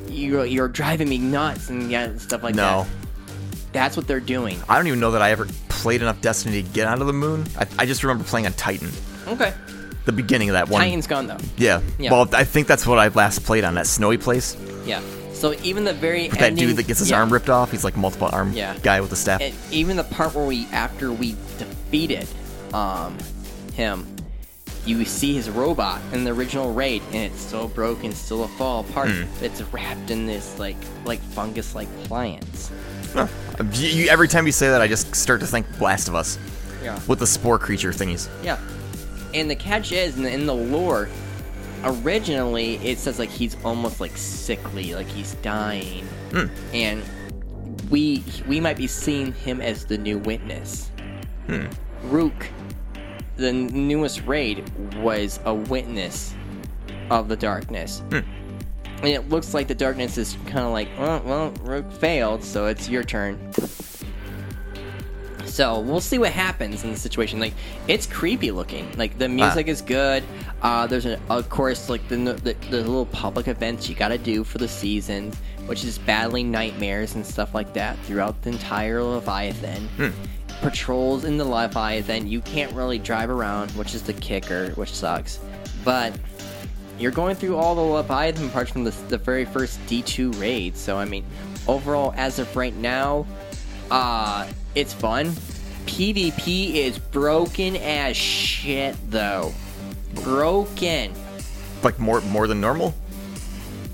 [0.08, 2.84] You're you're driving me nuts!" and yeah, stuff like No.
[2.84, 2.88] that.
[2.90, 2.96] No.
[3.72, 4.58] That's what they're doing.
[4.68, 7.12] I don't even know that I ever played enough Destiny to get out of the
[7.12, 7.44] moon.
[7.56, 8.90] I, I just remember playing on Titan.
[9.28, 9.54] Okay.
[10.06, 10.80] The beginning of that one.
[10.80, 11.36] Titan's gone though.
[11.56, 11.80] Yeah.
[11.98, 12.10] Yeah.
[12.12, 14.56] Well, I think that's what I last played on that snowy place.
[14.86, 15.00] Yeah.
[15.32, 17.18] So even the very With that dude that gets his yeah.
[17.18, 17.70] arm ripped off.
[17.70, 18.76] He's like multiple arm Yeah.
[18.82, 19.40] guy with the staff.
[19.40, 22.26] And even the part where we after we defeated
[22.74, 23.16] um
[23.74, 24.06] him,
[24.86, 28.80] you see his robot in the original raid, and it's so broken, still a fall
[28.80, 29.10] apart.
[29.38, 32.70] But it's wrapped in this like like fungus like plants.
[33.12, 33.26] Huh.
[33.72, 36.38] You- you- every time you say that, I just start to think Last of Us
[36.82, 36.98] Yeah.
[37.06, 38.28] with the spore creature thingies.
[38.42, 38.56] Yeah.
[39.34, 41.08] And the catch is in the, in the lore,
[41.84, 46.46] originally it says like he's almost like sickly, like he's dying, hmm.
[46.72, 47.02] and
[47.90, 50.90] we we might be seeing him as the new witness.
[51.46, 51.66] Hmm.
[52.04, 52.48] Rook,
[53.36, 56.34] the newest raid, was a witness
[57.10, 58.00] of the darkness.
[58.10, 58.20] Hmm.
[59.02, 62.66] And it looks like the darkness is kind of like, well, well, Rook failed, so
[62.66, 63.38] it's your turn.
[65.50, 67.40] So we'll see what happens in the situation.
[67.40, 67.54] Like
[67.88, 68.90] it's creepy looking.
[68.96, 70.22] Like the music is good.
[70.62, 74.18] Uh, there's a, of course like the, the the little public events you got to
[74.18, 75.32] do for the season,
[75.66, 79.88] which is battling nightmares and stuff like that throughout the entire Leviathan.
[80.62, 82.26] Patrols in the Leviathan.
[82.28, 85.40] You can't really drive around, which is the kicker, which sucks.
[85.84, 86.12] But
[86.98, 90.76] you're going through all the Leviathan parts from the, the very first D2 raid.
[90.76, 91.24] So, I mean,
[91.66, 93.24] overall, as of right now,
[93.90, 95.28] uh, it's fun.
[95.86, 99.52] PvP is broken as shit, though.
[100.14, 101.12] Broken.
[101.82, 102.94] Like more more than normal?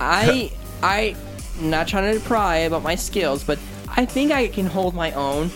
[0.00, 1.16] I, I,
[1.60, 3.58] not trying to pry about my skills, but
[3.88, 5.50] I think I can hold my own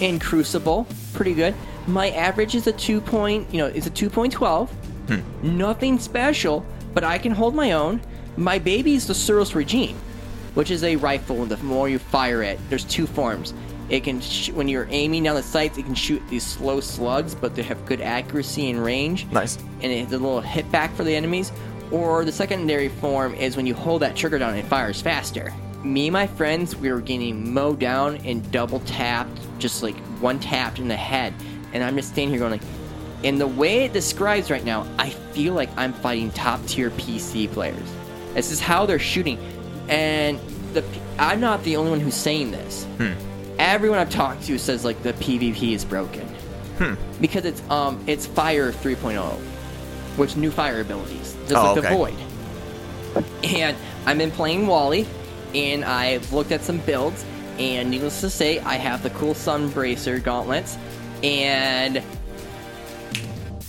[0.00, 1.54] in Crucible pretty good.
[1.86, 4.70] My average is a two point, you know, is a two point twelve.
[5.08, 5.20] Hmm.
[5.42, 6.64] Nothing special,
[6.94, 8.00] but I can hold my own.
[8.36, 9.96] My baby is the Suros Regime,
[10.54, 11.42] which is a rifle.
[11.42, 13.52] And the more you fire it, there's two forms.
[13.92, 17.34] It can, sh- when you're aiming down the sights, it can shoot these slow slugs,
[17.34, 19.58] but they have good accuracy and range Nice.
[19.82, 21.52] and it has a little hit back for the enemies.
[21.90, 25.52] Or the secondary form is when you hold that trigger down, it fires faster.
[25.84, 30.40] Me and my friends, we were getting mowed down and double tapped, just like one
[30.40, 31.34] tapped in the head.
[31.74, 32.62] And I'm just standing here going like,
[33.22, 37.52] in the way it describes right now, I feel like I'm fighting top tier PC
[37.52, 37.76] players.
[38.32, 39.38] This is how they're shooting,
[39.90, 40.40] and
[40.72, 40.82] the
[41.18, 42.84] I'm not the only one who's saying this.
[42.96, 43.12] Hmm.
[43.62, 46.28] Everyone I've talked to says like the PvP is broken
[47.20, 49.22] because it's um it's Fire 3.0,
[50.16, 51.88] which new fire abilities, just Oh, like the.
[51.88, 53.24] Void.
[53.44, 55.06] And I've been playing Wally,
[55.54, 57.24] and I've looked at some builds,
[57.58, 60.76] and needless to say, I have the cool sun bracer gauntlets,
[61.22, 62.02] and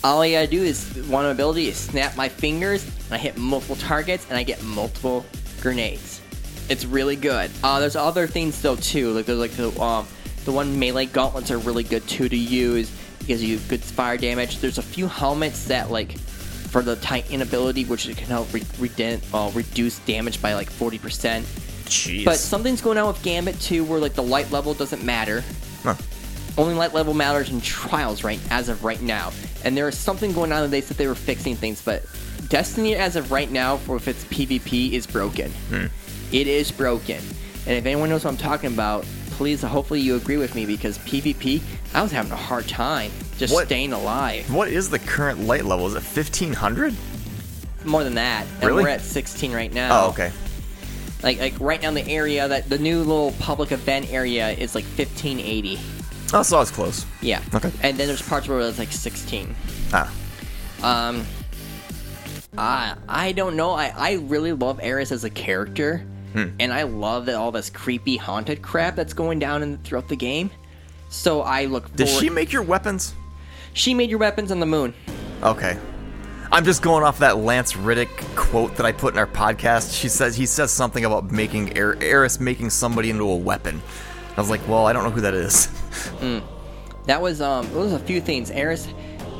[0.04, 3.76] all I gotta do is one ability is snap my fingers, and I hit multiple
[3.76, 5.24] targets, and I get multiple
[5.62, 6.13] grenades.
[6.70, 7.52] It's really good.
[7.64, 10.08] Uh, there's other things though too, like there's like the um,
[10.46, 14.60] the one melee gauntlets are really good too to use because you good fire damage.
[14.60, 19.22] There's a few helmets that like for the Titan ability, which can help re- reden-
[19.34, 21.44] uh, reduce damage by like 40%.
[21.86, 22.26] Jeez.
[22.26, 25.44] But something's going on with Gambit too, where like the light level doesn't matter.
[25.84, 25.96] Huh.
[26.58, 29.32] Only light level matters in trials right as of right now.
[29.64, 32.06] And there is something going on that they said they were fixing things, but
[32.50, 35.52] Destiny as of right now for if it's PvP is broken.
[36.32, 37.22] It is broken.
[37.66, 40.98] And if anyone knows what I'm talking about, please hopefully you agree with me because
[41.00, 41.62] PvP,
[41.94, 44.50] I was having a hard time just What- staying alive.
[44.54, 45.88] what is the current light level?
[45.88, 46.94] Is it 1500?
[47.86, 48.46] More than that.
[48.62, 48.84] And Really?
[48.84, 50.06] we're at 16 right now.
[50.06, 50.32] Oh, okay.
[51.22, 54.76] Like like right now in the area that the new little public event area is
[54.76, 55.80] like 1580.
[56.34, 57.06] Oh, so it's close.
[57.22, 57.42] Yeah.
[57.54, 57.72] Okay.
[57.82, 59.56] And then there's parts where it's like 16.
[59.94, 60.12] Ah.
[60.82, 61.26] Um,
[62.58, 63.72] I I don't know.
[63.72, 66.04] I I really love Eris as a character,
[66.34, 66.50] Hmm.
[66.60, 70.16] and I love that all this creepy haunted crap that's going down in throughout the
[70.16, 70.50] game.
[71.10, 71.96] So I look.
[71.96, 73.14] Did she make your weapons?
[73.74, 74.94] She made your weapons on the moon.
[75.44, 75.78] Okay.
[76.52, 80.00] I'm just going off that Lance Reddick quote that I put in our podcast.
[80.00, 83.82] She says he says something about making Er- Eris making somebody into a weapon.
[84.38, 85.68] I was like, well, I don't know who that is.
[87.06, 87.66] That was um.
[87.68, 88.50] It was a few things.
[88.50, 88.88] Eris.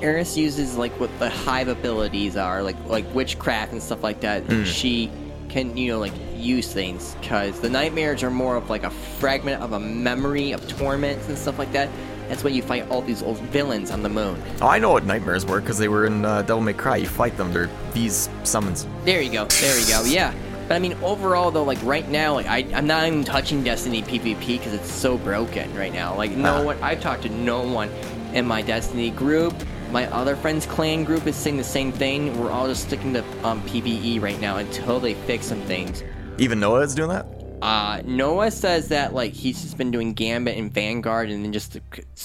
[0.02, 4.44] Eris uses like what the hive abilities are, like like witchcraft and stuff like that.
[4.68, 5.10] She
[5.54, 9.62] can you know like use things because the nightmares are more of like a fragment
[9.62, 11.90] of a memory of torments and stuff like that.
[12.28, 14.42] That's why you fight all these old villains on the moon.
[14.62, 16.96] oh, I know what nightmares were because they were in uh, Devil May Cry.
[16.98, 17.54] You fight them.
[17.54, 18.88] They're these summons.
[19.06, 19.46] There you go.
[19.46, 20.04] There you go.
[20.06, 20.34] Yeah.
[20.68, 24.02] But I mean, overall though, like right now, like I, I'm not even touching Destiny
[24.02, 26.16] PvP because it's so broken right now.
[26.16, 26.64] Like no Ah.
[26.64, 27.90] one, I've talked to no one
[28.34, 29.54] in my Destiny group.
[29.94, 32.40] My other friends' clan group is saying the same thing.
[32.40, 36.02] We're all just sticking to um, PVE right now until they fix some things.
[36.40, 37.28] Even Noah is doing that.
[37.62, 41.78] Uh, Noah says that like he's just been doing Gambit and Vanguard and then just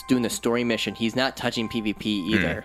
[0.08, 0.94] doing the story mission.
[0.94, 2.64] He's not touching PvP either.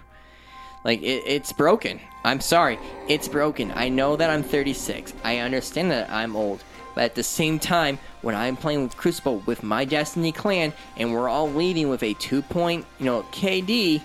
[0.86, 2.00] Like it, it's broken.
[2.24, 3.74] I'm sorry, it's broken.
[3.76, 5.14] I know that I'm 36.
[5.26, 6.64] I understand that I'm old,
[6.96, 11.14] but at the same time, when I'm playing with Crucible with my Destiny clan and
[11.14, 14.02] we're all leading with a two point, you know, KD,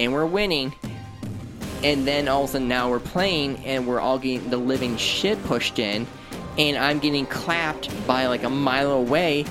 [0.00, 0.74] and we're winning,
[1.84, 4.96] and then all of a sudden now we're playing and we're all getting the living
[4.96, 6.06] shit pushed in.
[6.58, 9.44] And i'm getting clapped by like a mile away.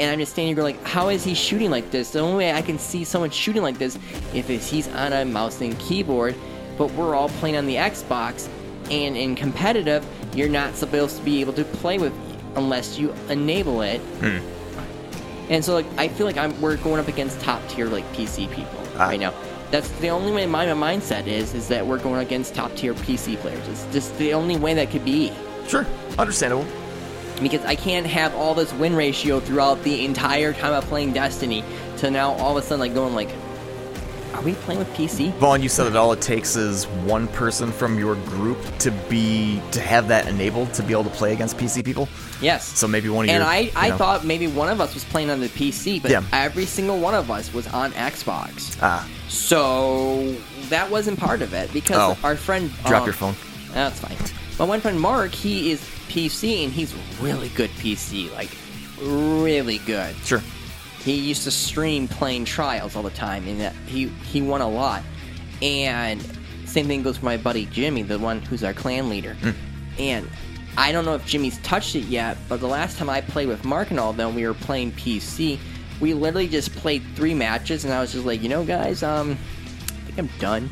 [0.00, 2.10] And i'm just standing here like how is he shooting like this?
[2.12, 3.98] The only way i can see someone shooting like this
[4.32, 6.34] if he's on a mouse and keyboard
[6.78, 8.48] but we're all playing on the xbox.
[8.90, 10.04] And in competitive
[10.34, 12.12] you're not supposed to be able to play with
[12.56, 14.00] unless you enable it.
[15.50, 18.50] And so like I feel like I'm we're going up against top tier like PC
[18.50, 19.08] people Ah.
[19.08, 19.32] right now.
[19.70, 23.36] That's the only way my mindset is is that we're going against top tier PC
[23.36, 23.66] players.
[23.68, 25.32] It's just the only way that could be.
[25.66, 25.86] Sure,
[26.18, 26.66] understandable.
[27.42, 31.62] Because I can't have all this win ratio throughout the entire time of playing Destiny
[31.98, 33.30] to now all of a sudden like going like,
[34.34, 35.32] are we playing with PC?
[35.34, 39.60] Vaughn, you said that all it takes is one person from your group to be
[39.72, 42.08] to have that enabled to be able to play against PC people.
[42.40, 42.66] Yes.
[42.66, 43.50] So maybe one of you and your.
[43.50, 46.10] I, you I know- thought maybe one of us was playing on the PC, but
[46.10, 46.22] Yeah.
[46.32, 48.76] every single one of us was on Xbox.
[48.82, 50.34] Ah, So
[50.68, 52.18] that wasn't part of it because Oh.
[52.22, 53.34] our friend drop um, your phone.
[53.72, 54.16] That's fine.
[54.58, 58.50] My one friend Mark, he is PC and he's really good PC, like
[59.00, 60.14] really good.
[60.24, 60.42] Sure.
[61.00, 65.02] He used to stream playing trials all the time, and he he won a lot.
[65.62, 66.20] And
[66.66, 69.36] same thing goes for my buddy Jimmy, the one who's our clan leader.
[69.98, 70.28] And
[70.76, 73.64] I don't know if Jimmy's touched it yet, but the last time I played with
[73.64, 75.58] Mark and all of them, we were playing PC.
[76.00, 79.32] We literally just played three matches, and I was just like, you know, guys, um,
[79.32, 80.70] I think I'm done.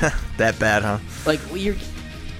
[0.38, 0.98] that bad, huh?
[1.26, 1.76] Like you're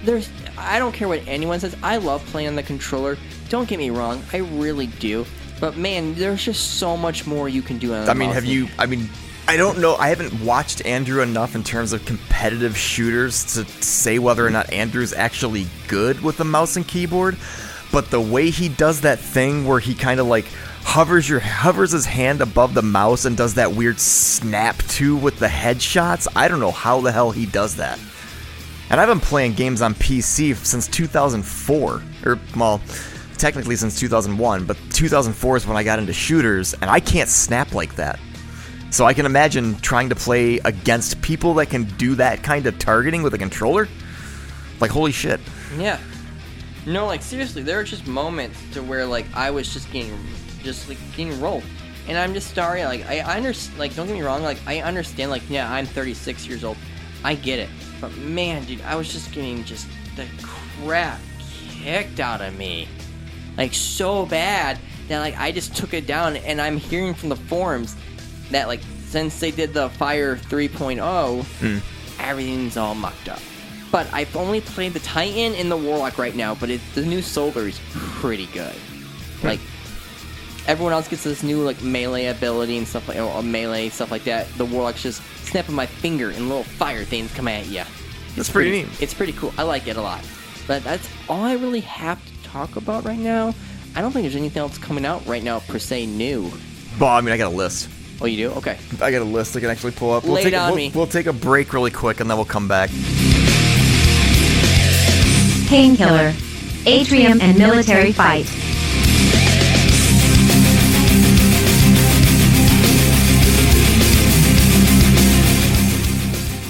[0.04, 0.28] there's
[0.58, 1.76] I don't care what anyone says.
[1.82, 3.16] I love playing on the controller.
[3.48, 5.26] Don't get me wrong, I really do.
[5.64, 8.68] But man, there's just so much more you can do I mean, have you?
[8.78, 9.08] I mean,
[9.48, 9.96] I don't know.
[9.96, 14.70] I haven't watched Andrew enough in terms of competitive shooters to say whether or not
[14.74, 17.38] Andrew's actually good with the mouse and keyboard.
[17.90, 20.44] But the way he does that thing where he kind of like
[20.82, 25.38] hovers your hovers his hand above the mouse and does that weird snap to with
[25.38, 26.28] the headshots.
[26.36, 27.98] I don't know how the hell he does that.
[28.90, 32.82] And I've been playing games on PC since 2004, or well,
[33.38, 37.72] technically since 2001, but 2004 is when I got into shooters, and I can't snap
[37.72, 38.18] like that.
[38.90, 42.78] So I can imagine trying to play against people that can do that kind of
[42.78, 43.88] targeting with a controller.
[44.80, 45.40] Like holy shit!
[45.76, 45.98] Yeah.
[46.86, 50.16] No, like seriously, there are just moments to where like I was just getting,
[50.62, 51.64] just like getting rolled,
[52.06, 52.84] and I'm just sorry.
[52.84, 53.78] Like I, I understand.
[53.78, 54.42] Like don't get me wrong.
[54.42, 55.30] Like I understand.
[55.30, 56.76] Like yeah, I'm 36 years old.
[57.24, 57.70] I get it.
[58.00, 61.20] But man, dude, I was just getting just the crap
[61.84, 62.88] kicked out of me,
[63.56, 64.78] like so bad
[65.08, 66.36] that like I just took it down.
[66.36, 67.96] And I'm hearing from the forums
[68.50, 72.20] that like since they did the Fire 3.0, hmm.
[72.20, 73.40] everything's all mucked up.
[73.90, 77.22] But I've only played the Titan and the Warlock right now, but it, the new
[77.22, 78.74] Solar is pretty good.
[79.40, 79.46] Hmm.
[79.46, 79.60] Like
[80.66, 84.24] everyone else gets this new like melee ability and stuff like or melee stuff like
[84.24, 84.48] that.
[84.56, 87.82] The Warlock's just snapping my finger and little fire things come at you.
[88.34, 88.88] That's pretty neat.
[89.00, 89.54] It's pretty cool.
[89.56, 90.24] I like it a lot.
[90.66, 93.52] But that's all I really have to talk about right now.
[93.96, 96.52] I don't think there's anything else coming out right now per se new.
[97.00, 97.88] Well, I mean, I got a list.
[98.20, 98.54] Oh, you do?
[98.58, 98.78] Okay.
[99.02, 100.22] I got a list I can actually pull up.
[100.22, 100.92] We'll Lay it take, on we'll, me.
[100.94, 102.90] we'll take a break really quick, and then we'll come back.
[105.68, 106.32] Painkiller.
[106.86, 108.44] Atrium and military fight.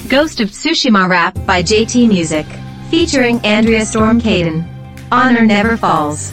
[0.08, 2.46] Ghost of Tsushima rap by JT Music.
[2.88, 4.73] Featuring Andrea Storm Kaden.
[5.12, 6.32] Honor never falls.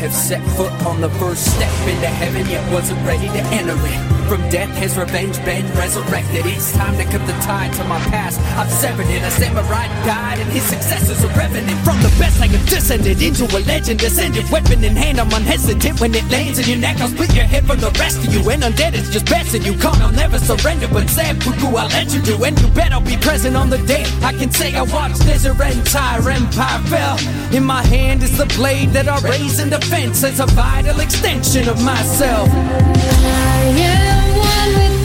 [0.00, 4.20] Have set foot on the first step into heaven, yet wasn't ready to enter it.
[4.30, 6.46] From death has revenge been resurrected.
[6.46, 8.38] It's time to cut the tie to my past.
[8.56, 9.22] I've severed it.
[9.24, 11.76] A samurai died, and his successors are revenant.
[11.82, 14.48] From the best I have descended into a legend, ascended.
[14.48, 17.00] Weapon in hand, I'm unhesitant when it lands in your neck.
[17.00, 18.48] I'll split your head from the rest of you.
[18.48, 19.76] And undead is just besting you.
[19.76, 22.44] Come, I'll never surrender, but seppuku I'll let you do.
[22.44, 24.06] And you bet I'll be present on the day.
[24.22, 27.18] I can say I watched as your entire empire fell.
[27.52, 31.68] In my hand is the blade that I raise in defense as a vital extension
[31.68, 32.48] of myself.
[32.52, 34.99] I am one with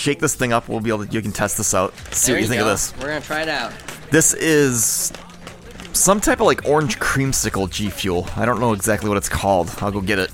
[0.00, 0.68] shake this thing up.
[0.68, 1.12] We'll be able to.
[1.12, 1.94] You can test this out.
[2.10, 2.66] See There what you think go.
[2.66, 2.94] of this.
[2.96, 3.72] We're gonna try it out.
[4.10, 5.12] This is
[5.92, 8.26] some type of like orange creamsicle G Fuel.
[8.36, 9.72] I don't know exactly what it's called.
[9.78, 10.30] I'll go get it.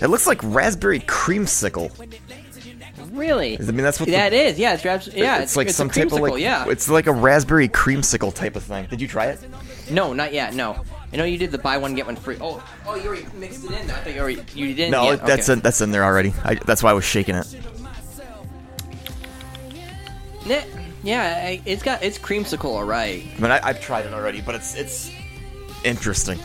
[0.00, 1.90] It looks like raspberry creamsicle.
[3.12, 3.58] Really?
[3.58, 4.58] I mean, that's what the- that is.
[4.58, 5.40] Yeah, it's raps- yeah.
[5.40, 6.68] it's, like a some type of like yeah.
[6.68, 8.86] it's like a raspberry creamsicle type of thing.
[8.86, 9.40] Did you try it?
[9.90, 10.54] No, not yet.
[10.54, 10.84] No.
[11.12, 12.36] I know you did the buy one get one free.
[12.40, 13.90] Oh, oh, you already mixed it in.
[13.90, 14.92] I thought you already you didn't.
[14.92, 15.24] No, yet.
[15.24, 15.54] that's okay.
[15.54, 16.34] in, that's in there already.
[16.44, 17.46] I, that's why I was shaking it.
[21.02, 23.24] Yeah, it's got it's creamsicle, alright.
[23.36, 25.10] I mean, I, I've tried it already, but it's it's
[25.84, 26.38] interesting.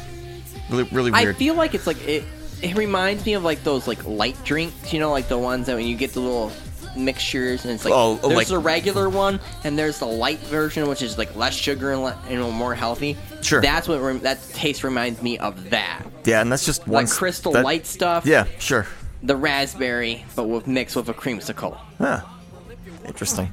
[0.69, 2.23] Really, really I feel like it's like it.
[2.61, 5.75] It reminds me of like those like light drinks, you know, like the ones that
[5.75, 6.51] when you get the little
[6.95, 10.37] mixtures and it's like Oh, oh there's like- the regular one and there's the light
[10.39, 13.17] version which is like less sugar and le- you know more healthy.
[13.41, 13.61] Sure.
[13.61, 16.03] That's what rem- that taste reminds me of that.
[16.23, 18.25] yeah, and that's just one Like crystal that- light stuff.
[18.25, 18.85] Yeah, sure.
[19.23, 21.77] The raspberry, but with mixed with a creamsicle.
[21.97, 22.21] Huh.
[23.05, 23.51] Interesting.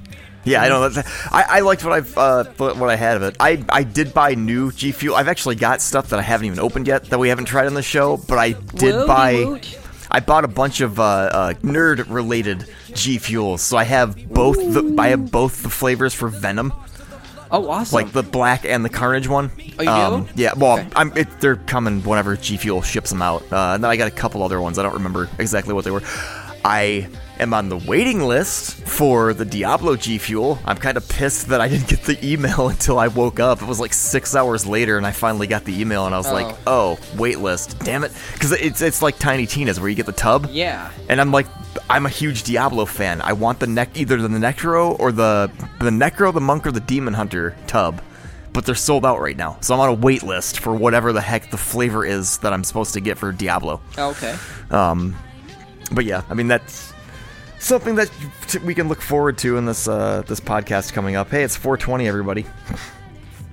[0.51, 0.91] Yeah, I know.
[1.31, 3.37] I, I liked what I've uh, what I had of it.
[3.41, 5.15] I I did buy new G Fuel.
[5.17, 7.75] I've actually got stuff that I haven't even opened yet that we haven't tried on
[7.75, 8.17] the show.
[8.17, 9.45] But I did Woody buy.
[9.45, 9.79] woot.
[10.11, 14.57] I bought a bunch of uh, uh, nerd related G Fuels, so I have both.
[14.57, 16.73] The, I have both the flavors for Venom,
[17.53, 17.95] Oh, awesome.
[17.95, 19.53] like the black and the Carnage one.
[19.79, 20.29] Oh, you do?
[20.35, 20.89] Yeah, well, Okay.
[20.97, 23.43] I'm, it, they're coming whenever G Fuel ships them out.
[23.53, 24.81] Uh, and then I got a couple other ones.
[24.81, 26.03] I don't remember exactly what they were.
[26.65, 27.09] I
[27.41, 30.59] am on the waiting list for the Diablo G Fuel.
[30.65, 33.62] I'm kind of pissed that I didn't get the email until I woke up.
[33.62, 36.31] It was like six hours later, and I finally got the email, and I was
[36.31, 40.07] like, "Oh, wait list, damn it!" Because it's it's like Tiny Tina's where you get
[40.07, 40.49] the tub.
[40.51, 40.91] Yeah.
[41.09, 41.47] And I'm like,
[41.89, 43.21] I'm a huge Diablo fan.
[43.23, 45.51] I want the neck, either the Necro or the
[45.81, 48.03] the Necro, the Monk, or the Demon Hunter tub,
[48.53, 49.57] but they're sold out right now.
[49.61, 52.65] So I'm on a wait list for whatever the heck the flavor is that I'm
[52.65, 53.81] supposed to get for Diablo.
[53.99, 54.37] Okay.
[54.71, 55.17] Um,
[55.93, 56.93] but yeah, I mean that's
[57.61, 58.11] something that
[58.65, 61.31] we can look forward to in this uh, this podcast coming up.
[61.31, 62.45] Hey, it's 420, everybody.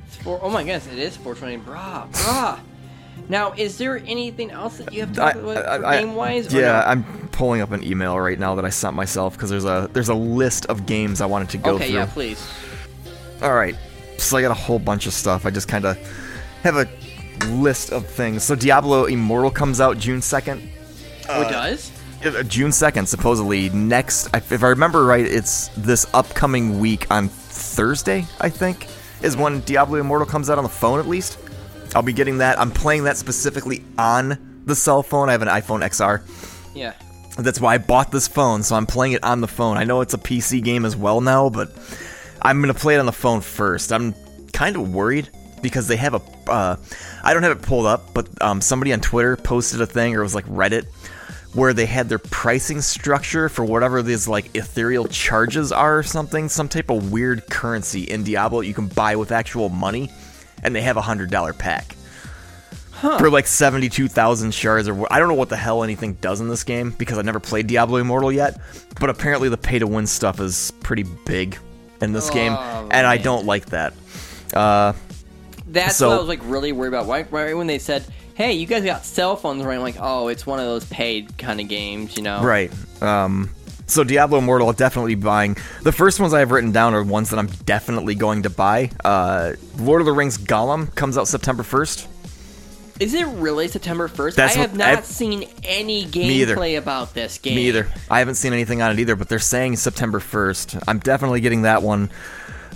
[0.07, 1.57] It's four, oh my goodness, it is 420.
[1.63, 2.59] Brah, brah.
[3.29, 6.53] Now, is there anything else that you have to talk about game wise?
[6.53, 9.89] yeah, I'm pulling up an email right now that I sent myself because there's a
[9.93, 11.95] there's a list of games I wanted to go Okay, through.
[11.95, 12.49] yeah, please.
[13.41, 13.75] All right.
[14.17, 15.45] So I got a whole bunch of stuff.
[15.45, 15.97] I just kind of
[16.63, 16.87] have a
[17.47, 18.43] list of things.
[18.43, 20.67] So Diablo Immortal comes out June 2nd.
[21.29, 21.91] oh, it does?
[22.23, 23.69] Uh, June 2nd, supposedly.
[23.69, 28.87] Next, if I remember right, it's this upcoming week on Thursday, I think,
[29.21, 31.37] is when Diablo Immortal comes out on the phone at least.
[31.95, 32.59] I'll be getting that.
[32.59, 35.29] I'm playing that specifically on the cell phone.
[35.29, 36.21] I have an iPhone XR.
[36.75, 36.93] Yeah.
[37.37, 39.77] That's why I bought this phone, so I'm playing it on the phone.
[39.77, 41.71] I know it's a PC game as well now, but
[42.41, 43.93] I'm gonna play it on the phone first.
[43.93, 44.15] I'm
[44.53, 45.29] kind of worried
[45.61, 46.21] because they have a.
[46.49, 46.77] Uh,
[47.23, 50.21] I don't have it pulled up, but um, somebody on Twitter posted a thing, or
[50.21, 50.87] it was like Reddit,
[51.53, 56.49] where they had their pricing structure for whatever these like ethereal charges are, or something,
[56.49, 60.09] some type of weird currency in Diablo you can buy with actual money,
[60.63, 61.95] and they have a hundred dollar pack
[63.19, 66.63] for like 72,000 shards or I don't know what the hell anything does in this
[66.63, 68.59] game because I've never played Diablo Immortal yet,
[68.99, 71.59] but apparently the pay to win stuff is pretty big
[72.01, 73.93] in this game Oh, and I don't like that.
[74.51, 74.93] Uh
[75.67, 77.05] That's So- what I was like really worried about.
[77.07, 78.03] Right, right when they said,
[78.37, 79.75] "Hey, you guys got cell phones," right?
[79.75, 82.41] I'm like, "Oh, it's one of those paid kind of games," you know?
[82.41, 82.71] right.
[83.01, 83.49] Um
[83.89, 85.55] so Diablo Immortal definitely buying.
[85.83, 88.91] The first ones I have written down are ones that I'm definitely going to buy.
[89.03, 92.05] Uh Lord of the Rings Gollum comes out September 1st.
[92.99, 94.35] Is it really September 1st?
[94.35, 97.55] That's I what- have not I've- seen any gameplay about this game.
[97.55, 97.87] Me either.
[98.09, 100.83] I haven't seen anything on it either, but they're saying September 1st.
[100.87, 102.09] I'm definitely getting that one.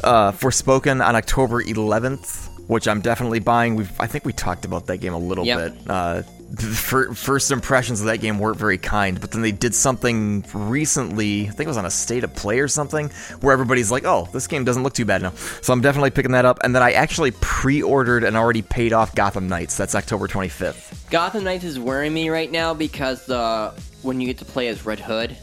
[0.04, 3.76] Uh, Forspoken on October 11th, which I'm definitely buying.
[3.76, 5.58] We've I think we talked about that game a little Yep.
[5.60, 5.74] bit.
[5.90, 9.76] Uh, the fir- first impressions of that game weren't very kind, but then they did
[9.76, 11.48] something recently.
[11.50, 13.10] I think it was on a state of play or something,
[13.42, 16.32] where everybody's like, "Oh, this game doesn't look too bad now." So I'm definitely picking
[16.32, 16.60] that up.
[16.64, 19.76] And then I actually pre-ordered and already paid off Gotham Knights.
[19.76, 21.10] That's October 25th.
[21.10, 24.86] Gotham Knights is worrying me right now because uh, when you get to play as
[24.86, 25.36] Red Hood,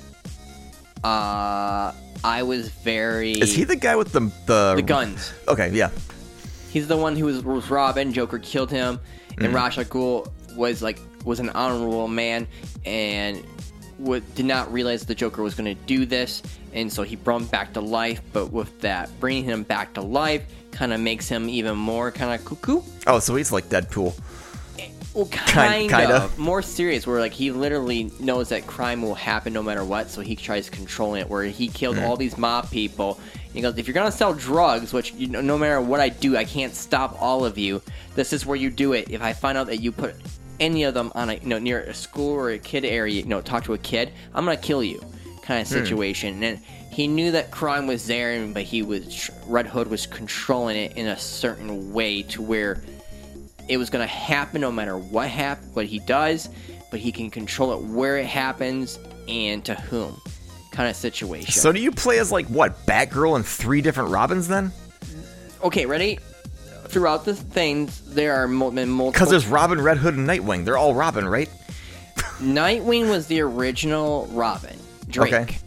[1.04, 1.92] uh,
[2.24, 3.32] I was very.
[3.32, 5.34] Is he the guy with the the, the guns?
[5.46, 5.90] Okay, yeah.
[6.70, 8.12] He's the one who was, was Robin.
[8.12, 9.00] Joker killed him,
[9.36, 9.44] Mm.
[9.46, 12.46] and Ra's al Ghul was like was an honorable man
[12.84, 13.42] and
[13.98, 16.42] would, did not realize the Joker was going to do this,
[16.72, 18.20] and so he brought him back to life.
[18.32, 22.32] But with that, bringing him back to life kind of makes him even more kind
[22.38, 22.82] of cuckoo.
[23.06, 24.18] Oh, so he's like Deadpool.
[25.18, 26.14] Well, kind, kinda.
[26.24, 27.06] of more serious.
[27.06, 30.70] Where like he literally knows that crime will happen no matter what, so he tries
[30.70, 31.28] controlling it.
[31.28, 32.06] Where he killed Mm.
[32.06, 33.18] all these mob people.
[33.52, 36.36] He goes, if you're gonna sell drugs, which you know, no matter what I do,
[36.36, 37.82] I can't stop all of you.
[38.14, 39.10] This is where you do it.
[39.10, 40.14] If I find out that you put
[40.60, 43.24] any of them on a you know near a school or a kid area, you
[43.26, 45.02] know, talk to a kid, I'm gonna kill you,
[45.42, 46.40] kind of situation.
[46.44, 46.60] And
[46.92, 51.08] he knew that crime was there, but he was Red Hood was controlling it in
[51.08, 52.82] a certain way to where
[53.68, 56.48] it was going to happen no matter what hap- what he does,
[56.90, 60.20] but he can control it where it happens and to whom,
[60.72, 61.52] kind of situation.
[61.52, 64.72] So do you play as like what Batgirl and three different Robins then?
[65.62, 66.18] okay, ready?
[66.86, 69.12] Throughout the things, there are multiple.
[69.12, 70.64] Because there's Robin, Red Hood, and Nightwing.
[70.64, 71.50] They're all Robin, right?
[72.38, 74.76] Nightwing was the original Robin,
[75.08, 75.34] Drake.
[75.34, 75.58] Okay.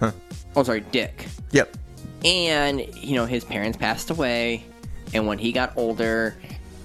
[0.00, 0.12] Huh.
[0.56, 1.26] Oh, sorry, Dick.
[1.52, 1.76] Yep.
[2.24, 4.64] And you know his parents passed away,
[5.12, 6.34] and when he got older,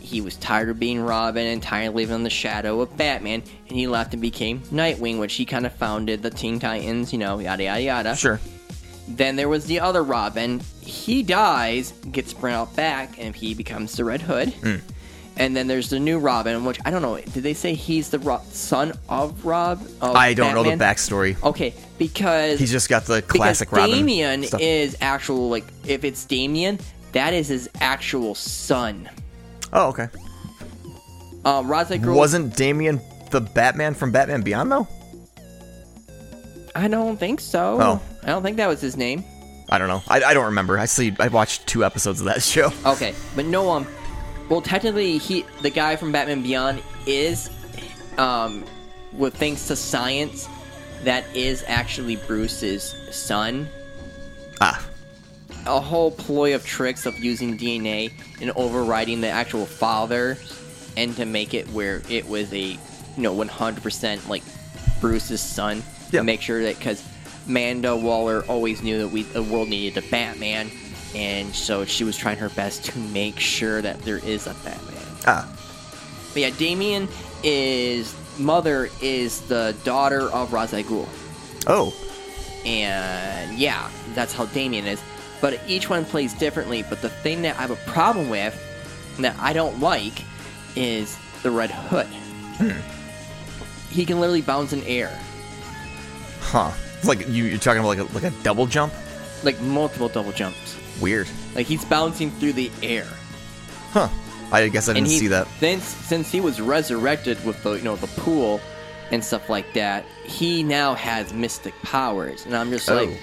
[0.10, 3.44] he was tired of being Robin and tired of living in the shadow of Batman,
[3.68, 7.20] and he left and became Nightwing, which he kind of founded the Teen Titans, you
[7.20, 8.16] know, yada yada yada.
[8.16, 8.40] Sure.
[9.08, 10.62] Then there was the other Robin.
[10.82, 14.50] He dies, gets brought out back, and he becomes the Red Hood.
[14.54, 14.76] Hmm.
[15.38, 17.18] And then there's the new Robin, which I don't know.
[17.18, 19.82] Did they say he's the Ro- son of Rob?
[20.02, 21.42] Of I don't know the backstory.
[21.44, 23.92] Okay, because He's just got the classic Robin.
[23.92, 24.60] Damian stuff.
[24.60, 26.80] is actual like if it's Damian,
[27.14, 29.10] that is his actual son.
[29.72, 30.08] Oh, okay.
[31.46, 33.00] Um, Ghul- Wasn't Damian
[33.32, 34.88] the Batman from Batman Beyond though?
[36.76, 37.78] I don't think so.
[37.82, 38.02] Oh.
[38.24, 39.24] I don't think that was his name.
[39.70, 40.02] I don't know.
[40.08, 40.78] I, I don't remember.
[40.80, 41.16] I see.
[41.20, 42.72] I watched two episodes of that show.
[42.86, 43.88] Okay, but no, um,
[44.50, 47.50] well, technically, he, the guy from Batman Beyond, is,
[48.18, 48.66] um,
[49.14, 50.48] with thanks to science,
[51.04, 53.70] that is actually Bruce's son.
[54.60, 54.84] Ah,
[55.66, 58.12] A whole ploy of tricks of using DNA
[58.42, 60.38] and overriding the actual father,
[60.98, 62.78] and to make it where it was a, you
[63.18, 64.44] know, 100% like
[65.00, 65.84] Bruce's son.
[66.12, 66.22] Yeah.
[66.22, 67.04] To make sure that because
[67.46, 70.72] Manda Waller always knew that we the world needed a Batman,
[71.14, 75.04] and so she was trying her best to make sure that there is a Batman.
[75.28, 75.48] ah.
[76.34, 77.08] But yeah, Damian
[77.44, 81.08] is mother is the daughter of Ra's al Ghul,
[81.68, 81.94] Oh,
[82.66, 85.02] and yeah, that's how Damian is.
[85.42, 86.84] But each one plays differently.
[86.84, 88.56] But the thing that I have a problem with,
[89.20, 90.24] that I don't like,
[90.76, 92.08] is the Red Hood.
[92.58, 92.80] Hmm.
[93.94, 95.18] He can literally bounce in air,
[96.42, 96.72] huh.
[96.98, 98.94] It's like you, you're talking about like a, like a double jump.
[99.44, 100.78] like multiple double jumps.
[101.02, 101.28] Weird.
[101.56, 103.08] Like he's bouncing through the air.
[103.92, 104.10] Huh.
[104.52, 105.48] I guess I didn't he, see that.
[105.60, 108.60] Since since he was resurrected with the you know the pool
[109.12, 112.96] and stuff like that, he now has mystic powers, and I'm just Oh.
[112.96, 113.20] like,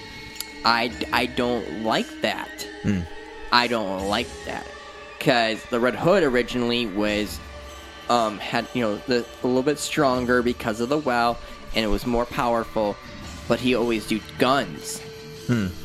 [0.65, 2.67] I I don't like that.
[2.83, 3.01] Hmm.
[3.51, 4.65] I don't like that
[5.17, 7.39] because the Red Hood originally was
[8.09, 11.37] um had you know the, a little bit stronger because of the well,
[11.75, 12.95] and it was more powerful,
[13.47, 15.01] but he always do guns.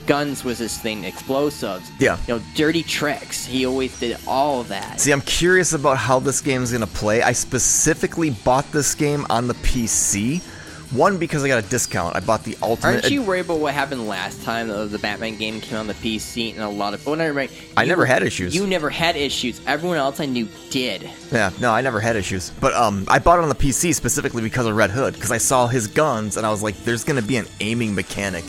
[0.07, 1.89] Guns was his thing, explosives.
[1.89, 2.03] Hmm.
[2.03, 2.19] Yeah.
[2.27, 3.47] You know, dirty tricks.
[3.47, 5.01] He always did all of that.
[5.01, 7.23] See, I'm curious about how this game's gonna play.
[7.23, 10.43] I specifically bought this game on the PC.
[10.95, 12.15] One because I got a discount.
[12.17, 13.05] I bought the ultimate.
[13.05, 14.69] Aren't you worried about what happened last time?
[14.69, 17.07] The, the Batman game came on the PC, and a lot of.
[17.09, 17.51] Oh, never mind.
[17.77, 18.55] I never had issues.
[18.55, 19.61] You never had issues.
[19.67, 21.09] Everyone else I knew did.
[21.31, 22.51] Yeah, no, I never had issues.
[22.61, 25.39] But um, I bought it on the PC specifically because of Red Hood, because I
[25.39, 28.45] saw his guns and I was like, "There's gonna be an aiming mechanic.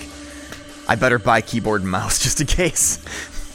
[0.90, 3.00] I better buy keyboard and mouse just in case."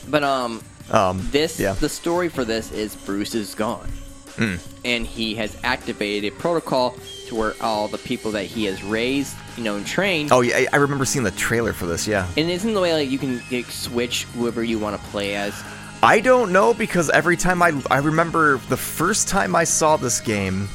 [0.08, 1.74] But um, Um, this yeah.
[1.74, 3.88] the story for this is Bruce is gone,
[4.36, 4.54] Hmm.
[4.86, 6.96] and he has activated a protocol
[7.28, 10.32] to where all the people that he has raised, you know, and trained.
[10.32, 12.06] Oh yeah, I, remember seeing the trailer for this.
[12.06, 15.34] Yeah, And isn't the way like you can like, switch whoever you want to play
[15.34, 15.54] as?
[16.02, 20.20] I don't know because every time I I remember the first time I saw this
[20.20, 20.68] game,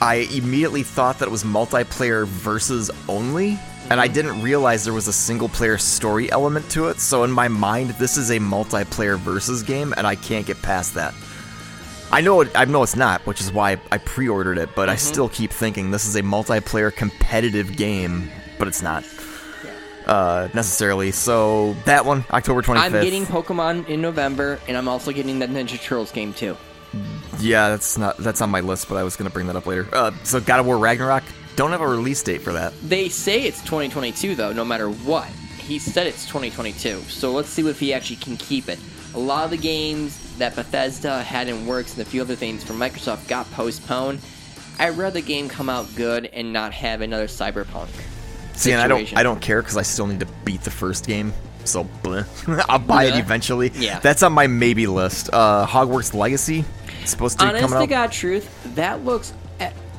[0.00, 3.58] I immediately thought that it was multiplayer versus only,
[3.90, 4.14] and I mm-hmm.
[4.14, 7.00] didn't realize there was a single player story element to it.
[7.00, 10.94] So in my mind, this is a multiplayer versus game, and I can't get past
[10.94, 11.14] that.
[12.10, 14.96] I know it, I know it's not, which is why I pre-ordered it, but I
[14.96, 19.04] still keep thinking this is a multiplayer competitive game, but it's not.
[20.06, 21.10] Uh, necessarily.
[21.10, 22.78] So that one, October 25th.
[22.78, 26.56] I'm getting Pokemon in November, and I'm also getting that Ninja Turtles game too.
[27.38, 29.86] Yeah, that's not that's on my list, but I was gonna bring that up later.
[29.92, 31.24] Uh, so God of War Ragnarok
[31.56, 32.72] don't have a release date for that.
[32.82, 35.28] They say it's 2022 though, no matter what.
[35.58, 38.78] He said it's 2022, so let's see if he actually can keep it.
[39.14, 42.64] A lot of the games that Bethesda had in works and a few other things
[42.64, 44.20] from Microsoft got postponed.
[44.78, 47.88] I'd rather the game come out good and not have another Cyberpunk.
[48.54, 49.16] See, and I don't.
[49.16, 51.32] I don't care because I still need to beat the first game.
[51.64, 52.24] So bleh.
[52.68, 53.70] I'll buy it eventually.
[53.74, 53.98] Yeah.
[53.98, 55.30] that's on my maybe list.
[55.32, 56.64] Uh, Hogwarts Legacy
[57.04, 57.86] supposed to be Honest to.
[57.86, 59.32] God truth, that looks.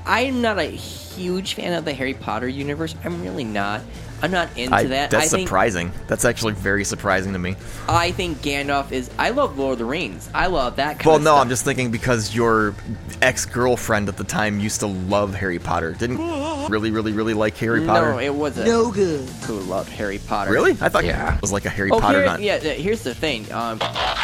[0.06, 2.96] I'm not a huge fan of the Harry Potter universe.
[3.04, 3.82] I'm really not.
[4.22, 5.12] I'm not into I, that.
[5.12, 5.92] that's I think, surprising.
[6.08, 7.56] That's actually very surprising to me.
[7.88, 9.10] I think Gandalf is.
[9.18, 10.30] I love Lord of the Rings.
[10.34, 11.42] I love that kind Well, of no, stuff.
[11.42, 12.76] I'm just thinking because your
[13.22, 15.94] ex girlfriend at the time used to love Harry Potter.
[15.94, 16.18] Didn't
[16.70, 18.12] really, really, really like Harry Potter.
[18.12, 18.68] No, it wasn't.
[18.68, 19.28] No good.
[19.46, 20.52] Who loved Harry Potter?
[20.52, 20.72] really?
[20.82, 21.36] I thought Yeah.
[21.36, 22.42] it was like a Harry Oh, Potter here, nut.
[22.42, 22.58] yeah.
[22.58, 23.52] Here's the thing.
[23.52, 23.80] Um,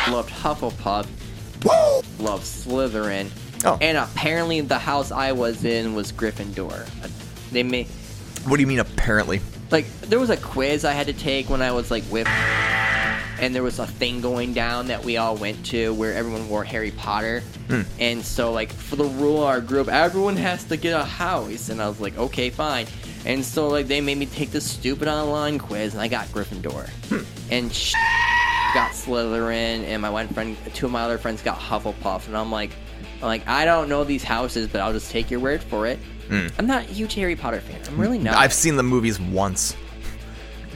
[0.10, 1.08] loved Hufflepuff.
[2.20, 3.30] Loved Slytherin.
[3.66, 3.78] Oh.
[3.82, 6.72] And apparently, the house I was in was Gryffindor.
[7.04, 7.08] Uh,
[7.52, 7.88] They made
[8.46, 8.80] What do you mean?
[8.80, 9.42] Apparently.
[9.72, 13.54] Like there was a quiz I had to take when I was like with, and
[13.54, 16.92] there was a thing going down that we all went to where everyone wore Harry
[16.92, 17.82] Potter, Hmm.
[18.00, 21.70] and so like for the rule of our group, everyone has to get a house,
[21.70, 22.86] and I was like, okay, fine,
[23.26, 26.90] and so like they made me take this stupid online quiz, and I got Gryffindor,
[27.50, 27.94] and sh-
[28.76, 32.52] got Slytherin, and my one friend, two of my other friends got Hufflepuff, and I'm
[32.52, 32.72] like.
[33.26, 36.00] Like I don't know these houses, but I'll just take your word for it.
[36.28, 36.48] Hmm.
[36.58, 37.82] I'm not a huge Harry Potter fan.
[37.88, 38.36] I'm really not.
[38.36, 39.76] I've seen the movies once.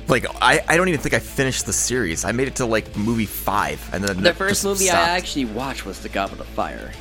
[0.07, 2.25] Like I, I don't even think I finished the series.
[2.25, 5.07] I made it to like movie five, and then The first movie stopped.
[5.07, 6.91] I actually watched was The Goblet of Fire.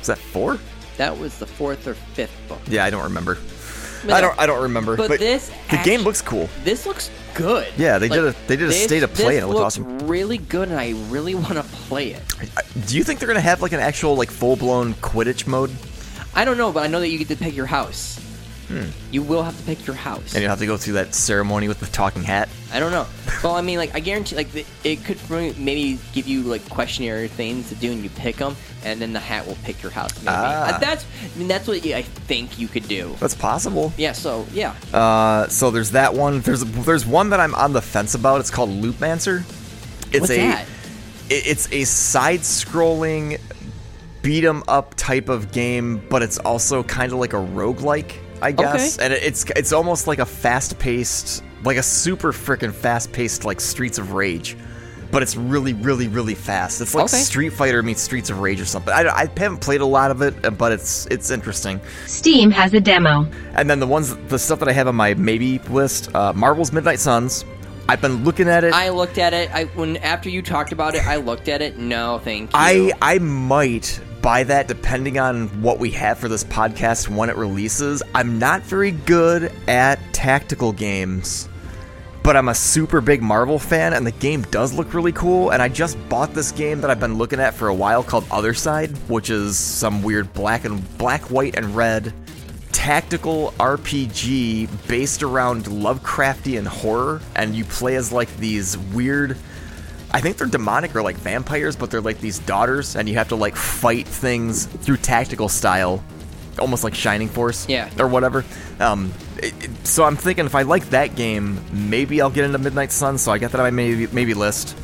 [0.00, 0.58] Is that four?
[0.96, 2.60] That was the fourth or fifth book.
[2.68, 3.38] Yeah, I don't remember.
[4.04, 4.38] But I don't.
[4.38, 4.96] I don't remember.
[4.96, 6.48] But, this the game looks cool.
[6.64, 7.66] This looks good.
[7.76, 9.78] Yeah, they did a- they did a this- state of play and it looked looks
[9.78, 10.06] awesome.
[10.08, 12.22] Really good, and I really want to play it.
[12.86, 15.70] Do you think they're gonna have like an actual like full blown Quidditch mode,
[16.34, 18.18] I don't know, but I know that you get to pick your house.
[19.10, 20.30] You will have to pick your house.
[20.32, 20.36] Hmm.
[20.36, 22.48] and you'll have to go through that ceremony with the talking hat?
[22.72, 23.06] I don't know.
[23.42, 24.48] Well, I mean, like I guarantee, like
[24.84, 25.18] it could
[25.58, 29.20] maybe give you like questionnaire things to do, and you pick them, and then the
[29.20, 30.14] hat will pick your house.
[30.22, 30.28] Maybe.
[30.36, 30.74] Ah.
[30.74, 33.14] Uh, that's, I mean, that's what I think you could do.
[33.20, 33.92] That's possible.
[33.96, 34.12] Yeah.
[34.12, 34.74] So yeah.
[34.92, 36.40] Uh, so there's that one.
[36.40, 38.40] There's there's one that I'm on the fence about.
[38.40, 39.40] It's called Loopmancer.
[40.10, 40.66] It's What's a that?
[41.30, 43.40] it's a side-scrolling
[44.22, 48.12] beat 'em up type of game, but it's also kind of like a roguelike,
[48.42, 48.96] I guess.
[48.98, 49.04] Okay.
[49.04, 54.12] And it's it's almost like a fast-paced, like a super freaking fast-paced like Streets of
[54.12, 54.56] Rage.
[55.10, 56.82] But it's really, really, really fast.
[56.82, 57.16] It's like Okay.
[57.16, 58.92] Street Fighter meets Streets of Rage or something.
[58.92, 61.80] I, I haven't played a lot of it, but it's it's interesting.
[62.06, 63.26] Steam has a demo.
[63.54, 66.72] And then the ones, the stuff that I have on my maybe list, uh, Marvel's
[66.72, 67.46] Midnight Suns.
[67.88, 68.74] I've been looking at it.
[68.74, 69.50] I looked at it.
[69.54, 71.78] I when after you talked about it, I looked at it.
[71.78, 72.58] No, thank you.
[72.58, 77.36] I I might buy that depending on what we have for this podcast when it
[77.36, 78.02] releases.
[78.14, 81.48] I'm not very good at tactical games,
[82.22, 85.50] but I'm a super big Marvel fan, and the game does look really cool.
[85.50, 88.24] And I just bought this game that I've been looking at for a while called
[88.24, 92.12] Othercide, which is some weird black and black, white, and red
[92.72, 99.36] tactical RPG based around Lovecraftian horror, and you play as like these weird.
[100.10, 103.28] I think they're demonic or like vampires, but they're like these daughters, and you have
[103.28, 106.02] to like fight things through tactical style,
[106.58, 107.90] almost like Shining Force, Yeah.
[107.98, 108.44] or whatever.
[108.80, 109.12] Um,
[109.42, 112.90] it- it- so I'm thinking if I like that game, maybe I'll get into Midnight
[112.92, 113.18] Sun.
[113.18, 114.76] So I got that on my maybe maybe list.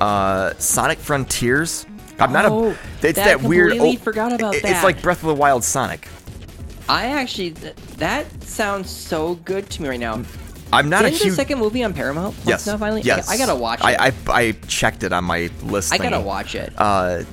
[0.00, 1.86] Uh, Sonic Frontiers.
[2.18, 2.70] I'm not Oh, a.
[2.70, 3.76] It's that that, weird.
[3.78, 4.70] oh, forgot about it- that.
[4.72, 6.08] It's like Breath of the Wild Sonic.
[6.88, 10.20] I actually th- that sounds so good to me right now.
[10.72, 12.34] I'm not Isn't a the second movie on Paramount?
[12.36, 12.66] Plus yes.
[12.66, 13.28] Now finally, Yes.
[13.28, 13.84] I, gotta watch it.
[13.84, 15.92] I, I I checked it on my list.
[15.92, 16.72] I gotta watch it.
[16.78, 17.24] Uh,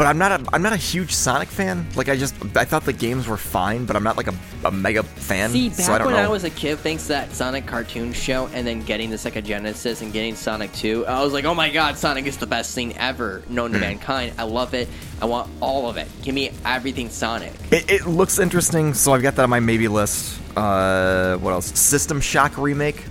[0.00, 1.86] but I'm not a I'm not a huge Sonic fan.
[1.94, 4.70] Like I just I thought the games were fine, but I'm not like a, a
[4.70, 5.50] mega fan.
[5.50, 6.22] See, back so I don't when know.
[6.22, 9.44] I was a kid, thanks to that Sonic cartoon show, and then getting the Sega
[9.44, 12.74] Genesis and getting Sonic 2, I was like, oh my god, Sonic is the best
[12.74, 13.82] thing ever known to Hmm.
[13.82, 14.32] mankind.
[14.38, 14.88] I love it.
[15.20, 16.08] I want all of it.
[16.22, 17.52] Give me everything Sonic.
[17.70, 20.40] It, it looks interesting, so I've got that on my maybe list.
[20.56, 21.78] Uh, what else?
[21.78, 23.04] System Shock remake.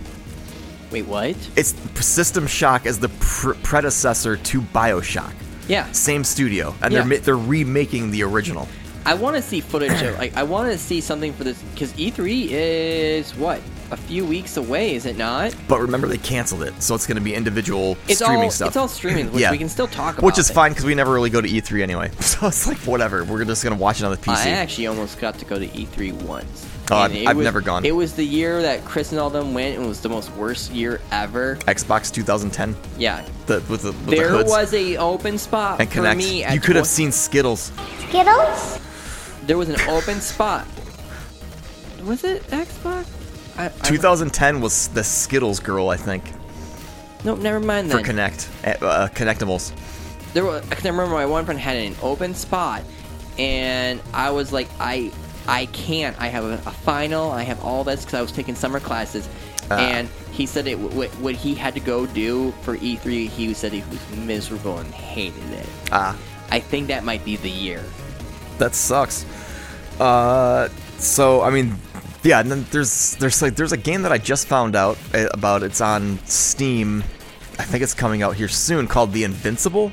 [0.89, 1.35] Wait, what?
[1.55, 5.33] It's System Shock as the pr- predecessor to Bioshock.
[5.69, 7.03] Yeah, Same studio, and Yeah.
[7.03, 8.67] they're they're remaking the original.
[9.05, 11.93] I want to see footage of like I want to see something for this because
[11.93, 15.55] E3 is what a few weeks away, is it not?
[15.67, 18.67] But remember, they canceled it, so it's going to be individual It's streaming all stuff.
[18.67, 19.49] it's all streaming, which Yeah.
[19.51, 20.25] we can still talk about.
[20.25, 20.53] Which is it.
[20.53, 22.11] fine because we never really go to E3 anyway.
[22.19, 23.23] So it's like whatever.
[23.23, 24.45] We're just gonna watch it on the PC.
[24.47, 26.65] I actually almost got to go to E3 once.
[26.91, 27.85] Oh, I've- I've was- never gone.
[27.85, 30.31] It was the year that Chris and all them went, and it was the most
[30.35, 31.57] worst year ever.
[31.67, 32.75] Xbox 2010.
[32.97, 36.17] Yeah, The with the with the there hoods was a open spot and for Kinect.
[36.17, 36.43] me.
[36.43, 37.71] At You could have seen Skittles.
[38.07, 38.79] Skittles?
[39.45, 40.65] There was an open spot.
[42.03, 43.05] Was it Xbox?
[43.57, 46.23] I, I, 2010 was the Skittles girl, I think,
[47.25, 48.05] No, never mind that.
[48.05, 48.11] for.
[48.13, 48.47] Kinect
[48.81, 49.73] uh, uh, Kinectimals.
[50.33, 52.83] there was, I can remember my one friend had an open spot,
[53.37, 55.11] and I was like, I,
[55.47, 56.19] I can't.
[56.21, 57.31] I have a, a final.
[57.31, 59.27] I have all this because I was taking summer classes,
[59.71, 59.77] Ah.
[59.77, 60.77] and he said it.
[60.79, 64.93] What, what he had to go do for E3, he said he was miserable and
[64.93, 65.67] hated it.
[65.91, 66.17] Ah,
[66.51, 67.83] I think that might be the year.
[68.59, 69.25] that sucks.
[69.99, 71.75] Uh, so I mean,
[72.23, 72.39] yeah.
[72.39, 75.63] And then there's there's like there's a game that I just found out uh, about.
[75.63, 77.03] It's on Steam.
[77.57, 79.91] I think it's coming out here soon called The Invincible.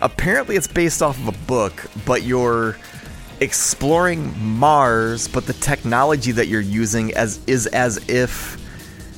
[0.00, 2.76] Apparently, it's based off of a book, but you're
[3.42, 8.56] exploring Mars, but the technology that you're using as is as if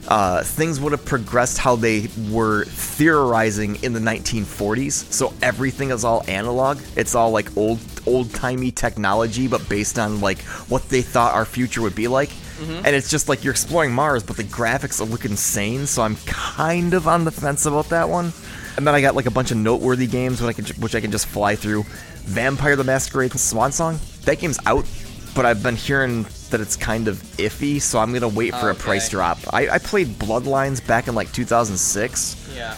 [0.08, 4.92] uh, things would have progressed how they were theorizing in the 1940s.
[5.12, 6.80] So everything is all analog.
[6.96, 11.44] It's all like old old timey technology, but based on like what they thought our
[11.44, 12.30] future would be like.
[12.86, 15.86] And it's just like you're exploring Mars, but the graphics look insane.
[15.86, 18.32] So I'm kind of on the fence about that one.
[18.76, 21.00] And then I got like a bunch of noteworthy games which I can which I
[21.00, 21.84] can just fly through.
[22.24, 23.98] Vampire the Masquerade and Swan Song.
[24.24, 24.86] That game's out,
[25.34, 28.74] but I've been hearing that it's kind of iffy, so I'm gonna wait for a
[28.74, 29.38] price drop.
[29.52, 32.52] I, I played Bloodlines back in like 2006.
[32.56, 32.76] Yeah.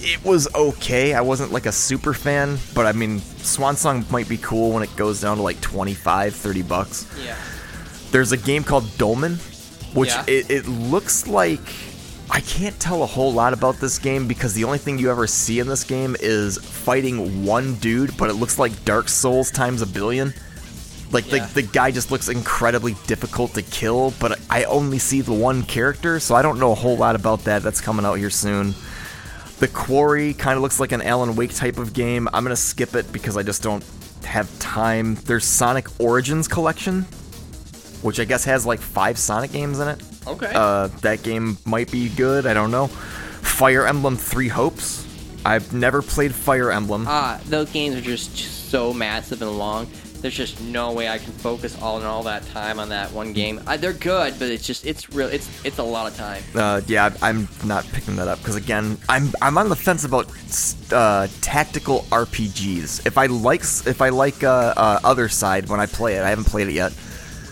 [0.00, 1.12] It was okay.
[1.14, 4.82] I wasn't like a super fan, but I mean, Swan Song might be cool when
[4.82, 7.06] it goes down to like 25, 30 bucks.
[7.24, 7.36] Yeah.
[8.12, 9.36] There's a game called Dolmen,
[9.94, 10.24] which Yeah.
[10.28, 11.60] it, it looks like
[12.30, 15.26] I can't tell a whole lot about this game because the only thing you ever
[15.26, 19.82] see in this game is fighting one dude, but it looks like Dark Souls times
[19.82, 20.32] a billion.
[21.10, 21.46] Like Yeah.
[21.46, 25.62] the, the guy just looks incredibly difficult to kill, but I only see the one
[25.62, 27.62] character, so I don't know a whole lot about that.
[27.62, 28.74] That's coming out here soon.
[29.58, 32.28] The Quarry kind of looks like an Alan Wake type of game.
[32.32, 33.82] I'm gonna skip it because I just don't
[34.24, 35.14] have time.
[35.24, 37.02] There's Sonic Origins Collection,
[38.02, 40.02] which I guess has like five Sonic games in it.
[40.26, 40.52] Okay.
[40.54, 42.46] Uh, that game might be good.
[42.46, 42.88] I don't know.
[42.88, 45.06] Fire Emblem Three Hopes.
[45.44, 47.06] I've never played Fire Emblem.
[47.08, 48.36] Ah, those games are just
[48.70, 49.86] so massive and long.
[50.20, 53.32] There's just no way I can focus all and all that time on that one
[53.32, 53.60] game.
[53.66, 55.28] Uh, they're good, but it's just it's real.
[55.28, 56.42] It's it's a lot of time.
[56.54, 60.26] Uh, yeah, I'm not picking that up because again, I'm I'm on the fence about
[60.92, 63.06] uh, tactical RPGs.
[63.06, 66.46] If I like if I like uh, uh, Othercide when I play it, I haven't
[66.46, 66.92] played it yet.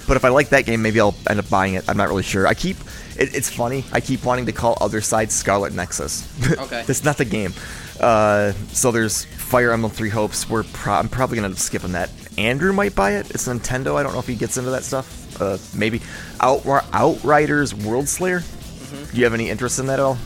[0.09, 1.89] But if I like that game, maybe I'll end up buying it.
[1.89, 2.47] I'm not really sure.
[2.47, 2.77] I keep
[3.19, 3.85] it, it's funny.
[3.93, 6.27] I keep wanting to call Othercide Scarlet Nexus.
[6.59, 6.83] Okay.
[6.87, 7.53] That's not the game.
[8.01, 10.49] Uh, so there's Fire Emblem Three Hopes.
[10.49, 12.11] We're pro- I'm probably gonna end up skipping that.
[12.39, 13.31] Andrew might buy it.
[13.31, 13.97] It's Nintendo.
[13.97, 15.41] I don't know if he gets into that stuff.
[15.41, 16.01] Uh, maybe
[16.41, 18.41] Out Outriders World Slayer.
[18.41, 19.11] Mm-hmm.
[19.13, 20.19] Do you have any interest in that at all?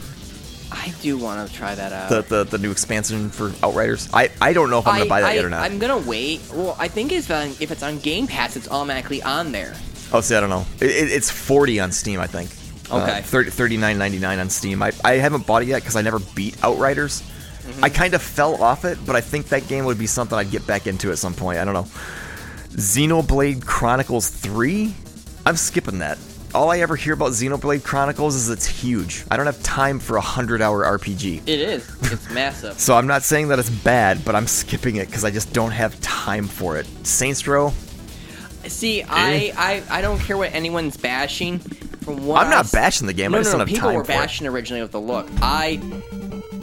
[0.73, 2.09] I do want to try that out.
[2.11, 4.09] The, the the new expansion for Outriders.
[4.13, 5.63] I, I don't know if I'm gonna buy that I, yet or not.
[5.63, 6.41] I'm gonna wait.
[6.53, 9.75] Well, I think it's on, if it's on Game Pass, it's automatically on there.
[10.13, 10.67] Oh, see, I don't know.
[10.81, 12.51] It, it, it's 40 on Steam, I think.
[12.91, 13.19] Okay.
[13.19, 14.83] Uh, 30, 39.99 on Steam.
[14.83, 17.23] I, I haven't bought it yet because I never beat Outriders.
[17.71, 17.85] Mm-hmm.
[17.85, 20.51] I kind of fell off it, but I think that game would be something I'd
[20.51, 21.59] get back into at some point.
[21.59, 21.87] I don't know.
[22.71, 24.95] Xenoblade Chronicles 3?
[25.47, 26.19] I'm skipping that.
[26.55, 29.25] All I ever hear about Xenoblade Chronicles is it's huge.
[29.31, 31.43] I don't have time for a 100 hour RPG.
[31.47, 31.89] It is.
[32.13, 32.79] It's massive.
[32.79, 35.71] So I'm not saying that it's bad, but I'm skipping it because I just don't
[35.71, 36.87] have time for it.
[37.07, 37.73] Saints Row,
[38.67, 41.61] See, I, I I don't care what anyone's bashing.
[42.07, 43.65] I'm not s- bashing the game, No, I just no, no.
[43.65, 44.15] don't have People time were for it.
[44.17, 45.29] bashing originally with the look.
[45.41, 45.81] I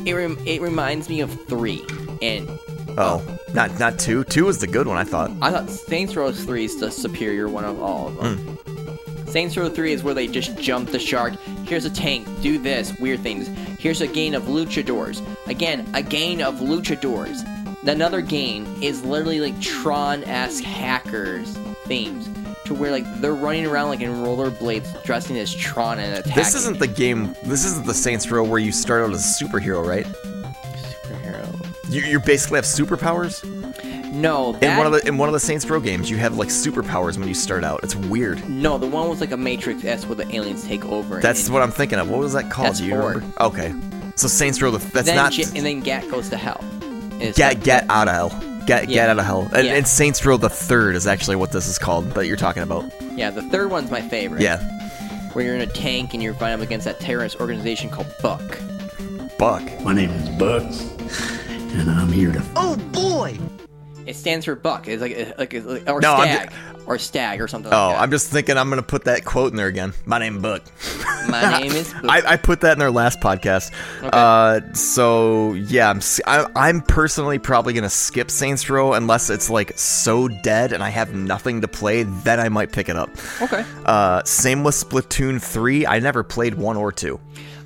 [0.08, 1.86] it rem, it reminds me of three,
[2.22, 2.48] and
[3.00, 3.22] Oh,
[3.54, 4.24] not not two.
[4.24, 5.32] Two was the good one, I thought.
[5.42, 8.38] I thought Saints Row three is the superior one of all of them.
[8.38, 8.58] Hmm.
[9.30, 11.34] Saints Row 3 is where they just jump the shark.
[11.66, 13.50] Here's a tank, do this, weird things.
[13.78, 15.22] Here's a gain of luchadors.
[15.48, 17.46] Again, a gain of luchadors.
[17.86, 22.30] Another gain is literally like Tron esque hackers themes.
[22.68, 26.36] To where like they're running around like in rollerblades dressing as Tron and attacking.
[26.36, 27.34] This isn't the game.
[27.44, 30.06] This isn't the Saints Row where you start out as a superhero, right?
[30.06, 31.92] superhero.
[31.92, 33.44] You, you basically have superpowers.
[34.12, 36.38] No, that, In one of the in one of the Saints Row games, you have
[36.38, 37.82] like superpowers when you start out.
[37.84, 38.48] It's weird.
[38.50, 41.20] No, the one was like a Matrix S where the aliens take over.
[41.22, 42.10] That's and, what I'm thinking of.
[42.10, 42.68] What was that called?
[42.70, 43.10] That's Do you four.
[43.12, 43.44] remember?
[43.44, 43.74] Okay.
[44.16, 44.72] So Saints Row.
[44.72, 45.38] The, that's then not.
[45.38, 46.64] Ja- and then Gat goes to hell.
[47.20, 48.57] Get like- get out of hell.
[48.68, 48.96] Get Yeah.
[48.96, 49.50] get out of hell.
[49.54, 49.74] And, Yeah.
[49.76, 52.86] and Saints Row the Third is actually what this is called that you're talking about.
[53.16, 54.42] Yeah, the third one's my favorite.
[54.42, 54.60] Yeah.
[55.34, 58.60] Where you're in a tank and you're fighting up against that terrorist organization called Buck.
[59.40, 59.64] Buck.
[59.82, 60.64] My name is Buck,
[61.78, 62.42] and I'm here to.
[62.56, 62.76] Oh,
[64.08, 64.88] It stands for Buck.
[64.88, 66.54] It's like like, like or No, I'm Stag
[66.86, 68.02] or Stag or something Oh, like that.
[68.02, 69.94] I'm just thinking I'm gonna put that quote in there again.
[70.06, 70.64] My name Buck.
[71.30, 72.06] My name is Buck.
[72.10, 73.72] I, I put that in our last podcast.
[74.00, 74.10] Okay.
[74.14, 75.90] Uh, so yeah,
[76.26, 80.90] I'm I'm personally probably gonna skip Saints Row unless it's like so dead and I
[80.90, 82.04] have nothing to play.
[82.04, 83.10] Then I might pick it up.
[83.42, 83.66] okay.
[83.86, 85.86] Uh, same with Splatoon three.
[85.86, 87.20] I never played one or two.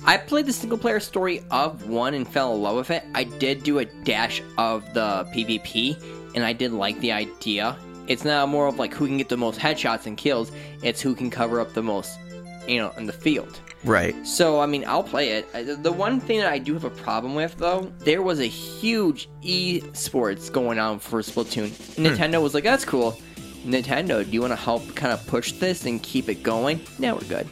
[0.04, 3.04] I played the single player story of one and fell in love with it.
[3.14, 5.96] I did do a dash of the PvP,
[6.34, 7.76] and I did like the idea.
[8.06, 10.50] It's not more of like who can get the most headshots and kills,
[10.82, 12.18] it's who can cover up the most,
[12.66, 13.60] you know, in the field.
[13.84, 14.14] Right.
[14.26, 15.82] So, I mean, I'll play it.
[15.82, 19.28] The one thing that I do have a problem with, though, there was a huge
[19.42, 21.68] esports going on for Splatoon.
[21.96, 22.06] Hmm.
[22.06, 23.18] Nintendo was like, that's cool.
[23.64, 26.80] Nintendo, do you want to help kind of push this and keep it going?
[26.98, 27.48] Now we're good.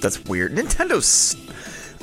[0.00, 0.54] That's weird.
[0.54, 1.36] Nintendo's.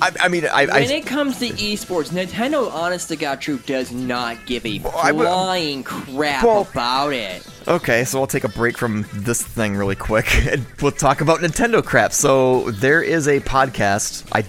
[0.02, 3.66] I, I mean, I, When I it comes to esports, Nintendo, honest to God, truth,
[3.66, 7.46] does not give a I would- flying crap Well- about it.
[7.68, 11.40] Okay, so I'll take a break from this thing really quick, and we'll talk about
[11.40, 12.12] Nintendo crap.
[12.14, 14.28] So there is a podcast.
[14.34, 14.44] I,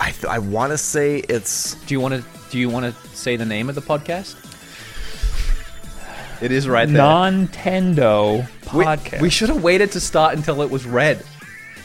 [0.00, 2.24] I, I want to say it's Do you want to?
[2.50, 4.34] Do you want to say the name of the podcast?
[6.40, 7.02] It is right there.
[7.02, 9.20] Nintendo We- podcast.
[9.20, 11.22] We, should have waited to start until it was red.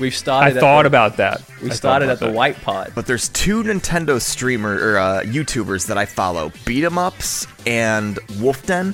[0.04, 0.58] We've I started.
[0.58, 1.42] at thought the- about that.
[1.62, 2.36] We I started at the that.
[2.36, 2.92] white pod.
[2.94, 8.20] But there's two Nintendo streamer or uh, YouTubers that I follow, Beat 'em Ups and
[8.40, 8.94] Wolf Den.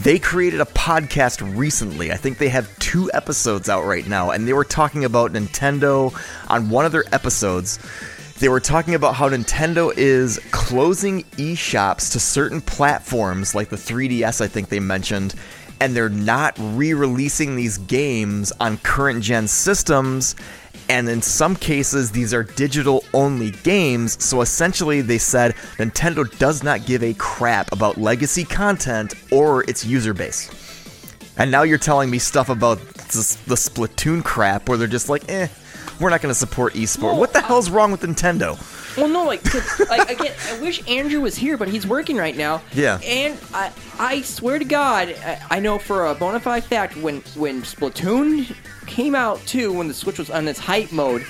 [0.00, 2.12] They created a podcast recently.
[2.12, 6.14] I think they have two episodes out right now, and they were talking about Nintendo
[6.48, 7.78] on one of their episodes.
[8.38, 14.40] They were talking about how Nintendo is closing eShops to certain platforms like the 3DS,
[14.40, 15.34] I think they mentioned,
[15.80, 20.34] and they're not re releasing these games on current gen systems
[20.88, 26.62] And in some cases, these are digital only games, so essentially they said Nintendo does
[26.62, 30.48] not give a crap about legacy content or its user base.
[31.38, 35.28] And now you're telling me stuff about this, the Splatoon crap where they're just like,
[35.28, 35.48] eh,
[36.00, 37.18] we're not going to support esport.
[37.18, 38.56] what the hell's wrong with Nintendo?
[38.96, 39.42] Well, no, like,
[39.88, 42.62] like again, I wish Andrew was here, but he's working right now.
[42.72, 42.98] Yeah.
[43.04, 47.20] And I, I swear to God, I, I know for a bona fide fact when
[47.34, 48.54] when Splatoon
[48.86, 51.26] came out too, when the Switch was on its hype mode,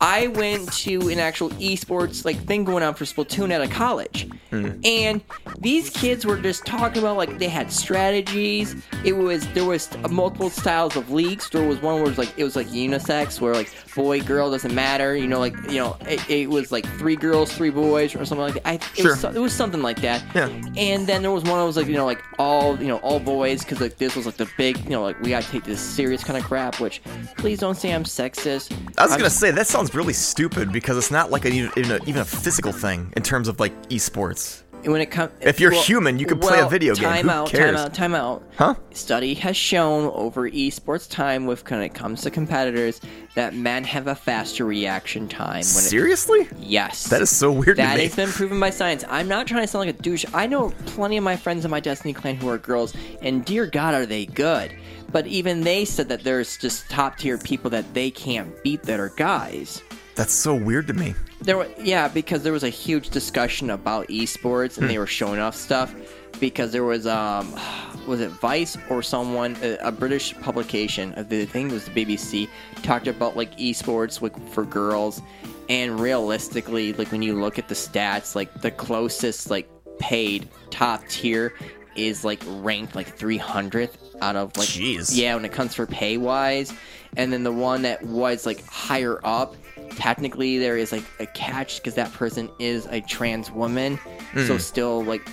[0.00, 4.28] I went to an actual esports like thing going on for Splatoon at a college,
[4.50, 4.80] mm-hmm.
[4.84, 5.20] and
[5.60, 8.76] these kids were just talking about like they had strategies.
[9.04, 11.48] It was there was multiple styles of leagues.
[11.50, 14.50] There was one where it was like it was like unisex, where like boy girl
[14.50, 15.16] doesn't matter.
[15.16, 18.38] You know, like you know it, it was like three girls, three boys, or something
[18.46, 18.66] like that.
[18.68, 19.10] I, it Sure.
[19.12, 20.22] Was, so- it was something like that.
[20.34, 20.48] Yeah.
[20.76, 23.20] And then there was one that was like you know like all you know all
[23.20, 25.80] boys because like this was like the big you know like we gotta take this
[25.80, 26.80] serious kind of crap.
[26.80, 27.00] Which
[27.36, 28.72] please don't say I'm sexist.
[28.98, 31.90] I was I'm gonna say that sounds really stupid because it's not like an, even,
[31.92, 34.62] a, even a physical thing in terms of like esports.
[34.86, 37.04] When it comes If you're human, you can play a video game.
[37.04, 37.74] Time Who out, cares?
[37.76, 38.42] time out, time out.
[38.56, 38.74] Huh?
[38.92, 43.00] Study has shown over esports time with when it comes to competitors
[43.34, 45.48] that men have a faster reaction time.
[45.54, 46.48] When it, Seriously?
[46.58, 47.04] yes.
[47.08, 48.04] That is so weird That to me.
[48.04, 49.04] has been proven by science.
[49.08, 50.24] I'm not trying to sound like a douche.
[50.32, 53.66] I know plenty of my friends in my Destiny clan who are girls, and dear
[53.66, 54.74] God, are they good.
[55.10, 58.98] But even they said that there's just top tier people that they can't beat that
[59.00, 59.82] are guys.
[60.14, 61.14] That's so weird to me.
[61.40, 65.40] There, were, yeah, because there was a huge discussion about esports, and they were showing
[65.40, 65.94] off stuff.
[66.40, 67.52] Because there was, um,
[68.06, 72.48] was it Vice or someone, a, a British publication, I think it was the BBC,
[72.82, 75.20] talked about like esports like for girls,
[75.68, 79.68] and realistically, like when you look at the stats, like the closest like
[79.98, 81.54] paid top tier
[81.96, 85.16] is like ranked like 300th out of like Jeez.
[85.16, 86.72] yeah when it comes for pay wise
[87.16, 89.54] and then the one that was like higher up
[89.90, 93.98] technically there is like a catch because that person is a trans woman.
[94.46, 95.28] So still like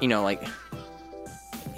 [0.00, 0.42] you know like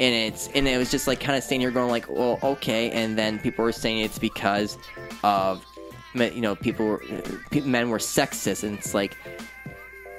[0.00, 2.90] and it's and it was just like kind of standing here going like well okay
[2.90, 4.76] and then people were saying it's because
[5.24, 5.64] of
[6.14, 7.02] you know people were
[7.64, 9.16] men were sexist and it's like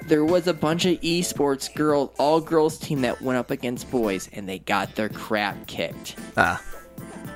[0.06, 4.28] there was a bunch of esports girl all girls team that went up against boys
[4.32, 6.16] and they got their crap kicked.
[6.36, 6.62] Ah,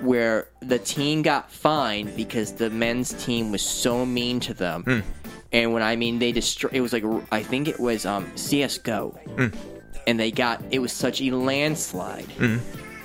[0.01, 5.03] where the team got fined because the men's team was so mean to them.
[5.53, 9.19] And when I mean they destroy, it was like I think it was um, CS:GO,
[10.07, 12.27] and they got it was such a landslide.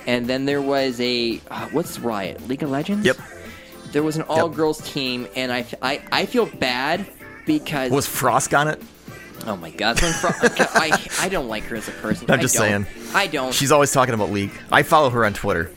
[0.06, 3.06] And then there was a uh, what's Riot League of Legends.
[3.06, 3.18] Yep.
[3.92, 7.06] There was an all girls team, and I, I I feel bad
[7.46, 8.82] because was Frost on it?
[9.46, 10.30] oh my god, Fro-
[10.74, 12.30] I I don't like her as a person.
[12.30, 12.86] I'm just saying.
[13.14, 13.54] I don't.
[13.54, 14.52] She's always talking about League.
[14.72, 15.70] I follow her on Twitter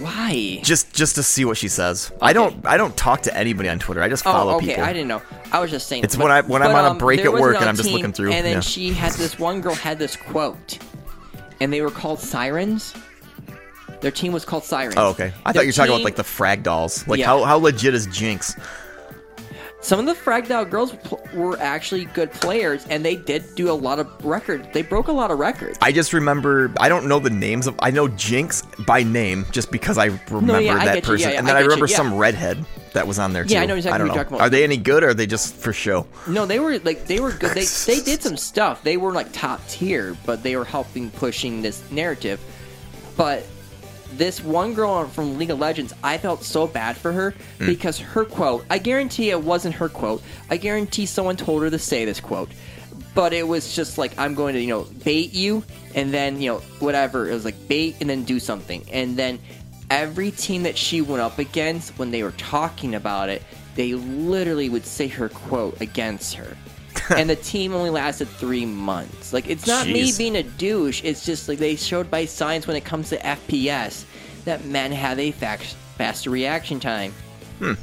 [0.00, 0.60] why?
[0.62, 2.12] just just to see what she says.
[2.20, 4.02] I don't I don't talk to anybody on Twitter.
[4.02, 4.68] I just follow oh, okay.
[4.68, 4.84] people.
[4.84, 5.22] I didn't know.
[5.52, 6.04] I was just saying.
[6.04, 7.90] It's when I- when I'm on a um, break there at work and I'm just
[7.90, 8.60] looking through, And then yeah.
[8.60, 10.78] she had this one girl had this quote,
[11.60, 12.94] and they were called sirens.
[14.00, 14.94] Their team was called sirens.
[14.96, 15.32] Oh, okay.
[15.44, 17.06] I Their thought you were talking about like the frag dolls.
[17.08, 17.26] Like Yeah.
[17.26, 18.54] how how legit is Jinx?
[19.80, 23.70] Some of the fragged out girls pl- were actually good players, and they did do
[23.70, 24.66] a lot of records.
[24.72, 25.78] They broke a lot of records.
[25.80, 29.70] I just remember I don't know the names of I know Jinx by name just
[29.70, 31.02] because I remember yeah, I that you.
[31.02, 31.28] person.
[31.28, 31.68] Yeah, yeah, and then I I, you.
[31.68, 31.96] remember Yeah.
[31.96, 33.54] some redhead that was on there too.
[33.54, 34.46] Yeah, I know exactly don't you're talking about.
[34.46, 36.06] Are they any good or are they just for show?
[36.26, 37.54] No, they were like they were good.
[37.54, 38.82] They they did some stuff.
[38.82, 42.40] They were like top tier, but they were helping pushing this narrative.
[43.16, 43.44] But
[44.12, 47.66] this one girl from League of Legends, I felt so bad for her hmm.
[47.66, 50.22] because her quote, I guarantee it wasn't her quote.
[50.50, 52.50] I guarantee someone told her to say this quote.
[53.14, 55.64] But it was just like I'm going to, you know, bait you
[55.94, 57.28] and then, you know, whatever.
[57.28, 58.84] It was like bait and then do something.
[58.92, 59.40] And then
[59.90, 63.42] every team that she went up against when they were talking about it,
[63.74, 66.56] they literally would say her quote against her.
[67.16, 69.32] and the team only lasted three months.
[69.32, 71.02] Like it's not me being a douche.
[71.04, 74.04] It's just like they showed by science when it comes to FPS
[74.44, 77.12] that men have a faster reaction time.
[77.58, 77.74] Hmm.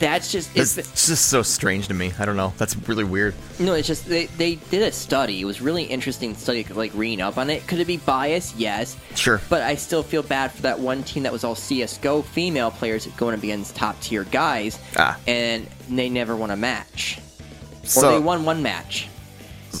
[0.00, 2.12] That's just It's, it's, it's just so strange to me.
[2.18, 2.52] I don't know.
[2.58, 3.34] That's really weird.
[3.58, 3.72] no.
[3.72, 5.40] It's just they, they did a study.
[5.40, 6.62] It was really interesting study.
[6.64, 7.66] Like reading up on it.
[7.66, 8.56] Could it be biased?
[8.56, 8.96] Yes.
[9.14, 9.40] Sure.
[9.48, 13.06] But I still feel bad for that one team that was all CS:GO female players
[13.16, 15.18] going against top tier guys, Ah.
[15.26, 17.18] and they never won a match,
[17.96, 19.08] or So- they won one match.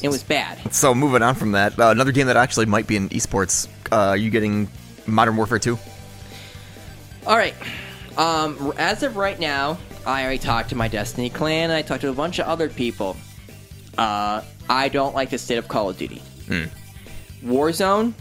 [0.02, 0.72] It was bad.
[0.74, 3.66] So moving on from that, uh, another game that actually might be in esports.
[3.90, 4.68] Uh, are you getting
[5.06, 5.78] Modern Warfare 2?
[7.26, 7.54] All right.
[8.16, 11.70] Um, as of right now, I already talked to my Destiny clan.
[11.70, 13.16] And I talked to a bunch of other people.
[13.96, 16.22] Uh, I don't like the state of Call of Duty.
[17.44, 18.12] Warzone.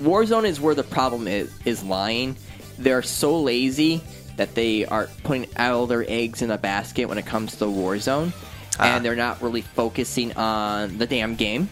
[0.00, 2.36] Warzone is where the problem is is lying.
[2.78, 4.02] They're so lazy
[4.36, 8.32] that they are putting all their eggs in a basket when it comes to Warzone,
[8.78, 8.96] Ah.
[8.96, 11.68] and they're not really focusing on the damn game.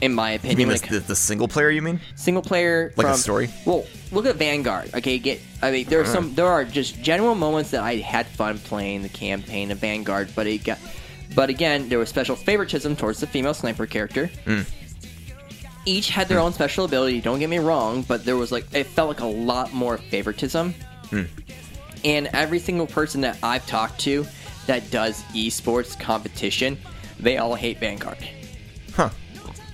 [0.00, 1.68] In my You opinion, mean when the, the, single player?
[1.68, 2.00] You mean?
[2.14, 3.50] single player Like a story?
[3.66, 4.94] Well, look at Vanguard.
[4.94, 6.12] Okay, get I mean there are uh-huh.
[6.12, 10.30] some there are just general moments that I had fun playing the campaign of Vanguard,
[10.34, 10.78] but it got
[11.34, 14.30] but again there was special favoritism towards the female sniper character.
[14.46, 14.62] Hmm.
[15.84, 16.46] Each had their hmm.
[16.46, 17.20] own special ability.
[17.20, 20.74] Don't get me wrong, but there was like it felt like a lot more favoritism.
[21.10, 21.24] Hmm.
[22.04, 24.24] And every single person that I've talked to
[24.70, 26.78] that does esports competition,
[27.18, 28.18] they all hate Vanguard.
[28.94, 29.10] Huh.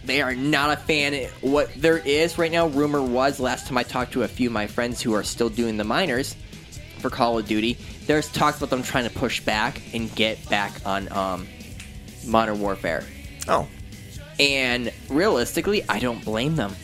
[0.07, 1.29] They are not a fan.
[1.43, 4.55] What there is right now, rumor was last time I talked to a few of
[4.55, 6.35] my friends who are still doing the minors
[7.01, 7.77] for Call of Duty.
[8.07, 11.47] There's talks about them trying to push back and get back on um,
[12.25, 13.05] Modern Warfare.
[13.49, 13.69] Oh.
[14.41, 16.75] And realistically, I don't blame them.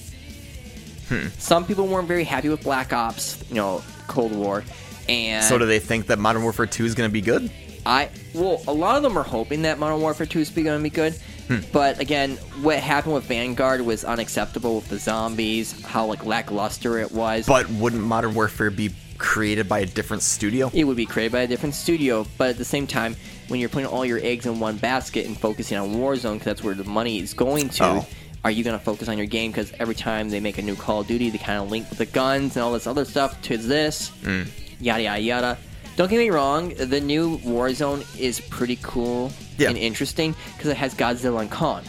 [1.09, 1.29] Hmm.
[1.39, 4.65] Some people weren't very happy with Black Ops, you know, Cold War,
[5.09, 7.51] and So do they think that Modern Warfare 2 is going to be good?
[7.85, 10.83] I well, a lot of them are hoping that Modern Warfare 2 is going to
[10.83, 11.15] be good.
[11.49, 11.59] Hmm.
[11.73, 17.11] But again, what happened with Vanguard was unacceptable with the zombies, how like lackluster it
[17.13, 17.47] was.
[17.47, 20.71] But wouldn't Modern Warfare be created by a different studio?
[20.73, 23.17] it would be created by a different studio, but at the same time,
[23.49, 26.63] when you're putting all your eggs in one basket and focusing on Warzone because that's
[26.65, 28.07] where the money is going to, Oh.
[28.45, 29.51] are you going to focus on your game?
[29.51, 32.07] Because every time they make a new Call of Duty, they kind of link the
[32.07, 34.49] guns and all this other stuff to this, Mm.
[34.81, 35.59] yada yada yada.
[35.97, 39.69] Don't get me wrong, the new Warzone is pretty cool Yeah.
[39.69, 41.83] and interesting because it has Godzilla and Kong.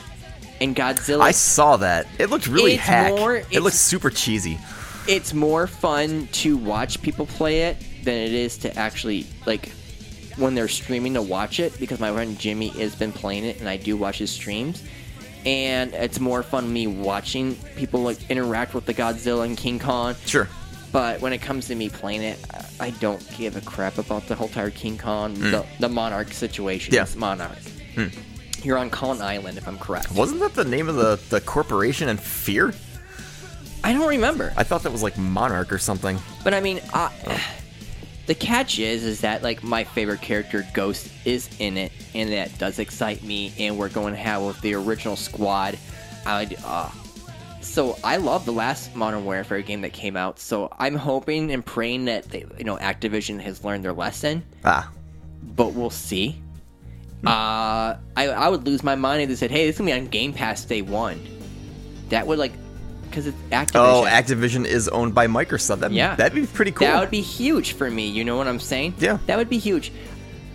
[0.60, 2.08] And Godzilla, I saw that.
[2.20, 3.10] It looked really It's hack.
[3.12, 4.58] more- it looks super cheesy.
[5.08, 9.70] it's more fun to watch people play it than it is to actually like
[10.38, 13.68] when they're streaming to watch it because my friend Jimmy has been playing it and
[13.68, 14.82] I do watch his streams
[15.46, 20.16] and it's more fun me watching people like interact with the Godzilla and King Kong
[20.26, 20.48] Sure.
[20.94, 22.40] but when it comes to me playing it
[22.84, 26.94] I- don't give a crap about the whole entire King Kong the, the Monarch situation
[26.94, 27.20] Yes, Yeah.
[27.20, 27.58] Monarch
[27.96, 28.08] Hmm.
[28.64, 32.10] you're on Kong Island if I'm correct Wasn't that the name of the, the corporation
[32.10, 32.74] in Fear?
[33.84, 36.18] I don't remember I thought that was like Monarch or something.
[36.44, 37.12] But I mean, I,
[38.28, 42.58] the catch is, is that like my favorite character, Ghost, is in it, and that
[42.58, 43.52] does excite me.
[43.60, 45.78] And we're going to have with the original squad.
[46.26, 46.90] I, uh,
[47.64, 50.40] so I love the last Modern Warfare game that came out.
[50.40, 54.44] So I'm hoping and praying that they, you know Activision has learned their lesson.
[54.64, 54.92] Ah.
[55.42, 56.42] But we'll see.
[57.26, 59.98] Uh, I I would lose my mind if they said, "Hey, this is gonna be
[59.98, 61.20] on Game Pass day one."
[62.10, 62.52] That would like,
[63.10, 63.76] because it's Activision.
[63.76, 65.80] Oh, Activision is owned by Microsoft.
[65.80, 66.16] That, Yeah.
[66.16, 66.86] That'd be pretty cool.
[66.88, 68.08] That would be huge for me.
[68.10, 68.96] You know what I'm saying?
[69.00, 69.20] Yeah.
[69.26, 69.92] That would be huge.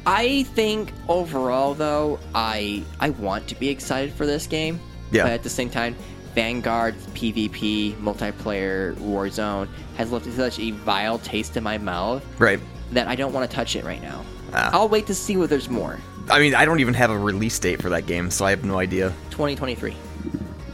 [0.06, 4.78] I think overall, though, I I want to be excited for this game.
[5.10, 5.22] Yeah.
[5.24, 5.96] But at the same time,
[6.38, 9.66] Vanguard PvP multiplayer Warzone
[9.96, 12.60] has left such a vile taste in my mouth right.
[12.92, 14.24] that I don't want to touch it right now.
[14.52, 14.70] Ah.
[14.72, 15.98] I'll wait to see what there's more.
[16.30, 18.64] I mean, I don't even have a release date for that game, so I have
[18.64, 19.12] no idea.
[19.30, 19.96] 2023.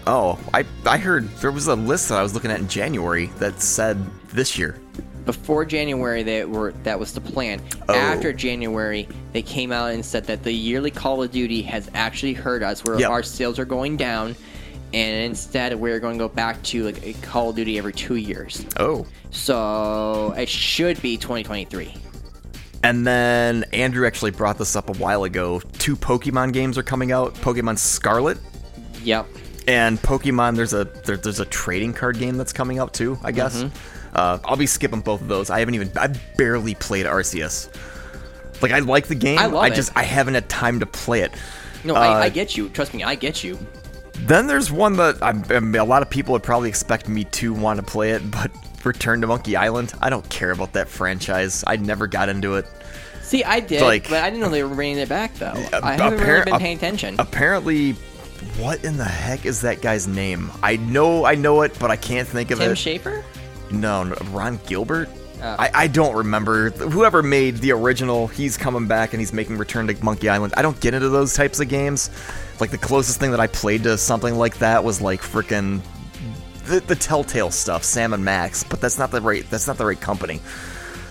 [0.07, 3.29] Oh, I I heard there was a list that I was looking at in January
[3.39, 3.97] that said
[4.29, 4.79] this year.
[5.25, 7.63] Before January, they were that was the plan.
[7.89, 7.95] Oh.
[7.95, 12.35] After January, they came out and said that the yearly Call of Duty has actually
[12.35, 13.09] hurt us, where Yep.
[13.09, 14.37] our sales are going down,
[14.95, 18.15] and instead we're going to go back to like a Call of Duty every two
[18.17, 18.65] years.
[18.79, 19.07] Oh.
[19.31, 21.95] So it should be 2023.
[22.83, 25.61] And then Andrew actually brought this up a while ago.
[25.79, 28.39] Two Pokemon games are coming out: Pokemon Scarlet
[29.03, 29.27] Yep.
[29.67, 30.55] and Pokemon.
[30.57, 33.19] There's a there, there's a trading card game that's coming out too.
[33.25, 33.63] I guess.
[33.63, 33.71] Mhm.
[34.15, 35.49] Uh, I'll be skipping both of those.
[35.51, 35.91] I haven't even.
[35.97, 37.69] I barely played Arceus.
[38.63, 39.39] Like I like the game.
[39.39, 39.75] I love I it.
[39.75, 41.33] just I haven't had time to play it.
[41.85, 42.69] No, Uh, I, I get you.
[42.69, 43.59] Trust me, I get you.
[44.21, 47.25] Then there's one that I'm, I mean, a lot of people would probably expect me
[47.25, 48.51] to want to play it, but
[48.85, 49.93] Return to Monkey Island.
[50.01, 51.65] I don't care about that franchise.
[51.67, 52.67] I never got into it.
[53.23, 55.47] See, I did, Like- but I didn't know they were bringing it back though.
[55.47, 57.17] Uh, I haven't really been paying attention.
[57.19, 57.93] Apparently,
[58.59, 60.51] what in the heck is that guy's name?
[60.63, 62.75] I know I know it, but I can't think of Tim it.
[62.75, 63.23] Schafer?
[63.71, 65.09] No, no, Ron Gilbert.
[65.43, 65.57] Oh.
[65.59, 66.71] I, I don't remember.
[66.71, 70.55] Whoever made the original, he's coming back and he's making Return to Monkey Island.
[70.57, 72.11] I don't get into those types of games.
[72.61, 75.81] Like the closest thing that I played to something like that was like freaking
[76.67, 78.65] the, the Telltale stuff, Sam and Max.
[78.65, 79.49] But that's not the right.
[79.51, 80.41] That's not the right company.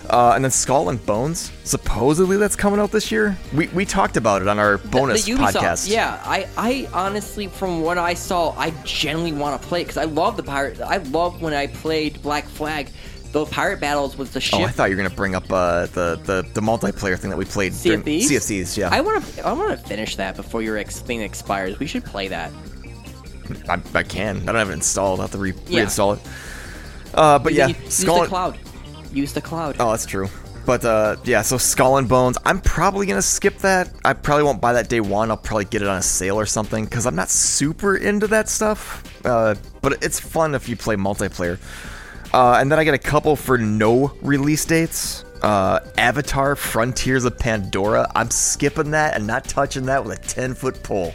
[0.08, 1.50] Uh, and then Skull and Bones.
[1.64, 3.36] Supposedly that's coming out this year.
[3.54, 5.90] We we talked about it on our bonus the Ubisoft, podcast.
[5.90, 9.96] Yeah, I, I honestly, from what I saw, I genuinely want to play it because
[9.96, 10.80] I love the pirate.
[10.80, 12.90] I love when I played Black Flag.
[13.34, 14.60] The pirate battles with the ship.
[14.60, 17.36] Oh, I thought you were gonna bring up uh, the, the the multiplayer thing that
[17.36, 17.74] we played.
[17.74, 18.28] Sea of Thieves?
[18.28, 18.90] Sea of Thieves, yeah.
[18.92, 19.44] I want to.
[19.44, 21.76] I want to finish that before your ex- thing expires.
[21.80, 22.52] We should play that.
[23.68, 24.36] I, I can.
[24.42, 25.18] I don't have it installed.
[25.18, 25.84] I'll have to re- Yeah.
[25.84, 26.22] reinstall it.
[27.12, 28.58] Uh, but Use yeah, the- use Skull the and- cloud.
[29.12, 29.76] Use the cloud.
[29.80, 30.28] Oh, that's true.
[30.64, 32.38] But uh, yeah, so Skull and Bones.
[32.44, 33.90] I'm probably gonna skip that.
[34.04, 35.32] I probably won't buy that day one.
[35.32, 38.48] I'll probably get it on a sale or something because I'm not super into that
[38.48, 39.02] stuff.
[39.26, 41.58] Uh, but it's fun if you play multiplayer.
[42.34, 45.24] Uh, and then I get a couple for no release dates.
[45.40, 48.10] Uh, Avatar: Frontiers of Pandora.
[48.16, 51.14] I'm skipping that and not touching that with a 10 foot pole.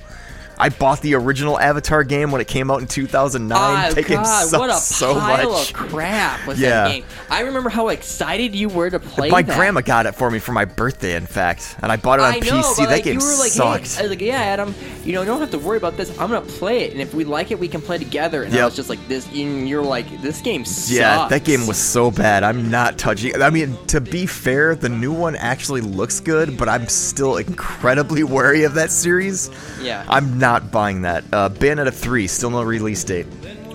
[0.60, 3.94] I bought the original Avatar game when it came out in 2009.
[3.98, 4.52] Oh God!
[4.60, 5.72] What a so pile much.
[5.72, 6.70] of crap was Yeah.
[6.84, 7.04] that game.
[7.30, 9.30] I remember how excited you were to play.
[9.30, 9.56] My that.
[9.56, 12.34] grandma got it for me for my birthday, in fact, and I bought it on
[12.34, 12.52] I PC.
[12.52, 13.96] know, but that like, game you were like, sucked.
[13.96, 14.76] Hey, I was like, yeah, Adam,
[15.06, 16.10] you know, you don't have to worry about this.
[16.20, 18.44] I'm gonna play it, and if we like it, we can play together.
[18.44, 18.66] And I Yep.
[18.66, 19.26] was just like, this.
[19.34, 20.92] And you're like, this game sucks.
[20.92, 22.44] Yeah, that game was so bad.
[22.44, 23.42] I'm not touching.
[23.42, 28.24] I mean, to be fair, the new one actually looks good, but I'm still incredibly
[28.36, 29.50] wary of that series.
[29.82, 30.04] Yeah.
[30.10, 31.24] I'm not buying that.
[31.32, 33.28] Uh, Bayonetta 3, still no release date.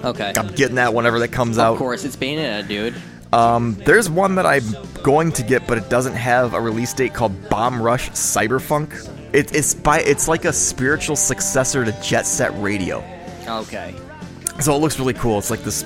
[0.04, 0.32] Okay.
[0.36, 1.72] I'm getting that whenever that comes out.
[1.72, 2.94] Of course, it's Bayonetta, dude.
[3.32, 4.62] Um, there's one that I'm
[5.02, 9.10] going to get, but it doesn't have a release date called Bomb Rush Cyberfunk.
[9.32, 13.02] It, it's by it's like a spiritual successor to Jet Set Radio.
[13.48, 13.94] Okay.
[14.60, 15.38] So it looks really cool.
[15.38, 15.84] It's like this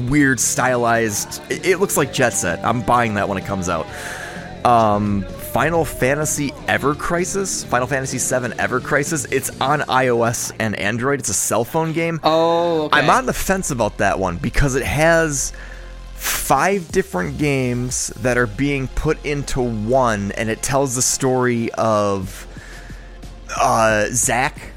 [0.00, 1.40] weird stylized.
[1.50, 2.62] It, it looks like Jet Set.
[2.62, 3.86] I'm buying that when it comes out.
[4.66, 9.26] Um, Final Fantasy Ever Crisis, Final Fantasy VII Ever Crisis.
[9.26, 11.20] It's on iOS and Android.
[11.20, 12.20] It's a cell phone game.
[12.24, 12.98] Oh, okay.
[12.98, 15.52] I'm on the fence about that one because it has
[16.14, 22.46] five different games that are being put into one, and it tells the story of
[23.60, 24.71] uh, Zack.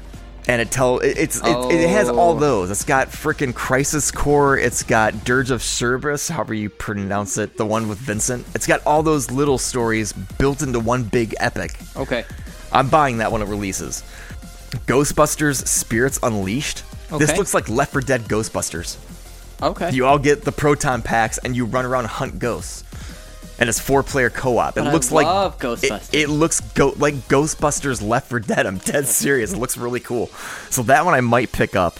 [0.48, 2.38] And it tell it, it's it, it has all Oh.
[2.38, 2.70] those.
[2.70, 4.56] It's got freaking Crisis Core.
[4.56, 8.46] It's got Dirge of Cerberus, however you pronounce it, the one with Vincent.
[8.54, 11.76] It's got all those little stories built into one big epic.
[11.96, 12.24] Okay.
[12.72, 14.02] I'm buying that when it releases.
[14.86, 16.82] Ghostbusters Spirits Unleashed.
[17.18, 18.98] This looks like Left 4 Dead Ghostbusters.
[19.62, 19.90] Okay.
[19.92, 22.84] You all get the proton packs and you run around and hunt ghosts.
[23.58, 24.76] And it's four player co op.
[24.76, 26.10] It But looks like love it, Ghostbusters.
[26.12, 28.66] it looks go- like Ghostbusters Left for Dead.
[28.66, 29.52] I'm dead serious.
[29.52, 30.26] It looks really cool.
[30.70, 31.98] So that one I might pick up.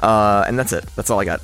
[0.00, 0.86] Uh, and that's it.
[0.96, 1.42] That's all I got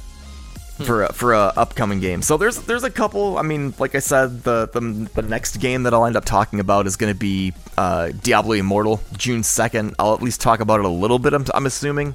[0.84, 2.22] for a, for a upcoming game.
[2.22, 3.36] So there's there's a couple.
[3.36, 4.80] I mean, like I said, the the,
[5.14, 8.54] the next game that I'll end up talking about is going to be uh, Diablo
[8.54, 9.94] Immortal, June second.
[9.98, 11.34] I'll at least talk about it a little bit.
[11.34, 12.14] I'm, I'm assuming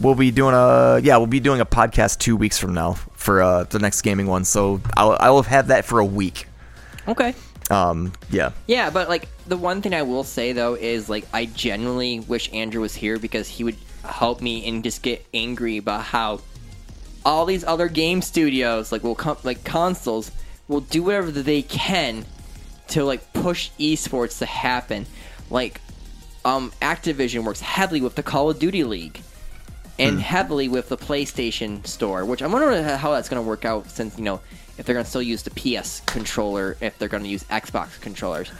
[0.00, 3.42] we'll be doing a yeah we'll be doing a podcast two weeks from now for
[3.42, 4.44] uh, the next gaming one.
[4.44, 6.46] So I'll I'll have that for a week.
[7.06, 7.34] Okay.
[7.70, 8.50] Um, yeah.
[8.66, 12.52] Yeah, but like the one thing I will say though is like I genuinely wish
[12.52, 16.40] Andrew was here because he would help me and just get angry about how
[17.24, 20.32] all these other game studios like will come like consoles
[20.68, 22.24] will do whatever they can
[22.88, 25.06] to like push esports to happen.
[25.48, 25.80] Like
[26.44, 29.20] um Activision works heavily with the Call of Duty League
[30.00, 33.90] and heavily with the PlayStation Store, which I'm wondering how that's going to work out
[33.90, 34.40] since you know
[34.78, 38.00] if they're going to still use the PS controller, if they're going to use Xbox
[38.00, 38.50] controllers.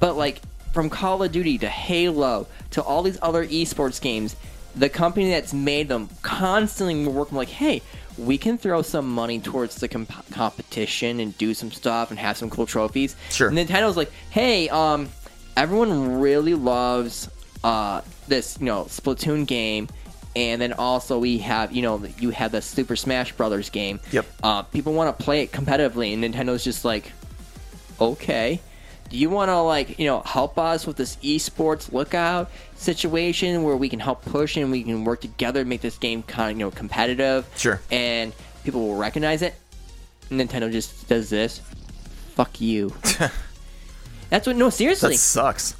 [0.00, 0.40] But like
[0.72, 4.36] from Call of Duty to Halo to all these other esports games,
[4.74, 7.82] the company that's made them constantly working like, hey,
[8.18, 12.36] we can throw some money towards the comp- competition and do some stuff and have
[12.36, 13.16] some cool trophies.
[13.30, 13.50] Sure.
[13.50, 15.08] Nintendo's like, hey, um,
[15.56, 17.28] everyone really loves
[17.64, 19.88] uh, this, you know, Splatoon game,
[20.34, 24.00] and then also we have, you know, you have the Super Smash Brothers game.
[24.10, 24.26] Yep.
[24.42, 27.12] Uh, people want to play it competitively, and Nintendo's just like,
[28.00, 28.60] okay.
[29.10, 33.76] Do you want to like you know help us with this esports lookout situation where
[33.76, 36.58] we can help push and we can work together to make this game kind of
[36.58, 37.46] you know competitive?
[37.56, 37.78] Sure.
[37.90, 38.32] And
[38.64, 39.54] people will recognize it.
[40.30, 41.58] Nintendo just does this.
[42.34, 42.94] Fuck you.
[44.30, 44.56] That's what.
[44.56, 45.12] No, seriously.
[45.12, 45.76] That sucks.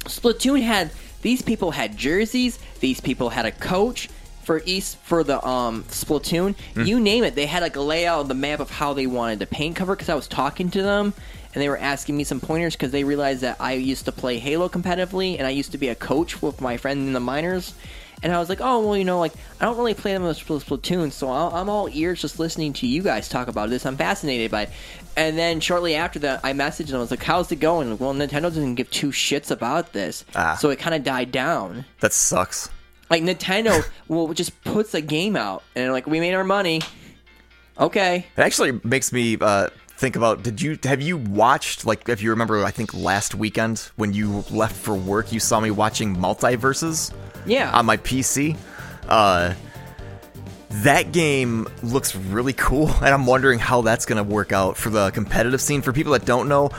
[0.00, 0.90] Splatoon had
[1.22, 2.58] these people had jerseys.
[2.80, 4.08] These people had a coach
[4.42, 6.54] for East for the um Splatoon.
[6.74, 6.82] Hmm.
[6.82, 7.34] You name it.
[7.34, 9.94] They had like a layout of the map of how they wanted the paint cover.
[9.94, 11.14] Because I was talking to them
[11.54, 14.38] and they were asking me some pointers because they realized that I used to play
[14.38, 17.74] Halo competitively and I used to be a coach with my friend in the minors.
[18.22, 20.38] And I was like, oh well, you know, like I don't really play them with
[20.38, 23.84] Spl- Splatoon, so I'll- I'm all ears just listening to you guys talk about this.
[23.84, 24.70] I'm fascinated by it.
[25.16, 26.96] And then shortly after that, I messaged them.
[26.96, 30.24] I was like, "How's it going?" Like, well, Nintendo doesn't give two shits about this,
[30.34, 30.54] Ah.
[30.54, 31.84] so it kind of died down.
[32.00, 32.68] That sucks.
[33.10, 36.80] Like Nintendo will just puts a game out, and like, "We made our money."
[37.78, 38.26] Okay.
[38.36, 40.42] It actually makes me uh, think about.
[40.42, 42.64] Did you have you watched like if you remember?
[42.64, 47.12] I think last weekend when you left for work, you saw me watching MultiVersus.
[47.46, 47.70] Yeah.
[47.76, 48.56] On my PC.
[49.08, 49.54] Uh,
[50.70, 54.90] that game looks really cool, and I'm wondering how that's going to work out for
[54.90, 55.82] the competitive scene.
[55.82, 56.70] For people that don't know,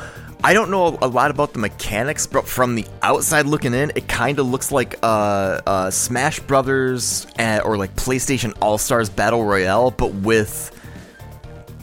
[0.43, 4.07] I don't know a lot about the mechanics, but from the outside looking in, it
[4.07, 9.45] kind of looks like uh, uh, Smash Brothers uh, or like PlayStation All Stars Battle
[9.45, 10.71] Royale, but with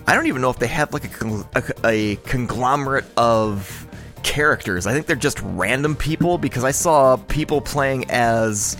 [0.07, 3.87] I don't even know if they have like a, a, a conglomerate of
[4.23, 4.87] characters.
[4.87, 8.77] I think they're just random people because I saw people playing as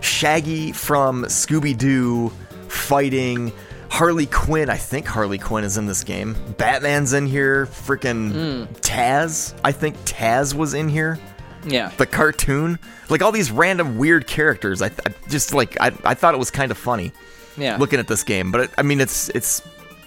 [0.00, 2.30] Shaggy from Scooby Doo
[2.68, 3.52] fighting
[3.88, 4.70] Harley Quinn.
[4.70, 6.36] I think Harley Quinn is in this game.
[6.58, 7.66] Batman's in here.
[7.66, 8.72] Freaking hmm.
[8.80, 9.54] Taz.
[9.64, 11.18] I think Taz was in here.
[11.64, 11.90] Yeah.
[11.96, 12.78] The cartoon.
[13.08, 14.82] Like all these random weird characters.
[14.82, 17.12] I, I just like I, I thought it was kind of funny
[17.56, 17.76] Yeah.
[17.76, 18.52] looking at this game.
[18.52, 19.62] But it, I mean, it's it's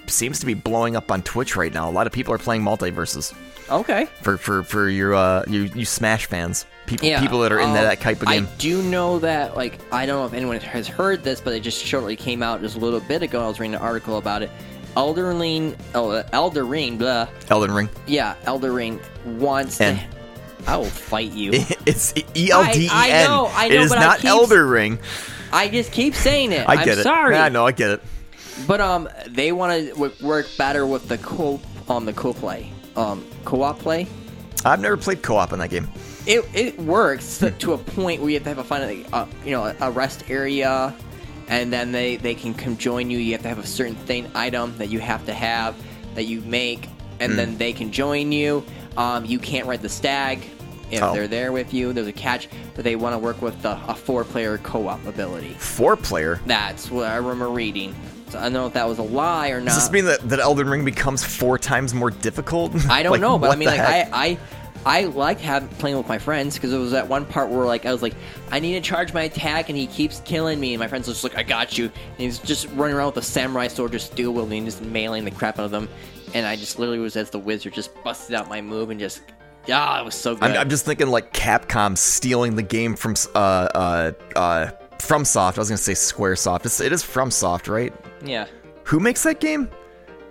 [0.07, 1.89] seems to be blowing up on Twitch right now.
[1.89, 3.33] A lot of people are playing MultiVersus
[3.71, 4.07] Okay.
[4.21, 6.65] for for for your uh you you Smash fans.
[6.85, 7.19] People Yeah.
[7.21, 8.47] people that are in um, that type of game.
[8.47, 11.59] I do know that, like, I don't know if anyone has heard this, but it
[11.61, 13.43] just shortly came out just a little bit ago.
[13.43, 14.49] I was reading an article about it.
[14.97, 17.27] Elder Ring, oh, uh, Elder Ring, blah.
[17.51, 17.89] Elden Ring.
[18.07, 19.97] Yeah, Elder Ring wants N.
[19.97, 20.03] to.
[20.67, 21.51] I will fight you.
[21.85, 23.27] It's E L D E I- I N.
[23.29, 24.97] know, I It know, is but I not keep- Elder Ring.
[25.53, 26.67] I just keep saying it.
[26.67, 27.03] I I'm get it.
[27.03, 27.35] sorry.
[27.35, 27.67] Yeah, I know.
[27.67, 28.01] I get it.
[28.67, 32.71] But um, they want to w- work better with the co um the co play
[32.99, 34.05] um co-op play.
[34.65, 35.87] I've never played co-op in that game.
[36.27, 39.25] It it works to, to a point where you have to have a find uh,
[39.45, 40.93] you know a rest area,
[41.47, 43.17] and then they they can come join you.
[43.17, 45.75] You have to have a certain thing item that you have to have
[46.15, 46.87] that you make,
[47.19, 47.37] and Hmm.
[47.37, 48.63] then they can join you.
[48.97, 50.43] Um, you can't ride the stag
[50.91, 51.13] if Oh.
[51.13, 51.93] they're there with you.
[51.93, 55.53] There's a catch, but they want to work with the, a four player co-op ability.
[55.57, 56.41] Four player.
[56.47, 57.95] That's what I remember reading.
[58.29, 59.73] So I don't know if that was a lie or not.
[59.73, 62.73] Does this mean that, that Elden Ring becomes four times more difficult?
[62.89, 64.13] I don't Like, know, but I mean, like heck?
[64.13, 64.37] I,
[64.85, 67.65] I, I liked having playing with my friends because it was that one part where
[67.65, 68.13] like I was like,
[68.51, 71.17] I need to charge my attack, and he keeps killing me, and my friends was
[71.21, 74.15] just like, I got you, and he's just running around with a samurai sword, just
[74.15, 75.89] dual wielding, just mailing the crap out of them,
[76.33, 79.21] and I just literally was as the wizard, just busted out my move and just,
[79.69, 80.43] ah, it was so good.
[80.51, 85.57] I'm, I'm just thinking like Capcom stealing the game from uh uh uh FromSoft.
[85.57, 86.65] I was gonna say SquareSoft.
[86.65, 87.93] It's, it is FromSoft, right?
[88.23, 88.47] Yeah.
[88.85, 89.69] Who makes that game?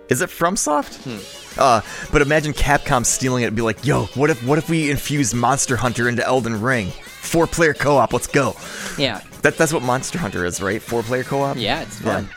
[0.09, 1.03] Is it FromSoft?
[1.03, 1.59] Hmm.
[1.59, 4.89] Uh, but imagine Capcom stealing it and be like, "Yo, what if what if we
[4.89, 6.87] infuse Monster Hunter into Elden Ring?
[6.89, 8.11] Four player co-op.
[8.13, 8.55] Let's go."
[8.97, 9.21] Yeah.
[9.43, 10.81] That that's what Monster Hunter is, right?
[10.81, 11.57] Four player co-op.
[11.57, 12.27] Yeah, it's fun.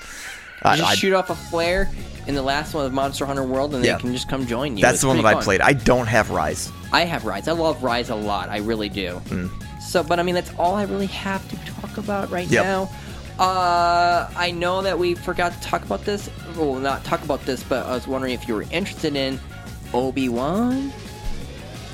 [0.62, 1.90] I- You just I- shoot off a flare
[2.26, 3.94] in the last one of Monster Hunter World, and Yeah.
[3.96, 4.82] they can just come join you.
[4.82, 5.60] That's It's the one that pretty I played.
[5.62, 6.70] I don't have Rise.
[6.92, 7.48] I have Rise.
[7.48, 8.48] I love Rise a lot.
[8.50, 9.20] I really do.
[9.88, 12.64] So, but I mean, that's all I really have to talk about right Yep.
[12.64, 12.90] now.
[13.42, 16.30] Uh, I know that we forgot to talk about this.
[16.56, 19.40] Well, not talk about this, but I was wondering if you were interested in
[19.92, 20.92] Obi Wan.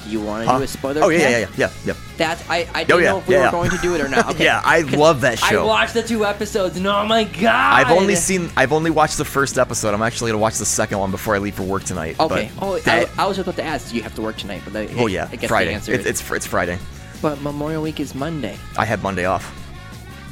[0.04, 0.58] Do you want to Huh?
[0.58, 1.02] do a spoiler?
[1.04, 1.92] Oh yeah, yeah, yeah, yeah, yeah.
[2.18, 2.68] That's I.
[2.74, 3.50] I Oh, didn't yeah, know if we yeah, were yeah.
[3.50, 4.28] going to do it or not.
[4.34, 4.44] Okay.
[4.44, 5.62] Yeah, I love that show.
[5.62, 7.44] I watched the two episodes, and oh my god!
[7.46, 8.50] I've only seen.
[8.56, 9.94] I've only watched the first episode.
[9.94, 12.20] I'm actually gonna watch the second one before I leave for work tonight.
[12.20, 12.50] Okay.
[12.60, 13.90] Oh, that- I, I was just about to ask.
[13.90, 14.62] Do you have to work tonight?
[14.70, 15.70] But I, oh yeah, I guess Friday.
[15.70, 16.78] The answer It, it's it's Friday.
[17.22, 18.56] But Memorial Week is Monday.
[18.78, 19.50] I had Monday off.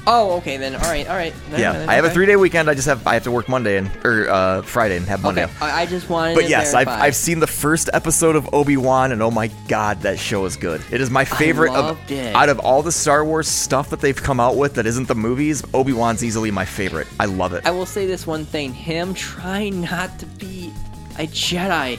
[0.09, 0.77] Oh, okay then.
[0.77, 1.35] All right, all right.
[1.51, 2.71] Yeah, I have a three day weekend.
[2.71, 5.45] I just have I have to work Monday and or uh, Friday and have Monday.
[5.45, 5.63] Okay, off.
[5.63, 6.37] I, just wanted.
[6.37, 6.87] But yes, I've.
[6.89, 10.57] I've seen the first episode of Obi Wan, and oh my god, that show is
[10.57, 10.81] good.
[10.93, 12.35] It is my favorite of it.
[12.37, 15.15] out of all the Star Wars stuff that they've come out with that isn't the
[15.17, 15.65] movies.
[15.75, 17.09] Obi Wan's easily my favorite.
[17.19, 17.67] I love it.
[17.67, 20.73] I will say this one thing: him trying not to be
[21.19, 21.99] a Jedi.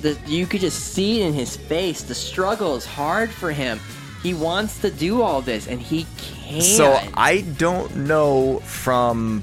[0.00, 2.02] The, you could just see it in his face.
[2.02, 3.78] The struggle is hard for him.
[4.22, 6.62] He wants to do all this, and he can't.
[6.62, 9.42] So I don't know from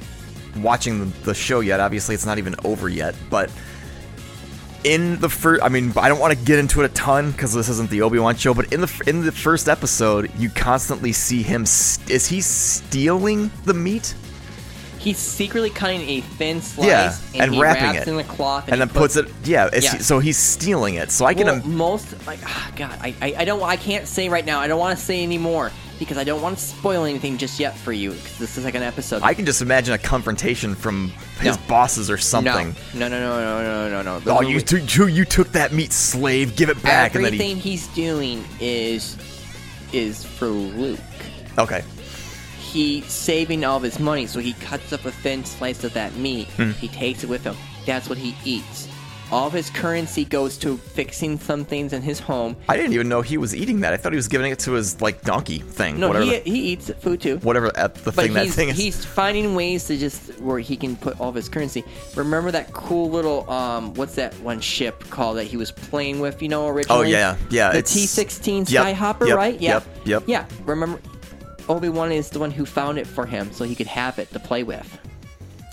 [0.58, 1.80] watching the, show yet.
[1.80, 3.16] Obviously, it's not even over yet.
[3.30, 3.52] But
[4.84, 7.54] in the first, I mean, I don't want to get into it a ton because
[7.54, 8.54] this isn't the Obi Wan show.
[8.54, 11.66] But in the in the first episode, you constantly see him.
[11.66, 14.14] St- is he stealing the meat?
[15.07, 18.07] He's secretly cutting a thin slice, Yeah, and, and wrapping wraps it.
[18.09, 19.25] in the cloth, And, he then puts it.
[19.45, 19.99] Yeah, Yeah.
[19.99, 21.11] So he's stealing it.
[21.11, 21.45] So I can.
[21.45, 24.59] well, im- most like ah, God, I, I I don't I can't say right now.
[24.59, 27.77] I don't want to say anymore because I don't want to spoil anything just yet
[27.77, 28.11] for you.
[28.11, 29.21] Because this is like an episode.
[29.23, 31.07] I can just imagine a confrontation from
[31.39, 31.63] his No.
[31.69, 32.75] bosses or something.
[32.93, 34.19] No, no, no, no, no, no, no.
[34.19, 34.38] no.
[34.39, 36.57] Oh, you, took you you took that meat, slave.
[36.57, 37.69] Give it back, and Everything then he.
[37.71, 39.15] he's doing is
[39.93, 40.99] is for Luke.
[41.57, 41.81] Okay.
[42.72, 46.14] He saving all of his money, so he cuts up a thin slice of that
[46.15, 46.48] meat.
[46.49, 46.72] Hmm.
[46.72, 47.56] He takes it with him.
[47.85, 48.88] That's what he eats.
[49.30, 52.56] All of his currency goes to fixing some things in his home.
[52.69, 53.94] I didn't even know he was eating that.
[53.94, 55.99] I thought he was giving it to his like donkey thing.
[55.99, 56.26] No, whatever.
[56.26, 57.38] he, the, he eats food too.
[57.39, 58.77] whatever uh, the But thing that he's, thing is.
[58.77, 61.84] he's finding ways to just where he can put all of his currency.
[62.15, 66.41] Remember that cool little um, what's that one ship called that he was playing with?
[66.41, 67.07] You know, originally.
[67.07, 69.60] Oh, yeah, yeah, The T sixteen Yep, Skyhopper, yep, right?
[69.60, 69.73] Yeah.
[69.73, 70.23] yep, yep.
[70.27, 70.45] Yeah.
[70.65, 71.02] Remember,
[71.69, 74.31] Obi Wan is the one who found it for him, so he could have it
[74.34, 74.99] to play with.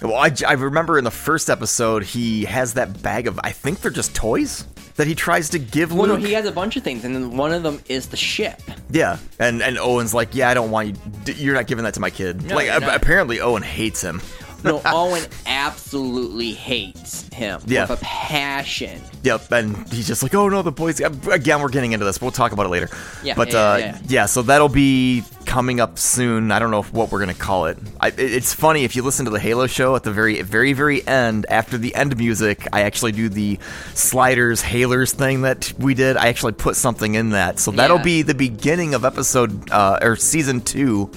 [0.02, 3.80] Well, I, I remember in the first episode he has that bag of I think
[3.80, 4.66] they're just toys
[4.96, 7.36] that he tries to give Well, no, he has a bunch of things, and then
[7.36, 8.60] one of them is the ship.
[8.90, 10.96] yeah, and and Owen's like, yeah, I don't want
[11.26, 11.34] you.
[11.34, 12.42] You're not giving that to my kid.
[12.44, 14.20] No, like a- apparently Owen hates him.
[14.64, 17.82] No, Owen absolutely hates him Yeah.
[17.88, 19.00] with a passion.
[19.22, 21.00] Yep, and he's just like, oh no, the boys.
[21.00, 22.20] Again, we're getting into this.
[22.20, 22.88] We'll talk about it later.
[23.22, 26.50] Yeah, but yeah, uh, yeah, yeah, so that'll be coming up soon.
[26.52, 27.78] I don't know what we're gonna call it.
[28.00, 31.06] I, it's funny if you listen to the Halo show at the very, very, very
[31.06, 31.46] end.
[31.48, 33.58] After the end music, I actually do the
[33.94, 36.16] sliders, Halers thing that we did.
[36.16, 38.02] I actually put something in that, so that'll Yeah.
[38.02, 41.10] be the beginning of episode uh, or season two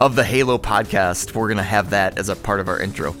[0.00, 1.34] of the Halo podcast.
[1.34, 3.14] We're gonna have that as a part of our intro.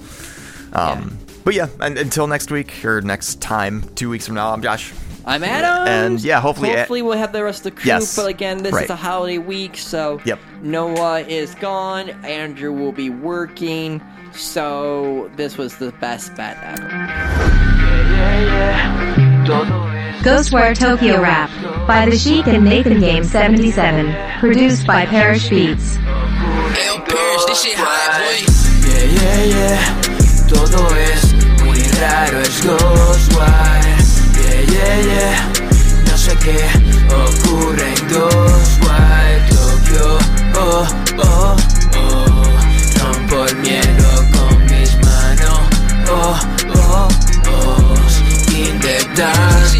[0.72, 4.60] Um, But yeah, and until next week or next time, two weeks from now, I'm
[4.62, 4.92] Josh.
[5.24, 5.86] I'm Adam.
[5.88, 7.86] And, yeah, hopefully- hopefully we'll have the rest of the crew.
[7.88, 8.84] Yes, But again, this right.
[8.84, 10.38] is a holiday week, so Yep.
[10.62, 12.10] Noah is gone.
[12.24, 14.00] Andrew will be working.
[14.32, 16.88] So this was the best bet ever.
[20.22, 21.50] Ghostwire Tokyo Rap
[21.86, 24.14] by The Sheik and Nathan Game 77.
[24.40, 25.96] Produced by Parish Beats.
[28.86, 29.80] Yeah, yeah, yeah.
[30.48, 33.96] Todo es muy raro, es Ghostwire.
[34.34, 35.52] Yeah, yeah, yeah.
[36.06, 36.58] No sé qué
[37.12, 39.42] ocurre en Ghostwire.
[39.50, 40.18] Tokio,
[40.56, 40.86] oh,
[41.18, 41.56] oh,
[41.96, 42.44] oh.
[42.98, 43.56] Rompo el
[44.32, 45.60] con mis manos.
[46.08, 46.40] Oh,
[46.74, 47.08] oh,
[47.52, 47.96] oh.
[48.54, 49.79] In.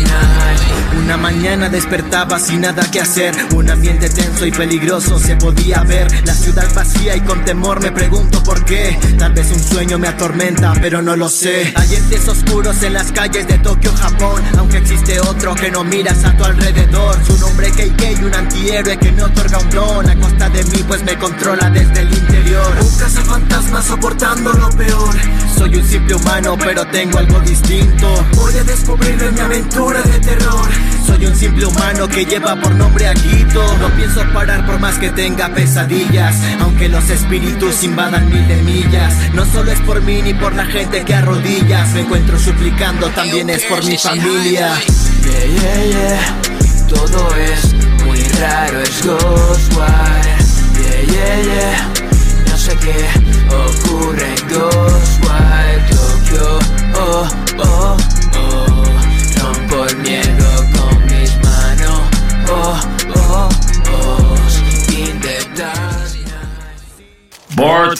[1.11, 6.07] Una mañana despertaba sin nada que hacer, un ambiente tenso y peligroso se podía ver,
[6.25, 10.07] la ciudad vacía y con temor me pregunto por qué, tal vez un sueño me
[10.07, 11.73] atormenta, pero no lo sé.
[11.75, 16.25] Hay entes oscuros en las calles de Tokio, Japón, aunque existe otro que no miras
[16.25, 20.49] a tu alrededor, su nombre KK, un antihéroe que me otorga un don, a costa
[20.49, 22.73] de mí pues me controla desde el interior.
[22.81, 25.17] Un cazafantasma soportando lo peor,
[25.59, 30.21] soy un simple humano pero tengo algo distinto, voy a descubrir en mi aventura de
[30.21, 30.69] terror.
[31.11, 33.79] Soy un simple humano que lleva por nombre Aguito.
[33.79, 36.37] No pienso parar por más que tenga pesadillas.
[36.61, 39.13] Aunque los espíritus invadan mil de millas.
[39.35, 41.89] No solo es por mí ni por la gente que arrodillas.
[41.95, 44.73] Me encuentro suplicando, también es por mi familia.
[45.25, 46.41] Yeah, yeah, yeah.
[46.89, 47.75] Todo es
[48.05, 50.37] muy raro, es Ghostwire.
[50.81, 51.89] Yeah, yeah, yeah.
[52.51, 52.95] No sé qué
[53.53, 55.83] ocurre en Ghostwire.
[55.91, 56.59] Tokio,
[56.95, 57.29] oh,
[57.59, 57.97] oh,
[58.37, 58.85] oh.
[59.43, 60.50] Rompo el miedo
[67.61, 67.89] Bart